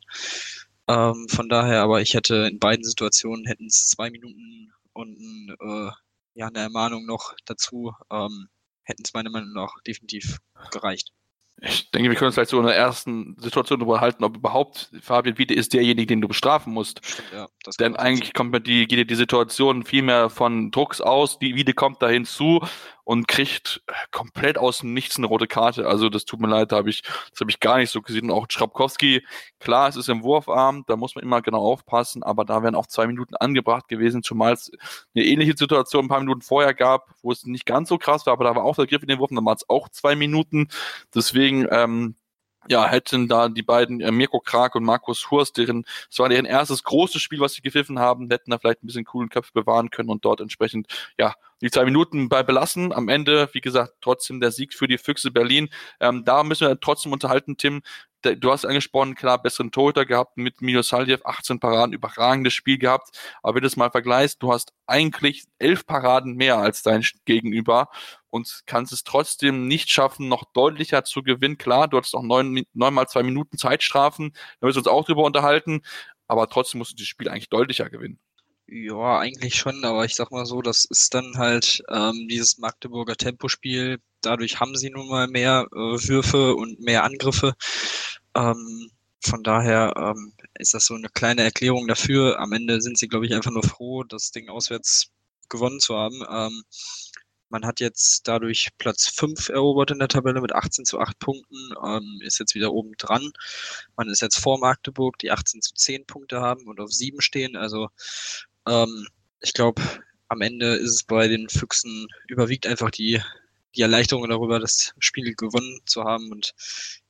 Ähm, 0.88 1.26
von 1.28 1.48
daher, 1.48 1.82
aber 1.82 2.00
ich 2.02 2.14
hätte 2.14 2.48
in 2.50 2.58
beiden 2.58 2.84
Situationen 2.84 3.46
hätten 3.46 3.66
es 3.66 3.88
zwei 3.88 4.10
Minuten 4.10 4.72
und 4.92 5.56
äh, 5.60 5.90
ja, 6.34 6.48
eine 6.48 6.60
Ermahnung 6.60 7.06
noch 7.06 7.34
dazu, 7.44 7.92
ähm, 8.10 8.48
hätten 8.82 9.02
es 9.04 9.14
meiner 9.14 9.30
Meinung 9.30 9.52
nach 9.52 9.72
definitiv 9.86 10.38
gereicht. 10.70 11.12
Ich 11.62 11.90
denke, 11.90 12.08
wir 12.08 12.16
können 12.16 12.26
uns 12.26 12.36
vielleicht 12.36 12.50
so 12.50 12.58
in 12.58 12.66
der 12.66 12.76
ersten 12.76 13.36
Situation 13.38 13.80
darüber 13.80 14.00
halten, 14.00 14.24
ob 14.24 14.36
überhaupt 14.36 14.90
Fabian 15.02 15.36
Wiede 15.36 15.54
ist 15.54 15.74
derjenige, 15.74 16.06
den 16.06 16.20
du 16.22 16.28
bestrafen 16.28 16.72
musst. 16.72 17.00
Ja, 17.34 17.48
Denn 17.78 17.96
eigentlich 17.96 18.32
kommt 18.32 18.52
mir 18.52 18.60
die, 18.60 18.86
geht 18.86 19.10
die 19.10 19.14
Situation 19.14 19.84
viel 19.84 20.02
mehr 20.02 20.30
von 20.30 20.70
Drucks 20.70 21.00
aus. 21.00 21.38
Die 21.38 21.54
Wiede 21.56 21.74
kommt 21.74 22.00
da 22.00 22.08
hinzu 22.08 22.60
und 23.10 23.26
kriegt 23.26 23.82
komplett 24.12 24.56
aus 24.56 24.78
dem 24.78 24.94
Nichts 24.94 25.16
eine 25.16 25.26
rote 25.26 25.48
Karte. 25.48 25.88
Also 25.88 26.08
das 26.10 26.26
tut 26.26 26.38
mir 26.40 26.46
leid, 26.46 26.70
da 26.70 26.76
habe 26.76 26.90
ich, 26.90 27.02
das 27.02 27.40
habe 27.40 27.50
ich 27.50 27.58
gar 27.58 27.78
nicht 27.78 27.90
so 27.90 28.02
gesehen. 28.02 28.30
Und 28.30 28.36
auch 28.36 28.46
Schrapkowski, 28.48 29.26
klar, 29.58 29.88
es 29.88 29.96
ist 29.96 30.08
im 30.08 30.22
Wurfarm, 30.22 30.84
da 30.86 30.94
muss 30.94 31.16
man 31.16 31.24
immer 31.24 31.42
genau 31.42 31.58
aufpassen, 31.58 32.22
aber 32.22 32.44
da 32.44 32.62
wären 32.62 32.76
auch 32.76 32.86
zwei 32.86 33.08
Minuten 33.08 33.34
angebracht 33.34 33.88
gewesen, 33.88 34.22
zumal 34.22 34.52
es 34.52 34.70
eine 35.12 35.24
ähnliche 35.24 35.56
Situation 35.56 36.04
ein 36.04 36.08
paar 36.08 36.20
Minuten 36.20 36.42
vorher 36.42 36.72
gab, 36.72 37.08
wo 37.20 37.32
es 37.32 37.44
nicht 37.44 37.66
ganz 37.66 37.88
so 37.88 37.98
krass 37.98 38.26
war, 38.26 38.34
aber 38.34 38.44
da 38.44 38.54
war 38.54 38.62
auch 38.62 38.76
der 38.76 38.86
Griff 38.86 39.02
in 39.02 39.08
den 39.08 39.18
Wurf, 39.18 39.30
dann 39.34 39.44
war 39.44 39.56
es 39.56 39.68
auch 39.68 39.88
zwei 39.88 40.14
Minuten. 40.14 40.68
Deswegen, 41.12 41.66
ähm, 41.72 42.14
ja, 42.70 42.86
hätten 42.86 43.26
da 43.26 43.48
die 43.48 43.62
beiden 43.62 44.00
äh, 44.00 44.12
Mirko 44.12 44.38
Krag 44.38 44.76
und 44.76 44.84
Markus 44.84 45.30
Hurst, 45.30 45.56
deren, 45.56 45.84
es 46.08 46.18
war 46.20 46.28
deren 46.28 46.44
erstes 46.46 46.84
großes 46.84 47.20
Spiel, 47.20 47.40
was 47.40 47.54
sie 47.54 47.62
gepfiffen 47.62 47.98
haben, 47.98 48.30
hätten 48.30 48.52
da 48.52 48.58
vielleicht 48.58 48.84
ein 48.84 48.86
bisschen 48.86 49.04
coolen 49.04 49.28
Köpfe 49.28 49.50
bewahren 49.52 49.90
können 49.90 50.08
und 50.08 50.24
dort 50.24 50.40
entsprechend, 50.40 50.86
ja, 51.18 51.34
die 51.60 51.70
zwei 51.70 51.84
Minuten 51.84 52.28
bei 52.28 52.42
belassen. 52.44 52.92
Am 52.92 53.08
Ende, 53.08 53.48
wie 53.52 53.60
gesagt, 53.60 53.94
trotzdem 54.00 54.40
der 54.40 54.52
Sieg 54.52 54.72
für 54.72 54.86
die 54.86 54.98
Füchse 54.98 55.30
Berlin. 55.30 55.68
Ähm, 55.98 56.24
da 56.24 56.44
müssen 56.44 56.68
wir 56.68 56.78
trotzdem 56.80 57.12
unterhalten, 57.12 57.56
Tim. 57.56 57.82
Du 58.22 58.52
hast 58.52 58.66
angesprochen, 58.66 59.14
klar, 59.14 59.42
besseren 59.42 59.72
Torhüter 59.72 60.04
gehabt 60.04 60.36
mit 60.36 60.60
Milo 60.60 60.82
Saljev, 60.82 61.22
18 61.24 61.58
Paraden, 61.58 61.94
überragendes 61.94 62.52
Spiel 62.52 62.78
gehabt. 62.78 63.18
Aber 63.42 63.56
wenn 63.56 63.62
du 63.62 63.66
es 63.66 63.76
mal 63.76 63.90
vergleichst, 63.90 64.42
du 64.42 64.52
hast 64.52 64.72
eigentlich 64.86 65.44
elf 65.58 65.86
Paraden 65.86 66.36
mehr 66.36 66.58
als 66.58 66.82
dein 66.82 67.04
Gegenüber 67.24 67.88
und 68.30 68.62
kannst 68.66 68.92
es 68.92 69.04
trotzdem 69.04 69.68
nicht 69.68 69.90
schaffen, 69.90 70.28
noch 70.28 70.44
deutlicher 70.52 71.04
zu 71.04 71.22
gewinnen. 71.22 71.58
Klar, 71.58 71.88
du 71.88 71.98
hast 71.98 72.14
noch 72.14 72.22
neun, 72.22 72.64
neunmal 72.72 73.08
zwei 73.08 73.22
Minuten 73.22 73.58
Zeitstrafen, 73.58 74.32
da 74.60 74.66
müssen 74.66 74.76
wir 74.76 74.80
uns 74.80 74.88
auch 74.88 75.04
drüber 75.04 75.24
unterhalten, 75.24 75.82
aber 76.26 76.48
trotzdem 76.48 76.78
musst 76.78 76.92
du 76.92 76.96
das 76.96 77.06
Spiel 77.06 77.28
eigentlich 77.28 77.48
deutlicher 77.48 77.90
gewinnen. 77.90 78.18
Ja, 78.72 79.18
eigentlich 79.18 79.56
schon, 79.56 79.84
aber 79.84 80.04
ich 80.04 80.14
sag 80.14 80.30
mal 80.30 80.46
so, 80.46 80.62
das 80.62 80.84
ist 80.84 81.12
dann 81.12 81.36
halt 81.36 81.82
ähm, 81.90 82.28
dieses 82.30 82.58
Magdeburger 82.58 83.16
Tempospiel. 83.16 83.98
Dadurch 84.20 84.60
haben 84.60 84.76
sie 84.76 84.90
nun 84.90 85.08
mal 85.08 85.26
mehr 85.26 85.66
äh, 85.72 85.76
Würfe 85.76 86.54
und 86.54 86.78
mehr 86.78 87.02
Angriffe. 87.02 87.54
Ähm, 88.36 88.90
von 89.20 89.42
daher 89.42 89.92
ähm, 89.96 90.32
ist 90.54 90.74
das 90.74 90.86
so 90.86 90.94
eine 90.94 91.08
kleine 91.08 91.42
Erklärung 91.42 91.88
dafür. 91.88 92.38
Am 92.38 92.52
Ende 92.52 92.80
sind 92.80 92.96
sie, 92.96 93.08
glaube 93.08 93.26
ich, 93.26 93.34
einfach 93.34 93.50
nur 93.50 93.64
froh, 93.64 94.04
das 94.04 94.30
Ding 94.30 94.48
auswärts 94.48 95.10
gewonnen 95.48 95.80
zu 95.80 95.96
haben. 95.96 96.22
Ähm, 96.30 96.62
man 97.50 97.66
hat 97.66 97.80
jetzt 97.80 98.26
dadurch 98.26 98.70
Platz 98.78 99.08
5 99.08 99.50
erobert 99.50 99.90
in 99.90 99.98
der 99.98 100.08
Tabelle 100.08 100.40
mit 100.40 100.52
18 100.52 100.84
zu 100.84 101.00
8 101.00 101.18
Punkten, 101.18 101.74
ähm, 101.84 102.20
ist 102.22 102.38
jetzt 102.38 102.54
wieder 102.54 102.72
oben 102.72 102.94
dran. 102.96 103.32
Man 103.96 104.08
ist 104.08 104.22
jetzt 104.22 104.38
vor 104.38 104.58
Magdeburg, 104.58 105.18
die 105.18 105.30
18 105.30 105.60
zu 105.60 105.74
10 105.74 106.06
Punkte 106.06 106.40
haben 106.40 106.66
und 106.66 106.80
auf 106.80 106.92
7 106.92 107.20
stehen. 107.20 107.56
Also 107.56 107.88
ähm, 108.66 109.06
ich 109.40 109.52
glaube, 109.52 109.82
am 110.28 110.40
Ende 110.40 110.76
ist 110.76 110.90
es 110.90 111.02
bei 111.02 111.28
den 111.28 111.48
Füchsen 111.48 112.06
überwiegt 112.28 112.66
einfach 112.66 112.90
die, 112.90 113.20
die 113.74 113.82
Erleichterung 113.82 114.28
darüber, 114.28 114.60
das 114.60 114.94
Spiel 114.98 115.34
gewonnen 115.34 115.80
zu 115.86 116.04
haben 116.04 116.30
und 116.30 116.54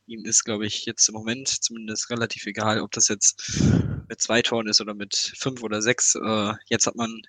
ihm 0.07 0.25
ist, 0.25 0.45
glaube 0.45 0.67
ich, 0.67 0.87
jetzt 0.87 1.09
im 1.09 1.15
Moment 1.15 1.49
zumindest 1.49 2.11
relativ 2.11 2.47
egal, 2.47 2.81
ob 2.81 2.91
das 2.93 3.09
jetzt 3.09 3.61
mit 4.09 4.21
zwei 4.21 4.43
Toren 4.43 4.67
ist 4.67 4.81
oder 4.81 4.95
mit 4.95 5.15
fünf 5.37 5.63
oder 5.63 5.83
sechs. 5.83 6.15
Äh, 6.17 6.55
jetzt 6.67 6.87
hat 6.87 6.97
man 6.97 7.23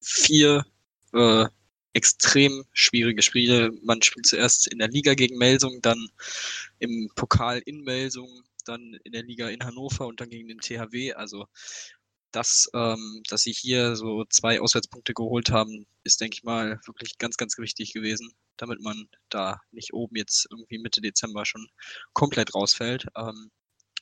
vier 0.00 0.64
äh, 1.12 1.46
extrem 1.94 2.64
schwierige 2.72 3.22
Spiele. 3.22 3.72
Man 3.82 4.02
spielt 4.02 4.26
zuerst 4.26 4.66
in 4.66 4.78
der 4.78 4.88
Liga 4.88 5.14
gegen 5.14 5.38
Melsung, 5.38 5.80
dann 5.80 6.08
im 6.78 7.10
Pokal 7.14 7.62
in 7.64 7.82
Melsung, 7.82 8.42
dann 8.66 8.94
in 9.04 9.12
der 9.12 9.22
Liga 9.22 9.48
in 9.48 9.64
Hannover 9.64 10.06
und 10.06 10.20
dann 10.20 10.28
gegen 10.28 10.48
den 10.48 10.58
THW. 10.58 11.14
Also 11.14 11.46
das, 12.32 12.68
ähm, 12.74 13.22
dass 13.28 13.42
sie 13.42 13.52
hier 13.52 13.94
so 13.96 14.24
zwei 14.28 14.60
Auswärtspunkte 14.60 15.14
geholt 15.14 15.50
haben, 15.50 15.86
ist, 16.02 16.20
denke 16.20 16.36
ich 16.36 16.42
mal, 16.42 16.80
wirklich 16.86 17.16
ganz, 17.18 17.36
ganz 17.36 17.58
wichtig 17.58 17.92
gewesen, 17.92 18.32
damit 18.56 18.80
man 18.80 19.08
da 19.28 19.60
nicht 19.70 19.92
oben 19.94 20.16
jetzt 20.16 20.48
irgendwie 20.50 20.78
Mitte 20.78 21.00
Dezember 21.00 21.46
schon 21.46 21.68
komplett 22.12 22.54
rausfällt. 22.54 23.06
Ähm, 23.16 23.50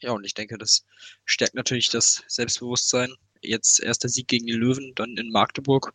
ja, 0.01 0.13
und 0.13 0.25
ich 0.25 0.35
denke, 0.35 0.57
das 0.59 0.85
stärkt 1.27 1.55
natürlich 1.55 1.91
das 1.91 2.25
Selbstbewusstsein. 2.27 3.15
Jetzt 3.43 3.81
erster 3.81 4.09
Sieg 4.09 4.29
gegen 4.29 4.47
die 4.47 4.53
Löwen, 4.53 4.93
dann 4.95 5.17
in 5.17 5.31
Magdeburg 5.31 5.93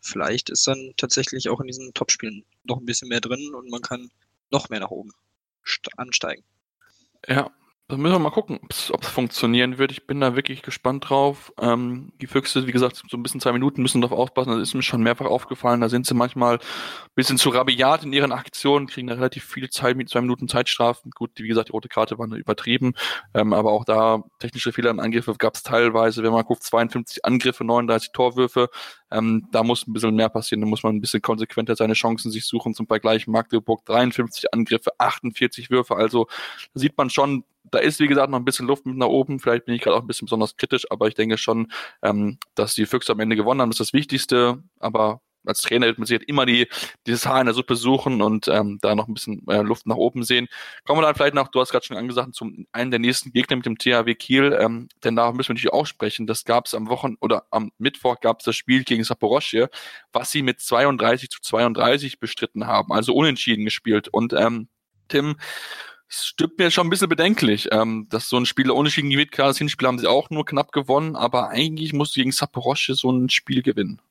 vielleicht 0.00 0.50
ist 0.50 0.66
dann 0.66 0.94
tatsächlich 0.96 1.48
auch 1.48 1.60
in 1.60 1.66
diesen 1.66 1.94
Topspielen 1.94 2.44
noch 2.64 2.78
ein 2.78 2.86
bisschen 2.86 3.08
mehr 3.08 3.20
drin 3.20 3.54
und 3.54 3.70
man 3.70 3.82
kann 3.82 4.10
noch 4.50 4.68
mehr 4.68 4.80
nach 4.80 4.90
oben 4.90 5.12
ansteigen. 5.96 6.44
Ja, 7.28 7.50
da 7.90 7.96
müssen 7.96 8.14
wir 8.14 8.18
mal 8.20 8.30
gucken, 8.30 8.60
ob 8.62 9.02
es 9.02 9.08
funktionieren 9.08 9.78
wird. 9.78 9.90
Ich 9.90 10.06
bin 10.06 10.20
da 10.20 10.36
wirklich 10.36 10.62
gespannt 10.62 11.08
drauf. 11.08 11.52
Ähm, 11.60 12.12
die 12.20 12.28
Füchse, 12.28 12.66
wie 12.66 12.72
gesagt, 12.72 13.02
so 13.08 13.16
ein 13.16 13.22
bisschen 13.22 13.40
zwei 13.40 13.52
Minuten 13.52 13.82
müssen 13.82 14.00
darauf 14.00 14.16
aufpassen. 14.16 14.52
Das 14.52 14.60
ist 14.60 14.74
mir 14.74 14.82
schon 14.82 15.02
mehrfach 15.02 15.26
aufgefallen. 15.26 15.80
Da 15.80 15.88
sind 15.88 16.06
sie 16.06 16.14
manchmal 16.14 16.56
ein 16.56 16.60
bisschen 17.16 17.36
zu 17.36 17.50
rabiat 17.50 18.04
in 18.04 18.12
ihren 18.12 18.30
Aktionen, 18.30 18.86
kriegen 18.86 19.08
da 19.08 19.14
relativ 19.14 19.44
viel 19.44 19.68
Zeit 19.70 19.96
mit 19.96 20.08
zwei 20.08 20.20
Minuten 20.20 20.46
Zeitstrafen. 20.46 21.10
Gut, 21.10 21.32
wie 21.36 21.48
gesagt, 21.48 21.68
die 21.68 21.72
rote 21.72 21.88
Karte 21.88 22.18
war 22.18 22.26
übertrieben. 22.28 22.94
Ähm, 23.34 23.52
aber 23.52 23.72
auch 23.72 23.84
da 23.84 24.22
technische 24.38 24.72
Fehler 24.72 24.90
im 24.90 25.00
Angriff 25.00 25.26
gab 25.38 25.56
es 25.56 25.64
teilweise. 25.64 26.22
Wenn 26.22 26.32
man 26.32 26.44
guckt, 26.44 26.62
52 26.62 27.24
Angriffe, 27.24 27.64
39 27.64 28.12
Torwürfe. 28.12 28.68
Ähm, 29.10 29.48
da 29.50 29.64
muss 29.64 29.86
ein 29.86 29.92
bisschen 29.92 30.14
mehr 30.14 30.28
passieren. 30.28 30.60
Da 30.60 30.68
muss 30.68 30.84
man 30.84 30.94
ein 30.94 31.00
bisschen 31.00 31.22
konsequenter 31.22 31.74
seine 31.74 31.94
Chancen 31.94 32.30
sich 32.30 32.46
suchen. 32.46 32.74
Zum 32.74 32.86
Vergleich 32.86 33.26
Magdeburg 33.26 33.84
53 33.86 34.54
Angriffe, 34.54 34.92
48 34.98 35.70
Würfe. 35.70 35.96
Also 35.96 36.28
sieht 36.74 36.96
man 36.96 37.10
schon, 37.10 37.44
da 37.70 37.78
ist, 37.78 38.00
wie 38.00 38.06
gesagt, 38.06 38.30
noch 38.30 38.38
ein 38.38 38.44
bisschen 38.44 38.66
Luft 38.66 38.86
mit 38.86 38.96
nach 38.96 39.06
oben. 39.06 39.40
Vielleicht 39.40 39.64
bin 39.64 39.74
ich 39.74 39.82
gerade 39.82 39.96
auch 39.96 40.02
ein 40.02 40.06
bisschen 40.06 40.26
besonders 40.26 40.56
kritisch, 40.56 40.90
aber 40.90 41.08
ich 41.08 41.14
denke 41.14 41.38
schon, 41.38 41.72
ähm, 42.02 42.38
dass 42.54 42.74
die 42.74 42.86
Füchse 42.86 43.12
am 43.12 43.20
Ende 43.20 43.36
gewonnen 43.36 43.60
haben. 43.60 43.70
Das 43.70 43.80
ist 43.80 43.88
das 43.88 43.92
Wichtigste. 43.92 44.62
Aber 44.78 45.20
als 45.44 45.62
Trainer 45.62 45.86
wird 45.86 45.98
man 45.98 46.06
sich 46.06 46.18
halt 46.18 46.28
immer 46.28 46.46
die, 46.46 46.68
dieses 47.06 47.26
Haar 47.26 47.40
in 47.40 47.46
der 47.46 47.54
Suppe 47.54 47.76
suchen 47.76 48.22
und 48.22 48.48
ähm, 48.48 48.78
da 48.82 48.94
noch 48.94 49.08
ein 49.08 49.14
bisschen 49.14 49.46
äh, 49.48 49.62
Luft 49.62 49.86
nach 49.86 49.96
oben 49.96 50.22
sehen. 50.22 50.48
Kommen 50.84 51.00
wir 51.00 51.06
dann 51.06 51.14
vielleicht 51.14 51.34
noch, 51.34 51.48
du 51.48 51.60
hast 51.60 51.70
gerade 51.70 51.84
schon 51.84 51.96
angesagt, 51.96 52.34
zum 52.34 52.66
einen 52.72 52.90
der 52.90 53.00
nächsten 53.00 53.32
Gegner 53.32 53.56
mit 53.56 53.66
dem 53.66 53.78
THW 53.78 54.14
Kiel, 54.14 54.56
ähm, 54.60 54.88
denn 55.04 55.16
da 55.16 55.32
müssen 55.32 55.48
wir 55.48 55.54
natürlich 55.54 55.72
auch 55.72 55.86
sprechen. 55.86 56.26
Das 56.26 56.44
gab 56.44 56.66
es 56.66 56.74
am 56.74 56.88
Wochen 56.88 57.16
oder 57.20 57.46
am 57.50 57.72
Mittwoch 57.78 58.20
gab 58.20 58.40
es 58.40 58.44
das 58.44 58.56
Spiel 58.56 58.84
gegen 58.84 59.04
Saporoschje, 59.04 59.68
was 60.12 60.30
sie 60.30 60.42
mit 60.42 60.60
32 60.60 61.30
zu 61.30 61.40
32 61.40 62.20
bestritten 62.20 62.66
haben, 62.66 62.92
also 62.92 63.14
unentschieden 63.14 63.64
gespielt. 63.64 64.08
Und 64.08 64.32
ähm, 64.32 64.68
Tim, 65.08 65.36
stimmt 66.10 66.58
mir 66.58 66.70
schon 66.70 66.86
ein 66.86 66.90
bisschen 66.90 67.08
bedenklich, 67.08 67.68
ähm, 67.70 68.06
dass 68.10 68.28
so 68.28 68.36
ein 68.36 68.46
Spieler 68.46 68.74
unentschieden 68.74 69.10
gewinnt. 69.10 69.32
Klar, 69.32 69.48
das 69.48 69.58
Hinspiel 69.58 69.88
haben 69.88 69.98
sie 69.98 70.08
auch 70.08 70.28
nur 70.30 70.44
knapp 70.44 70.72
gewonnen, 70.72 71.16
aber 71.16 71.48
eigentlich 71.48 71.92
musst 71.92 72.16
du 72.16 72.20
gegen 72.20 72.32
Saporoschje 72.32 72.94
so 72.94 73.10
ein 73.10 73.30
Spiel 73.30 73.62
gewinnen. 73.62 74.02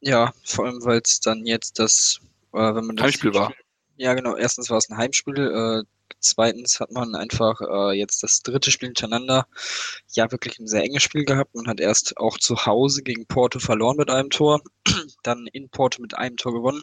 Ja, 0.00 0.32
vor 0.44 0.66
allem, 0.66 0.84
weil 0.84 1.00
es 1.02 1.20
dann 1.20 1.46
jetzt 1.46 1.78
das, 1.78 2.20
äh, 2.52 2.58
wenn 2.58 2.86
man 2.86 2.96
das 2.96 3.04
Heimspiel 3.04 3.34
war. 3.34 3.52
Ja, 3.96 4.12
genau. 4.14 4.36
Erstens 4.36 4.68
war 4.68 4.76
es 4.76 4.90
ein 4.90 4.98
Heimspiel. 4.98 5.38
Äh, 5.38 5.88
zweitens 6.20 6.80
hat 6.80 6.92
man 6.92 7.14
einfach 7.14 7.60
äh, 7.60 7.98
jetzt 7.98 8.22
das 8.22 8.42
dritte 8.42 8.70
Spiel 8.70 8.88
hintereinander 8.88 9.46
ja 10.12 10.30
wirklich 10.30 10.58
ein 10.58 10.66
sehr 10.66 10.84
enges 10.84 11.02
Spiel 11.02 11.24
gehabt. 11.24 11.54
Man 11.54 11.66
hat 11.66 11.80
erst 11.80 12.18
auch 12.18 12.38
zu 12.38 12.66
Hause 12.66 13.02
gegen 13.02 13.26
Porto 13.26 13.58
verloren 13.58 13.96
mit 13.96 14.10
einem 14.10 14.30
Tor, 14.30 14.60
dann 15.22 15.46
in 15.52 15.70
Porto 15.70 16.02
mit 16.02 16.16
einem 16.16 16.36
Tor 16.36 16.52
gewonnen. 16.52 16.82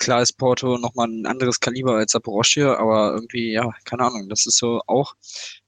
Klar 0.00 0.22
ist 0.22 0.32
Porto 0.38 0.78
nochmal 0.78 1.08
ein 1.08 1.26
anderes 1.26 1.60
Kaliber 1.60 1.96
als 1.96 2.12
Saporoschje, 2.12 2.78
aber 2.78 3.12
irgendwie, 3.12 3.52
ja, 3.52 3.70
keine 3.84 4.04
Ahnung, 4.04 4.28
das 4.28 4.46
ist 4.46 4.56
so 4.56 4.80
auch, 4.86 5.14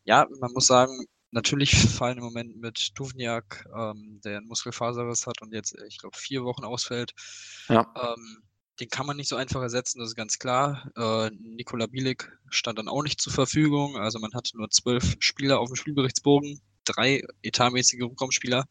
ja, 0.04 0.26
man 0.40 0.52
muss 0.52 0.66
sagen, 0.66 1.06
natürlich 1.32 1.70
fallen 1.98 2.18
im 2.18 2.24
Moment 2.24 2.56
mit 2.56 2.92
Duvniak, 2.94 3.66
ähm, 3.76 4.20
der 4.24 4.38
einen 4.38 4.46
Muskelfaserriss 4.46 5.26
hat 5.26 5.42
und 5.42 5.52
jetzt, 5.52 5.76
ich 5.86 5.98
glaube, 5.98 6.16
vier 6.16 6.44
Wochen 6.44 6.64
ausfällt. 6.64 7.12
Ja. 7.68 7.92
Ähm, 7.94 8.42
den 8.80 8.88
kann 8.88 9.06
man 9.06 9.18
nicht 9.18 9.28
so 9.28 9.36
einfach 9.36 9.60
ersetzen, 9.60 9.98
das 9.98 10.08
ist 10.08 10.16
ganz 10.16 10.38
klar. 10.38 10.90
Äh, 10.96 11.30
Nikola 11.38 11.86
Bielik 11.86 12.32
stand 12.48 12.78
dann 12.78 12.88
auch 12.88 13.02
nicht 13.02 13.20
zur 13.20 13.32
Verfügung. 13.32 13.96
Also 13.96 14.18
man 14.18 14.32
hatte 14.32 14.56
nur 14.56 14.70
zwölf 14.70 15.16
Spieler 15.18 15.60
auf 15.60 15.68
dem 15.68 15.76
Spielberichtsbogen, 15.76 16.60
drei 16.84 17.22
etatmäßige 17.42 18.00
Rückraumspieler. 18.00 18.64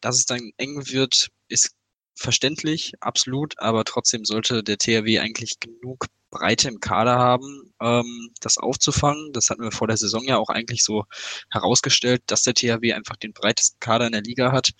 Dass 0.00 0.16
es 0.16 0.26
dann 0.26 0.50
eng 0.56 0.84
wird, 0.88 1.28
ist 1.48 1.76
verständlich, 2.20 2.92
absolut, 3.00 3.58
aber 3.58 3.84
trotzdem 3.84 4.24
sollte 4.24 4.62
der 4.62 4.76
THW 4.76 5.18
eigentlich 5.20 5.58
genug 5.58 6.06
Breite 6.30 6.68
im 6.68 6.78
Kader 6.78 7.18
haben, 7.18 7.72
ähm, 7.80 8.30
das 8.40 8.58
aufzufangen. 8.58 9.32
Das 9.32 9.48
hatten 9.48 9.62
wir 9.62 9.72
vor 9.72 9.88
der 9.88 9.96
Saison 9.96 10.22
ja 10.24 10.36
auch 10.36 10.50
eigentlich 10.50 10.84
so 10.84 11.04
herausgestellt, 11.50 12.22
dass 12.26 12.42
der 12.42 12.54
THW 12.54 12.92
einfach 12.92 13.16
den 13.16 13.32
breitesten 13.32 13.80
Kader 13.80 14.06
in 14.06 14.12
der 14.12 14.22
Liga 14.22 14.52
hat 14.52 14.70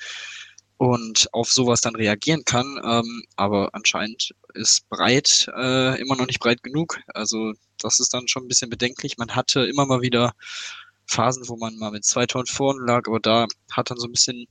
und 0.77 1.29
auf 1.33 1.51
sowas 1.51 1.81
dann 1.81 1.97
reagieren 1.97 2.45
kann. 2.45 2.79
Ähm, 2.85 3.25
aber 3.37 3.71
anscheinend 3.75 4.35
ist 4.55 4.89
breit 4.91 5.51
äh, 5.57 6.01
immer 6.01 6.17
noch 6.17 6.27
nicht 6.27 6.41
breit 6.41 6.63
genug. 6.63 7.01
Also 7.09 7.55
das 7.79 8.01
ist 8.01 8.13
dann 8.13 8.29
schon 8.29 8.45
ein 8.45 8.49
bisschen 8.49 8.71
bedenklich. 8.71 9.17
Man 9.17 9.35
hatte 9.35 9.65
immer 9.65 9.87
mal 9.87 10.03
wieder 10.03 10.33
Phasen, 11.07 11.49
wo 11.49 11.57
man 11.57 11.77
mal 11.79 11.91
mit 11.91 12.05
zwei 12.05 12.27
Toren 12.27 12.47
vorn 12.47 12.87
lag, 12.87 13.09
aber 13.09 13.19
da 13.19 13.47
hat 13.73 13.91
dann 13.91 13.99
so 13.99 14.07
ein 14.07 14.13
bisschen 14.13 14.47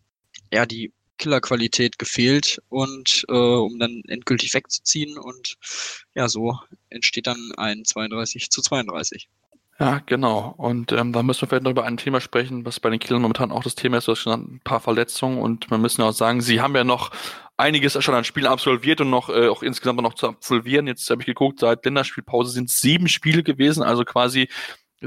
ja 0.51 0.65
die 0.65 0.91
Killerqualität 1.19 1.99
gefehlt 1.99 2.59
und 2.69 3.25
äh, 3.29 3.33
um 3.33 3.77
dann 3.77 4.01
endgültig 4.07 4.53
wegzuziehen 4.55 5.17
und 5.19 5.57
ja, 6.15 6.27
so 6.27 6.57
entsteht 6.89 7.27
dann 7.27 7.51
ein 7.57 7.85
32 7.85 8.49
zu 8.49 8.61
32. 8.63 9.29
Ja, 9.79 10.01
genau. 10.05 10.53
Und 10.57 10.91
ähm, 10.91 11.13
da 11.13 11.23
müssen 11.23 11.41
wir 11.41 11.47
vielleicht 11.47 11.63
noch 11.63 11.71
über 11.71 11.85
ein 11.85 11.95
Thema 11.95 12.19
sprechen, 12.19 12.65
was 12.65 12.81
bei 12.81 12.89
den 12.89 12.99
Kielern 12.99 13.21
momentan 13.21 13.51
auch 13.51 13.63
das 13.63 13.75
Thema 13.75 13.97
ist. 13.99 14.09
Du 14.09 14.11
hast 14.11 14.19
schon 14.19 14.33
ein 14.33 14.61
paar 14.61 14.81
Verletzungen 14.81 15.41
und 15.41 15.71
wir 15.71 15.77
müssen 15.77 16.01
ja 16.01 16.09
auch 16.09 16.13
sagen, 16.13 16.41
sie 16.41 16.59
haben 16.59 16.75
ja 16.75 16.83
noch 16.83 17.11
einiges 17.55 18.01
schon 18.03 18.13
an 18.13 18.25
Spielen 18.25 18.47
absolviert 18.47 18.99
und 18.99 19.09
noch 19.09 19.29
äh, 19.29 19.47
auch 19.47 19.63
insgesamt 19.63 20.01
noch 20.01 20.15
zu 20.15 20.27
absolvieren. 20.27 20.87
Jetzt 20.87 21.09
habe 21.09 21.21
ich 21.21 21.27
geguckt, 21.27 21.59
seit 21.61 21.85
Länderspielpause 21.85 22.51
sind 22.51 22.69
sieben 22.69 23.07
Spiele 23.07 23.41
gewesen, 23.41 23.81
also 23.81 24.03
quasi 24.03 24.49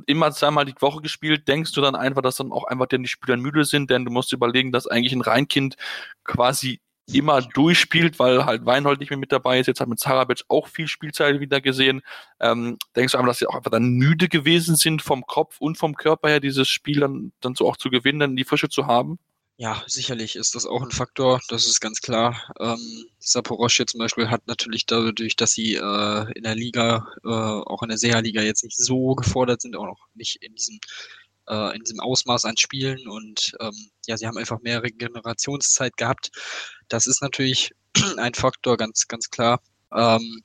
immer 0.06 0.32
zweimal 0.32 0.64
die 0.64 0.74
Woche 0.80 1.00
gespielt. 1.02 1.48
Denkst 1.48 1.72
du 1.72 1.80
dann 1.80 1.94
einfach, 1.94 2.22
dass 2.22 2.36
dann 2.36 2.52
auch 2.52 2.64
einfach 2.64 2.86
denn 2.86 3.02
die 3.02 3.08
Spieler 3.08 3.36
müde 3.36 3.64
sind? 3.64 3.90
Denn 3.90 4.04
du 4.04 4.10
musst 4.10 4.32
überlegen, 4.32 4.72
dass 4.72 4.86
eigentlich 4.86 5.12
ein 5.12 5.20
Reinkind 5.20 5.76
quasi 6.24 6.80
immer 7.12 7.42
durchspielt, 7.42 8.18
weil 8.18 8.46
halt 8.46 8.64
Weinhold 8.64 9.00
nicht 9.00 9.10
mehr 9.10 9.18
mit 9.18 9.32
dabei 9.32 9.58
ist. 9.58 9.66
Jetzt 9.66 9.80
hat 9.80 9.88
mit 9.88 9.98
Zarabic 9.98 10.42
auch 10.48 10.68
viel 10.68 10.88
Spielzeit 10.88 11.40
wieder 11.40 11.60
gesehen. 11.60 12.02
Ähm, 12.40 12.78
denkst 12.96 13.12
du 13.12 13.18
einfach, 13.18 13.30
dass 13.30 13.38
sie 13.38 13.46
auch 13.46 13.56
einfach 13.56 13.70
dann 13.70 13.90
müde 13.94 14.28
gewesen 14.28 14.76
sind 14.76 15.02
vom 15.02 15.26
Kopf 15.26 15.60
und 15.60 15.78
vom 15.78 15.94
Körper 15.94 16.28
her, 16.28 16.40
dieses 16.40 16.68
Spiel 16.68 17.00
dann, 17.00 17.32
dann 17.40 17.54
so 17.54 17.68
auch 17.68 17.76
zu 17.76 17.90
gewinnen, 17.90 18.20
dann 18.20 18.36
die 18.36 18.44
Frische 18.44 18.68
zu 18.68 18.86
haben? 18.86 19.18
Ja, 19.62 19.80
sicherlich 19.86 20.34
ist 20.34 20.56
das 20.56 20.66
auch 20.66 20.82
ein 20.82 20.90
Faktor, 20.90 21.40
das 21.48 21.66
ist 21.68 21.80
ganz 21.80 22.00
klar. 22.00 22.52
Ähm, 22.58 23.06
Saporoschje 23.20 23.86
zum 23.86 23.98
Beispiel 24.00 24.28
hat 24.28 24.44
natürlich 24.48 24.86
dadurch, 24.86 25.36
dass 25.36 25.52
sie 25.52 25.76
äh, 25.76 26.32
in 26.34 26.42
der 26.42 26.56
Liga, 26.56 27.06
äh, 27.24 27.28
auch 27.28 27.80
in 27.84 27.90
der 27.90 27.98
Seha-Liga 27.98 28.42
jetzt 28.42 28.64
nicht 28.64 28.76
so 28.76 29.14
gefordert 29.14 29.62
sind, 29.62 29.76
auch 29.76 29.86
noch 29.86 30.08
nicht 30.14 30.42
in 30.42 30.52
diesem 30.56 30.80
äh, 31.48 31.76
in 31.76 31.82
diesem 31.84 32.00
Ausmaß 32.00 32.44
an 32.44 32.56
Spielen 32.56 33.06
und 33.06 33.52
ähm, 33.60 33.90
ja, 34.08 34.16
sie 34.16 34.26
haben 34.26 34.36
einfach 34.36 34.60
mehr 34.62 34.82
Regenerationszeit 34.82 35.96
gehabt. 35.96 36.32
Das 36.88 37.06
ist 37.06 37.22
natürlich 37.22 37.70
ein 38.18 38.34
Faktor, 38.34 38.76
ganz, 38.76 39.06
ganz 39.06 39.30
klar. 39.30 39.60
Ähm, 39.94 40.42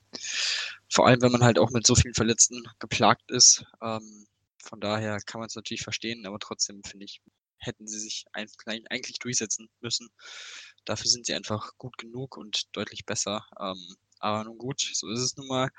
vor 0.90 1.08
allem, 1.08 1.22
wenn 1.22 1.32
man 1.32 1.42
halt 1.42 1.58
auch 1.58 1.70
mit 1.70 1.84
so 1.88 1.96
vielen 1.96 2.14
Verletzten 2.14 2.62
geplagt 2.78 3.32
ist. 3.32 3.64
Ähm, 3.82 4.26
von 4.62 4.80
daher 4.80 5.18
kann 5.26 5.40
man 5.40 5.48
es 5.48 5.56
natürlich 5.56 5.82
verstehen, 5.82 6.24
aber 6.24 6.38
trotzdem 6.38 6.82
finde 6.84 7.06
ich, 7.06 7.20
hätten 7.58 7.86
sie 7.86 7.98
sich 7.98 8.24
eigentlich 8.32 9.18
durchsetzen 9.18 9.68
müssen. 9.80 10.08
Dafür 10.84 11.10
sind 11.10 11.26
sie 11.26 11.34
einfach 11.34 11.72
gut 11.78 11.98
genug 11.98 12.36
und 12.36 12.64
deutlich 12.72 13.04
besser. 13.04 13.44
Ähm, 13.60 13.96
aber 14.20 14.44
nun 14.44 14.58
gut, 14.58 14.80
so 14.92 15.08
ist 15.08 15.20
es 15.20 15.36
nun 15.36 15.46
mal. 15.46 15.70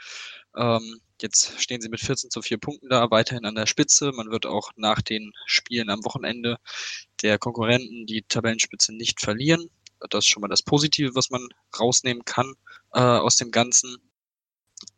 Ähm, 0.55 1.01
jetzt 1.21 1.59
stehen 1.61 1.81
sie 1.81 1.89
mit 1.89 1.99
14 1.99 2.29
zu 2.29 2.41
4 2.41 2.57
Punkten 2.57 2.89
da, 2.89 3.11
weiterhin 3.11 3.45
an 3.45 3.55
der 3.55 3.65
Spitze. 3.65 4.11
Man 4.13 4.31
wird 4.31 4.45
auch 4.45 4.71
nach 4.75 5.01
den 5.01 5.33
Spielen 5.45 5.89
am 5.89 6.03
Wochenende 6.05 6.57
der 7.21 7.37
Konkurrenten 7.37 8.05
die 8.05 8.23
Tabellenspitze 8.23 8.93
nicht 8.93 9.21
verlieren. 9.21 9.69
Das 10.09 10.25
ist 10.25 10.27
schon 10.27 10.41
mal 10.41 10.47
das 10.47 10.63
Positive, 10.63 11.15
was 11.15 11.29
man 11.29 11.47
rausnehmen 11.77 12.23
kann 12.23 12.53
äh, 12.93 13.01
aus 13.01 13.35
dem 13.35 13.51
Ganzen. 13.51 13.97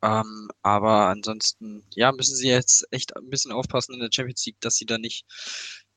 Ähm, 0.04 0.50
aber 0.62 1.08
ansonsten, 1.08 1.84
ja, 1.96 2.12
müssen 2.12 2.36
sie 2.36 2.50
jetzt 2.50 2.86
echt 2.92 3.16
ein 3.16 3.30
bisschen 3.30 3.52
aufpassen 3.52 3.94
in 3.94 4.00
der 4.00 4.10
Champions 4.12 4.46
League, 4.46 4.62
dass 4.62 4.76
sie 4.76 4.86
da 4.86 5.00
nicht 5.00 5.26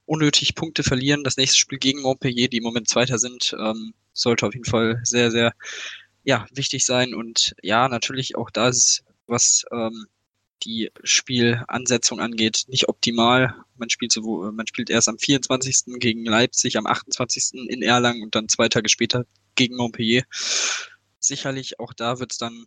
unnötig 0.07 0.55
Punkte 0.55 0.83
verlieren. 0.83 1.25
Das 1.25 1.37
nächste 1.37 1.59
Spiel 1.59 1.79
gegen 1.79 2.03
Montpellier, 2.03 2.49
die 2.49 2.59
im 2.59 2.65
Moment 2.65 2.89
Zweiter 2.89 3.19
sind, 3.19 3.55
ähm, 3.59 3.95
sollte 4.13 4.47
auf 4.47 4.55
jeden 4.55 4.67
Fall 4.67 5.01
sehr, 5.03 5.31
sehr 5.31 5.53
ja, 6.25 6.47
wichtig 6.53 6.85
sein. 6.85 7.15
Und 7.15 7.55
ja, 7.63 7.89
natürlich 7.89 8.37
auch 8.37 8.51
das, 8.51 9.03
was 9.27 9.65
ähm, 9.73 10.07
die 10.65 10.91
Spielansetzung 11.03 12.21
angeht, 12.21 12.65
nicht 12.69 12.89
optimal. 12.89 13.55
Man 13.77 13.91
spielt, 13.91 14.13
so, 14.13 14.51
man 14.53 14.67
spielt 14.67 14.91
erst 14.91 15.09
am 15.09 15.19
24. 15.19 15.99
gegen 15.99 16.25
Leipzig, 16.25 16.77
am 16.77 16.87
28. 16.87 17.69
in 17.69 17.83
Erlangen 17.83 18.23
und 18.23 18.35
dann 18.35 18.49
zwei 18.49 18.69
Tage 18.69 18.89
später 18.89 19.25
gegen 19.55 19.77
Montpellier. 19.77 20.25
Sicherlich 21.19 21.81
auch 21.81 21.93
da 21.93 22.19
wird 22.19 22.33
es 22.33 22.39
dann, 22.39 22.65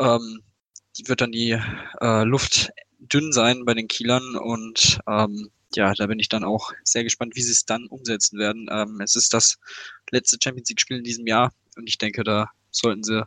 ähm, 0.00 0.42
wird 1.04 1.20
dann 1.20 1.32
die 1.32 1.58
äh, 2.00 2.24
Luft 2.24 2.70
dünn 2.98 3.32
sein 3.32 3.64
bei 3.64 3.74
den 3.74 3.88
Kielern 3.88 4.36
und 4.36 4.98
ähm, 5.06 5.50
ja, 5.74 5.92
da 5.94 6.06
bin 6.06 6.18
ich 6.18 6.28
dann 6.28 6.44
auch 6.44 6.72
sehr 6.84 7.04
gespannt, 7.04 7.36
wie 7.36 7.42
sie 7.42 7.52
es 7.52 7.64
dann 7.64 7.86
umsetzen 7.86 8.38
werden. 8.38 8.68
Ähm, 8.70 9.00
es 9.00 9.16
ist 9.16 9.32
das 9.34 9.58
letzte 10.10 10.38
Champions 10.42 10.68
League 10.68 10.80
Spiel 10.80 10.98
in 10.98 11.04
diesem 11.04 11.26
Jahr 11.26 11.52
und 11.76 11.88
ich 11.88 11.98
denke, 11.98 12.24
da 12.24 12.50
sollten 12.70 13.02
sie 13.02 13.26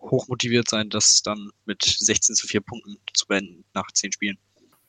hoch 0.00 0.28
motiviert 0.28 0.68
sein, 0.68 0.90
das 0.90 1.22
dann 1.22 1.50
mit 1.64 1.82
16 1.82 2.34
zu 2.34 2.46
4 2.46 2.60
Punkten 2.60 2.96
zu 3.14 3.26
beenden 3.26 3.64
nach 3.74 3.90
10 3.92 4.12
Spielen. 4.12 4.38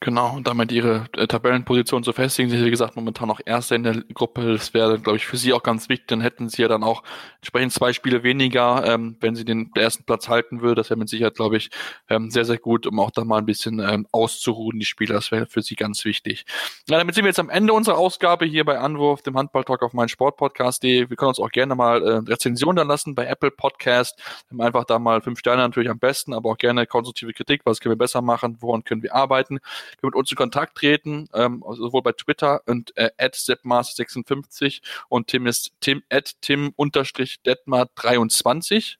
Genau, 0.03 0.35
und 0.35 0.47
damit 0.47 0.71
ihre 0.71 1.05
äh, 1.15 1.27
Tabellenposition 1.27 2.03
zu 2.03 2.11
festigen. 2.11 2.49
Sie 2.49 2.57
sind, 2.57 2.65
wie 2.65 2.71
gesagt, 2.71 2.95
momentan 2.95 3.27
noch 3.27 3.39
Erster 3.45 3.75
in 3.75 3.83
der 3.83 4.01
Gruppe. 4.15 4.53
Das 4.53 4.73
wäre, 4.73 4.99
glaube 4.99 5.17
ich, 5.17 5.27
für 5.27 5.37
sie 5.37 5.53
auch 5.53 5.61
ganz 5.61 5.89
wichtig. 5.89 6.07
Dann 6.07 6.21
hätten 6.21 6.49
sie 6.49 6.63
ja 6.63 6.67
dann 6.67 6.83
auch 6.83 7.03
entsprechend 7.35 7.71
zwei 7.71 7.93
Spiele 7.93 8.23
weniger, 8.23 8.83
ähm, 8.83 9.15
wenn 9.19 9.35
sie 9.35 9.45
den 9.45 9.69
ersten 9.75 10.03
Platz 10.03 10.27
halten 10.27 10.61
würde. 10.61 10.81
Das 10.81 10.89
wäre 10.89 10.97
mit 10.97 11.07
Sicherheit, 11.07 11.35
glaube 11.35 11.57
ich, 11.57 11.69
ähm, 12.09 12.31
sehr, 12.31 12.45
sehr 12.45 12.57
gut, 12.57 12.87
um 12.87 12.99
auch 12.99 13.11
da 13.11 13.23
mal 13.23 13.37
ein 13.37 13.45
bisschen 13.45 13.77
ähm, 13.77 14.07
auszuruhen, 14.11 14.79
die 14.79 14.87
Spieler. 14.87 15.13
Das 15.13 15.31
wäre 15.31 15.45
für 15.45 15.61
sie 15.61 15.75
ganz 15.75 16.03
wichtig. 16.03 16.45
Ja, 16.89 16.97
damit 16.97 17.13
sind 17.13 17.23
wir 17.23 17.29
jetzt 17.29 17.39
am 17.39 17.51
Ende 17.51 17.73
unserer 17.73 17.99
Ausgabe 17.99 18.45
hier 18.45 18.65
bei 18.65 18.79
Anwurf, 18.79 19.21
dem 19.21 19.37
Handballtalk 19.37 19.83
auf 19.83 19.93
meinen 19.93 20.09
Sportpodcast.de. 20.09 21.11
Wir 21.11 21.15
können 21.15 21.29
uns 21.29 21.39
auch 21.39 21.51
gerne 21.51 21.75
mal 21.75 22.01
äh, 22.01 22.11
Rezension 22.27 22.75
dann 22.75 22.87
lassen 22.87 23.13
bei 23.13 23.27
Apple 23.27 23.51
Podcast. 23.51 24.19
Einfach 24.57 24.85
da 24.85 24.97
mal 24.97 25.21
fünf 25.21 25.37
Sterne 25.37 25.61
natürlich 25.61 25.91
am 25.91 25.99
besten, 25.99 26.33
aber 26.33 26.49
auch 26.49 26.57
gerne 26.57 26.87
konstruktive 26.87 27.33
Kritik. 27.33 27.61
Was 27.65 27.79
können 27.79 27.91
wir 27.91 27.99
besser 27.99 28.23
machen? 28.23 28.57
Woran 28.61 28.83
können 28.83 29.03
wir 29.03 29.13
arbeiten? 29.13 29.59
Mit 30.01 30.15
uns 30.15 30.31
in 30.31 30.37
Kontakt 30.37 30.77
treten, 30.77 31.27
ähm, 31.33 31.63
sowohl 31.71 32.01
bei 32.01 32.11
Twitter 32.13 32.61
und 32.65 32.95
äh, 32.97 33.11
at 33.17 33.35
56 33.35 34.81
und 35.09 35.27
Tim 35.27 35.47
ist 35.47 35.71
Tim 35.79 36.03
at 36.09 36.33
Tim 36.41 36.73
unterstrich 36.75 37.41
Detmar 37.43 37.89
23. 37.95 38.97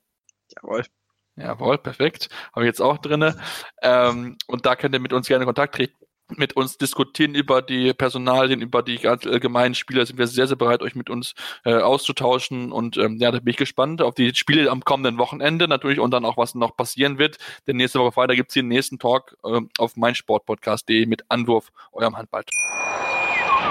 Jawohl. 0.56 0.84
Jawohl, 1.36 1.78
perfekt. 1.78 2.28
Habe 2.52 2.64
ich 2.64 2.68
jetzt 2.68 2.82
auch 2.82 2.98
drinne. 2.98 3.40
Ähm, 3.80 4.36
und 4.46 4.66
da 4.66 4.76
könnt 4.76 4.94
ihr 4.94 5.00
mit 5.00 5.14
uns 5.14 5.28
gerne 5.28 5.44
in 5.44 5.46
Kontakt 5.46 5.74
treten 5.76 6.01
mit 6.36 6.54
uns 6.54 6.78
diskutieren 6.78 7.34
über 7.34 7.62
die 7.62 7.92
Personalien, 7.94 8.60
über 8.60 8.82
die 8.82 8.98
ganz 8.98 9.26
allgemeinen 9.26 9.74
Spieler, 9.74 10.04
sind 10.06 10.18
wir 10.18 10.26
sehr, 10.26 10.46
sehr 10.46 10.56
bereit, 10.56 10.82
euch 10.82 10.94
mit 10.94 11.10
uns 11.10 11.34
äh, 11.64 11.74
auszutauschen. 11.74 12.72
Und 12.72 12.96
ähm, 12.96 13.16
ja, 13.18 13.30
da 13.30 13.38
bin 13.38 13.50
ich 13.50 13.56
gespannt 13.56 14.02
auf 14.02 14.14
die 14.14 14.34
Spiele 14.34 14.70
am 14.70 14.82
kommenden 14.84 15.18
Wochenende 15.18 15.68
natürlich 15.68 16.00
und 16.00 16.10
dann 16.10 16.24
auch, 16.24 16.36
was 16.36 16.54
noch 16.54 16.76
passieren 16.76 17.18
wird. 17.18 17.38
Denn 17.66 17.76
nächste 17.76 18.00
Woche 18.00 18.12
Freitag 18.12 18.36
gibt's 18.36 18.54
hier 18.54 18.62
den 18.62 18.68
nächsten 18.68 18.98
Talk 18.98 19.36
äh, 19.44 19.60
auf 19.78 19.96
meinsportpodcast.de 19.96 21.06
mit 21.06 21.24
Anwurf 21.28 21.70
eurem 21.92 22.16
Handball. 22.16 22.44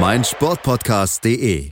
meinsportpodcast.de. 0.00 1.70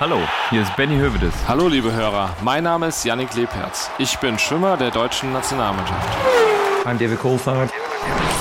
Hallo, 0.00 0.18
hier 0.50 0.62
ist 0.62 0.76
Benny 0.76 0.96
Hövedes. 0.96 1.34
Hallo 1.48 1.68
liebe 1.68 1.92
Hörer, 1.92 2.36
mein 2.42 2.64
Name 2.64 2.88
ist 2.88 3.04
Yannick 3.04 3.34
Lebherz. 3.34 3.90
Ich 3.98 4.16
bin 4.18 4.38
Schwimmer 4.38 4.76
der 4.76 4.90
deutschen 4.90 5.32
Nationalmannschaft. 5.32 6.08
I'm 6.84 6.98
David 6.98 7.18
Kohlfahrt. 7.20 7.70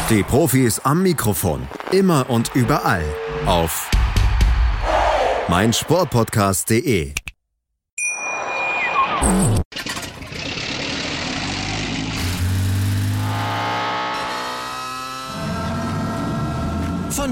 Die 0.09 0.23
Profis 0.23 0.79
am 0.79 1.01
Mikrofon, 1.03 1.67
immer 1.91 2.29
und 2.29 2.51
überall 2.55 3.05
auf 3.45 3.89
meinsportpodcast.de. 5.47 7.13